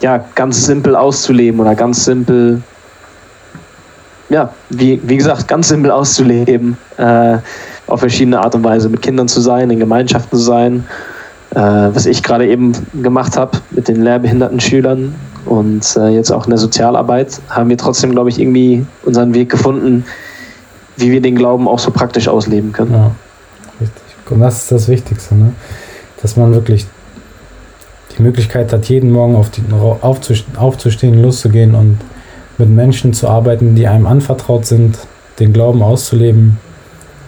ja, 0.00 0.22
ganz 0.34 0.66
simpel 0.66 0.94
auszuleben 0.94 1.60
oder 1.60 1.74
ganz 1.74 2.04
simpel 2.04 2.62
ja, 4.28 4.52
wie, 4.70 5.00
wie 5.04 5.16
gesagt, 5.16 5.48
ganz 5.48 5.68
simpel 5.68 5.90
auszuleben, 5.90 6.76
äh, 6.96 7.38
auf 7.86 8.00
verschiedene 8.00 8.40
Art 8.40 8.54
und 8.54 8.64
Weise 8.64 8.88
mit 8.88 9.02
Kindern 9.02 9.28
zu 9.28 9.40
sein, 9.40 9.70
in 9.70 9.78
Gemeinschaften 9.78 10.36
zu 10.36 10.42
sein, 10.42 10.84
äh, 11.54 11.60
was 11.60 12.06
ich 12.06 12.22
gerade 12.22 12.46
eben 12.46 12.72
gemacht 13.02 13.36
habe 13.36 13.58
mit 13.70 13.88
den 13.88 14.02
lehrbehinderten 14.02 14.60
Schülern 14.60 15.14
und 15.46 15.96
äh, 15.96 16.08
jetzt 16.08 16.30
auch 16.30 16.44
in 16.44 16.50
der 16.50 16.58
Sozialarbeit, 16.58 17.40
haben 17.48 17.70
wir 17.70 17.78
trotzdem, 17.78 18.10
glaube 18.10 18.30
ich, 18.30 18.40
irgendwie 18.40 18.86
unseren 19.04 19.34
Weg 19.34 19.50
gefunden, 19.50 20.04
wie 20.96 21.10
wir 21.10 21.20
den 21.20 21.36
Glauben 21.36 21.68
auch 21.68 21.78
so 21.78 21.90
praktisch 21.90 22.28
ausleben 22.28 22.72
können. 22.72 22.92
Ja, 22.92 23.10
richtig. 23.80 24.02
Und 24.30 24.40
das 24.40 24.62
ist 24.62 24.72
das 24.72 24.88
Wichtigste, 24.88 25.34
ne? 25.34 25.52
dass 26.22 26.36
man 26.36 26.54
wirklich 26.54 26.86
die 28.16 28.22
Möglichkeit 28.22 28.72
hat, 28.72 28.86
jeden 28.86 29.10
Morgen 29.10 29.36
auf 29.36 29.50
die, 29.50 29.62
aufzustehen, 30.56 31.20
loszugehen 31.20 31.74
und 31.74 31.98
mit 32.58 32.68
Menschen 32.68 33.12
zu 33.12 33.28
arbeiten, 33.28 33.74
die 33.74 33.86
einem 33.86 34.06
anvertraut 34.06 34.66
sind, 34.66 34.98
den 35.40 35.52
Glauben 35.52 35.82
auszuleben. 35.82 36.58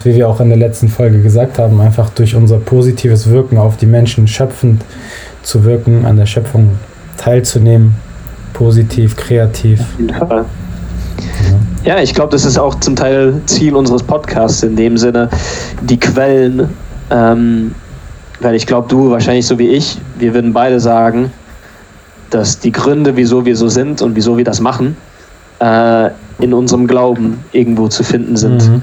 Wie 0.03 0.15
wir 0.15 0.29
auch 0.29 0.39
in 0.39 0.49
der 0.49 0.57
letzten 0.57 0.87
Folge 0.87 1.21
gesagt 1.21 1.59
haben, 1.59 1.81
einfach 1.81 2.09
durch 2.11 2.35
unser 2.35 2.59
positives 2.59 3.29
Wirken 3.29 3.57
auf 3.57 3.77
die 3.77 3.87
Menschen 3.87 4.27
schöpfend 4.27 4.85
zu 5.43 5.65
wirken, 5.65 6.05
an 6.05 6.17
der 6.17 6.27
Schöpfung 6.27 6.77
teilzunehmen, 7.17 7.95
positiv, 8.57 9.15
kreativ. 9.15 9.79
Auf 9.81 9.99
jeden 9.99 10.13
Fall. 10.13 10.45
Ja, 11.83 12.01
ich 12.01 12.13
glaube, 12.13 12.31
das 12.31 12.43
ist 12.43 12.57
auch 12.57 12.75
zum 12.79 12.95
Teil 12.95 13.39
Ziel 13.45 13.75
unseres 13.75 14.01
Podcasts 14.01 14.63
in 14.63 14.75
dem 14.75 14.97
Sinne, 14.97 15.29
die 15.81 15.99
Quellen, 15.99 16.67
ähm, 17.11 17.73
weil 18.39 18.55
ich 18.55 18.65
glaube, 18.65 18.89
du 18.89 19.11
wahrscheinlich 19.11 19.45
so 19.45 19.59
wie 19.59 19.69
ich, 19.69 19.99
wir 20.17 20.33
würden 20.33 20.53
beide 20.53 20.79
sagen, 20.79 21.31
dass 22.31 22.59
die 22.59 22.71
Gründe, 22.71 23.15
wieso 23.15 23.45
wir 23.45 23.55
so 23.55 23.69
sind 23.69 24.01
und 24.01 24.15
wieso 24.15 24.37
wir 24.37 24.43
das 24.43 24.59
machen, 24.59 24.97
äh, 25.59 26.09
in 26.39 26.53
unserem 26.53 26.87
Glauben 26.87 27.43
irgendwo 27.51 27.87
zu 27.87 28.03
finden 28.03 28.35
sind. 28.37 28.67
Mhm. 28.67 28.81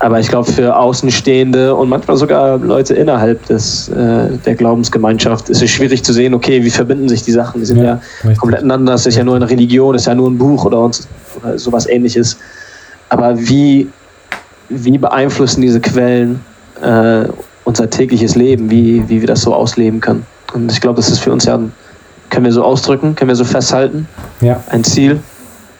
Aber 0.00 0.20
ich 0.20 0.28
glaube, 0.28 0.50
für 0.50 0.76
Außenstehende 0.76 1.74
und 1.74 1.88
manchmal 1.88 2.16
sogar 2.16 2.58
Leute 2.58 2.94
innerhalb 2.94 3.46
des, 3.46 3.88
äh, 3.88 4.36
der 4.44 4.54
Glaubensgemeinschaft 4.54 5.48
ist 5.48 5.62
es 5.62 5.70
schwierig 5.70 6.04
zu 6.04 6.12
sehen, 6.12 6.34
okay, 6.34 6.62
wie 6.62 6.70
verbinden 6.70 7.08
sich 7.08 7.22
die 7.22 7.30
Sachen? 7.30 7.60
Die 7.60 7.66
sind 7.66 7.78
ja, 7.78 8.00
ja 8.24 8.34
komplett 8.34 8.60
aneinander. 8.60 8.94
Es 8.94 9.06
ist 9.06 9.16
ja 9.16 9.24
nur 9.24 9.36
eine 9.36 9.48
Religion, 9.48 9.94
ist 9.94 10.06
ja 10.06 10.14
nur 10.14 10.30
ein 10.30 10.36
Buch 10.36 10.64
oder, 10.64 10.80
uns, 10.80 11.06
oder 11.40 11.58
sowas 11.58 11.86
ähnliches. 11.86 12.36
Aber 13.08 13.38
wie, 13.38 13.88
wie 14.68 14.98
beeinflussen 14.98 15.62
diese 15.62 15.80
Quellen 15.80 16.40
äh, 16.82 17.24
unser 17.64 17.88
tägliches 17.88 18.34
Leben, 18.34 18.70
wie, 18.70 19.08
wie 19.08 19.20
wir 19.20 19.28
das 19.28 19.42
so 19.42 19.54
ausleben 19.54 20.00
können? 20.00 20.26
Und 20.54 20.70
ich 20.70 20.80
glaube, 20.80 20.96
das 20.96 21.08
ist 21.08 21.20
für 21.20 21.32
uns 21.32 21.44
ja, 21.44 21.58
können 22.30 22.44
wir 22.44 22.52
so 22.52 22.64
ausdrücken, 22.64 23.14
können 23.14 23.28
wir 23.28 23.36
so 23.36 23.44
festhalten, 23.44 24.08
ja. 24.40 24.62
ein 24.68 24.82
Ziel 24.84 25.20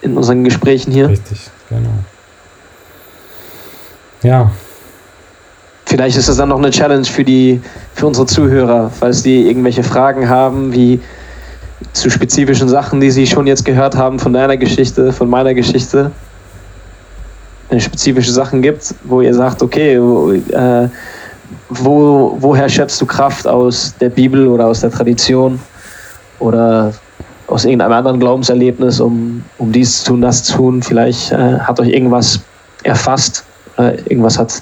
in 0.03 0.17
unseren 0.17 0.45
Gesprächen 0.45 0.93
hier. 0.93 1.09
Richtig, 1.09 1.51
genau. 1.69 1.91
Ja. 4.25 4.51
Vielleicht 5.85 6.17
ist 6.17 6.29
das 6.29 6.39
dann 6.39 6.49
noch 6.49 6.59
eine 6.59 6.71
Challenge 6.71 7.05
für, 7.05 7.23
die, 7.23 7.61
für 7.95 8.07
unsere 8.07 8.27
Zuhörer, 8.27 8.91
falls 8.91 9.23
die 9.23 9.47
irgendwelche 9.47 9.85
Fragen 9.85 10.29
haben, 10.29 10.73
wie 10.73 10.99
zu 11.93 12.11
spezifischen 12.11 12.69
Sachen, 12.69 13.01
die 13.01 13.11
sie 13.11 13.27
schon 13.27 13.47
jetzt 13.47 13.65
gehört 13.65 13.95
haben 13.95 14.19
von 14.19 14.33
deiner 14.33 14.57
Geschichte, 14.57 15.13
von 15.13 15.29
meiner 15.29 15.53
Geschichte. 15.53 16.11
Wenn 17.69 17.79
es 17.79 17.85
spezifische 17.85 18.33
Sachen 18.33 18.63
gibt, 18.63 18.95
wo 19.05 19.21
ihr 19.21 19.35
sagt, 19.35 19.63
okay, 19.63 19.95
äh, 19.95 20.89
wo, 21.69 22.37
woher 22.41 22.69
schätzt 22.69 23.01
du 23.01 23.07
Kraft 23.07 23.47
aus 23.47 23.95
der 24.01 24.09
Bibel 24.09 24.49
oder 24.49 24.67
aus 24.67 24.81
der 24.81 24.91
Tradition 24.91 25.61
oder 26.39 26.95
aus 27.47 27.67
irgendeinem 27.67 27.93
anderen 27.93 28.21
Glaubenserlebnis, 28.21 29.01
um, 29.01 29.45
um 29.59 29.71
dies 29.71 30.03
zu 30.03 30.13
tun, 30.13 30.23
das 30.23 30.45
zu 30.45 30.57
tun. 30.57 30.83
Vielleicht 30.83 31.31
äh, 31.31 31.59
hat 31.59 31.79
euch 31.79 31.89
irgendwas 31.89 32.41
erfasst, 32.85 33.45
äh, 33.79 33.97
irgendwas 34.09 34.39
hat 34.39 34.61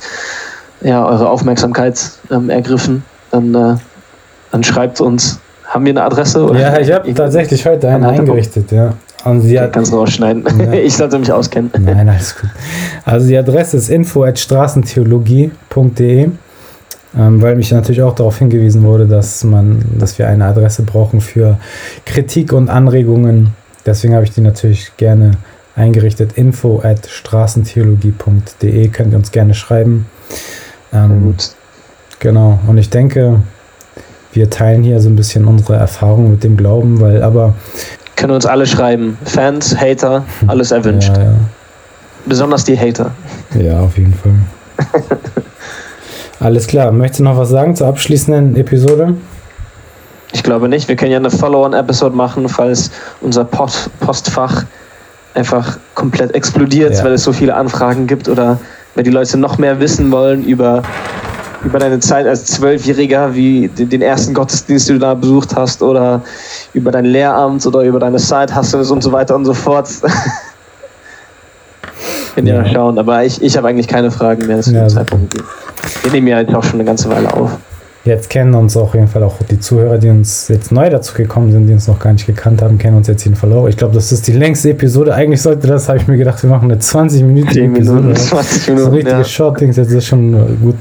ja, 0.82 1.04
eure 1.06 1.28
Aufmerksamkeit 1.28 2.00
ähm, 2.30 2.48
ergriffen. 2.50 3.04
Dann, 3.30 3.54
äh, 3.54 3.76
dann 4.50 4.64
schreibt 4.64 5.00
uns. 5.00 5.38
Haben 5.64 5.86
wir 5.86 5.92
eine 5.92 6.04
Adresse? 6.04 6.44
Oder? 6.44 6.60
Ja, 6.60 6.78
ich 6.78 6.92
habe 6.92 7.14
tatsächlich 7.14 7.64
heute 7.64 7.88
einen 7.88 8.04
eingerichtet, 8.04 8.70
ja. 8.72 8.92
Und 9.24 9.40
sie 9.40 9.58
hat, 9.58 9.72
kannst 9.72 9.90
du 9.92 9.96
rausschneiden. 9.96 10.44
Ja. 10.58 10.72
Ich 10.82 10.94
sollte 10.96 11.18
mich 11.18 11.32
auskennen. 11.32 11.70
Nein, 11.78 12.08
alles 12.08 12.36
gut. 12.36 12.50
Also 13.04 13.26
die 13.26 13.38
Adresse 13.38 13.78
ist 13.78 13.88
info@straßentheologie.de 13.88 16.30
ähm, 17.18 17.42
weil 17.42 17.56
mich 17.56 17.70
natürlich 17.70 18.02
auch 18.02 18.14
darauf 18.14 18.38
hingewiesen 18.38 18.82
wurde, 18.82 19.06
dass 19.06 19.44
man, 19.44 19.82
dass 19.98 20.18
wir 20.18 20.28
eine 20.28 20.46
Adresse 20.46 20.82
brauchen 20.82 21.20
für 21.20 21.58
Kritik 22.06 22.52
und 22.52 22.70
Anregungen. 22.70 23.54
Deswegen 23.84 24.14
habe 24.14 24.24
ich 24.24 24.30
die 24.30 24.40
natürlich 24.40 24.96
gerne 24.96 25.32
eingerichtet. 25.76 26.32
Info 26.34 26.80
at 26.82 27.06
straßentheologie.de 27.06 28.88
könnt 28.88 29.12
ihr 29.12 29.18
uns 29.18 29.32
gerne 29.32 29.54
schreiben. 29.54 30.06
Ähm, 30.92 31.22
Gut. 31.24 31.50
Genau. 32.18 32.58
Und 32.66 32.78
ich 32.78 32.90
denke, 32.90 33.40
wir 34.32 34.50
teilen 34.50 34.82
hier 34.82 35.00
so 35.00 35.08
ein 35.08 35.16
bisschen 35.16 35.46
unsere 35.46 35.74
Erfahrung 35.74 36.30
mit 36.30 36.44
dem 36.44 36.56
Glauben, 36.56 37.00
weil 37.00 37.22
aber 37.22 37.54
können 38.16 38.32
uns 38.32 38.46
alle 38.46 38.66
schreiben. 38.66 39.18
Fans, 39.24 39.76
Hater, 39.76 40.24
alles 40.46 40.70
erwünscht. 40.70 41.16
Ja, 41.16 41.22
ja. 41.24 41.34
Besonders 42.26 42.64
die 42.64 42.78
Hater. 42.78 43.10
Ja, 43.58 43.80
auf 43.80 43.98
jeden 43.98 44.14
Fall. 44.14 44.32
Alles 46.40 46.66
klar. 46.66 46.90
Möchtest 46.90 47.20
du 47.20 47.24
noch 47.24 47.36
was 47.36 47.50
sagen 47.50 47.76
zur 47.76 47.86
abschließenden 47.86 48.56
Episode? 48.56 49.14
Ich 50.32 50.42
glaube 50.42 50.68
nicht. 50.68 50.88
Wir 50.88 50.96
können 50.96 51.12
ja 51.12 51.18
eine 51.18 51.30
Follow-on-Episode 51.30 52.16
machen, 52.16 52.48
falls 52.48 52.90
unser 53.20 53.44
Post 53.44 53.90
Postfach 54.00 54.64
einfach 55.34 55.78
komplett 55.94 56.34
explodiert, 56.34 56.94
ja. 56.94 57.04
weil 57.04 57.12
es 57.12 57.24
so 57.24 57.32
viele 57.32 57.54
Anfragen 57.54 58.06
gibt 58.06 58.28
oder 58.28 58.58
weil 58.94 59.04
die 59.04 59.10
Leute 59.10 59.38
noch 59.38 59.58
mehr 59.58 59.80
wissen 59.80 60.10
wollen 60.10 60.44
über, 60.44 60.82
über 61.64 61.78
deine 61.78 62.00
Zeit 62.00 62.26
als 62.26 62.44
Zwölfjähriger, 62.46 63.34
wie 63.34 63.68
den 63.68 64.02
ersten 64.02 64.34
Gottesdienst, 64.34 64.88
den 64.88 64.96
du 64.96 65.00
da 65.00 65.14
besucht 65.14 65.56
hast 65.56 65.82
oder 65.82 66.20
über 66.74 66.90
dein 66.90 67.06
Lehramt 67.06 67.64
oder 67.66 67.82
über 67.82 67.98
deine 67.98 68.18
Side-Hustles 68.18 68.90
und 68.90 69.02
so 69.02 69.12
weiter 69.12 69.34
und 69.34 69.44
so 69.46 69.54
fort. 69.54 69.88
Können 72.34 72.46
ja. 72.46 72.62
ja 72.62 72.72
schauen, 72.72 72.98
aber 72.98 73.24
ich, 73.24 73.42
ich 73.42 73.56
habe 73.56 73.68
eigentlich 73.68 73.88
keine 73.88 74.10
Fragen 74.10 74.46
mehr 74.46 74.60
zu 74.60 74.72
ja, 74.72 74.80
dem 74.80 74.88
Zeitpunkt. 74.88 75.34
Wir 76.02 76.12
nehmen 76.12 76.26
ja 76.26 76.36
halt 76.36 76.54
auch 76.54 76.64
schon 76.64 76.74
eine 76.74 76.84
ganze 76.84 77.08
Weile 77.10 77.32
auf. 77.32 77.50
Jetzt 78.04 78.30
kennen 78.30 78.52
uns 78.54 78.76
auf 78.76 78.94
jeden 78.94 79.06
Fall 79.06 79.22
auch 79.22 79.36
die 79.48 79.60
Zuhörer, 79.60 79.96
die 79.96 80.08
uns 80.08 80.48
jetzt 80.48 80.72
neu 80.72 80.90
dazu 80.90 81.14
gekommen 81.14 81.52
sind, 81.52 81.68
die 81.68 81.72
uns 81.72 81.86
noch 81.86 82.00
gar 82.00 82.12
nicht 82.12 82.26
gekannt 82.26 82.60
haben, 82.60 82.76
kennen 82.76 82.96
uns 82.96 83.06
jetzt 83.06 83.24
jeden 83.24 83.36
auch. 83.52 83.68
Ich 83.68 83.76
glaube, 83.76 83.94
das 83.94 84.10
ist 84.10 84.26
die 84.26 84.32
längste 84.32 84.70
Episode. 84.70 85.14
Eigentlich 85.14 85.40
sollte 85.40 85.68
das, 85.68 85.88
habe 85.88 85.98
ich 85.98 86.08
mir 86.08 86.16
gedacht, 86.16 86.42
wir 86.42 86.50
machen 86.50 86.64
eine 86.64 86.80
20 86.80 87.22
Minuten 87.22 87.56
Episode. 87.56 88.12
20 88.14 88.68
Minuten, 88.68 88.84
so 88.84 88.90
richtige 88.90 89.16
ja. 89.18 89.24
Shortings, 89.24 89.76
jetzt 89.76 89.88
ist 89.88 89.96
das 89.96 90.06
schon 90.06 90.32
gut 90.60 90.74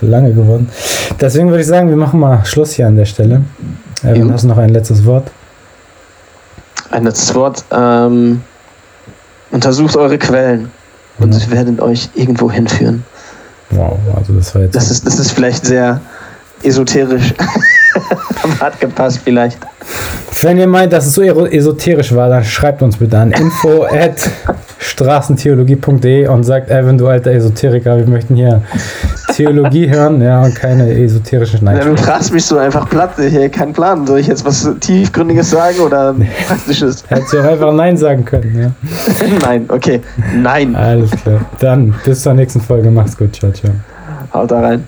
lange 0.00 0.32
geworden. 0.32 0.70
Deswegen 1.20 1.48
würde 1.48 1.60
ich 1.60 1.66
sagen, 1.66 1.90
wir 1.90 1.96
machen 1.96 2.18
mal 2.18 2.42
Schluss 2.46 2.72
hier 2.72 2.86
an 2.86 2.96
der 2.96 3.04
Stelle. 3.04 3.42
Äh, 4.02 4.18
ja. 4.18 4.28
Hast 4.30 4.44
du 4.44 4.48
noch 4.48 4.58
ein 4.58 4.70
letztes 4.70 5.04
Wort? 5.04 5.30
Ein 6.90 7.04
letztes 7.04 7.34
Wort. 7.34 7.64
Ähm, 7.70 8.40
untersucht 9.50 9.94
eure 9.96 10.16
Quellen 10.16 10.70
und 11.18 11.32
sie 11.32 11.50
werden 11.50 11.80
euch 11.80 12.08
irgendwo 12.14 12.50
hinführen. 12.50 13.04
Wow, 13.70 13.98
also 14.16 14.32
das 14.32 14.54
war 14.54 14.62
jetzt. 14.62 14.74
Das 14.74 14.90
ist, 14.90 15.06
das 15.06 15.18
ist 15.18 15.32
vielleicht 15.32 15.66
sehr 15.66 16.00
esoterisch. 16.64 17.34
Aber 18.42 18.60
hat 18.60 18.80
gepasst 18.80 19.20
vielleicht. 19.24 19.58
Wenn 20.40 20.58
ihr 20.58 20.66
meint, 20.66 20.92
dass 20.92 21.06
es 21.06 21.14
so 21.14 21.22
esoterisch 21.22 22.14
war, 22.14 22.28
dann 22.28 22.44
schreibt 22.44 22.82
uns 22.82 22.96
bitte 22.96 23.18
an 23.18 23.30
info 23.32 23.84
at 23.90 24.28
straßentheologie.de 24.78 26.26
und 26.26 26.44
sagt, 26.44 26.70
Evan, 26.70 26.98
du 26.98 27.06
alter 27.06 27.30
Esoteriker, 27.30 27.96
wir 27.98 28.06
möchten 28.06 28.34
hier 28.34 28.62
Theologie 29.32 29.88
hören, 29.88 30.20
ja, 30.20 30.42
und 30.42 30.54
keine 30.54 30.92
esoterischen 30.92 31.60
Nein. 31.62 31.76
Ja, 31.78 31.84
du 31.84 31.96
fragst 31.96 32.32
mich 32.32 32.44
so 32.44 32.58
einfach 32.58 32.88
platt, 32.88 33.12
hier 33.16 33.48
kein 33.48 33.72
Plan. 33.72 34.06
Soll 34.06 34.18
ich 34.18 34.26
jetzt 34.26 34.44
was 34.44 34.68
Tiefgründiges 34.80 35.50
sagen 35.50 35.78
oder 35.80 36.14
Praktisches? 36.48 37.04
Hättest 37.08 37.32
du 37.32 37.40
auch 37.40 37.44
einfach 37.52 37.72
Nein 37.72 37.96
sagen 37.96 38.24
können, 38.24 38.58
ja. 38.60 39.28
Nein, 39.40 39.66
okay. 39.68 40.00
Nein. 40.34 40.74
Alles 40.74 41.10
klar. 41.12 41.40
Dann 41.60 41.94
bis 42.04 42.22
zur 42.22 42.34
nächsten 42.34 42.60
Folge. 42.60 42.90
Mach's 42.90 43.16
gut. 43.16 43.34
Ciao, 43.36 43.52
ciao. 43.52 43.72
Haut 44.32 44.50
da 44.50 44.60
rein. 44.60 44.84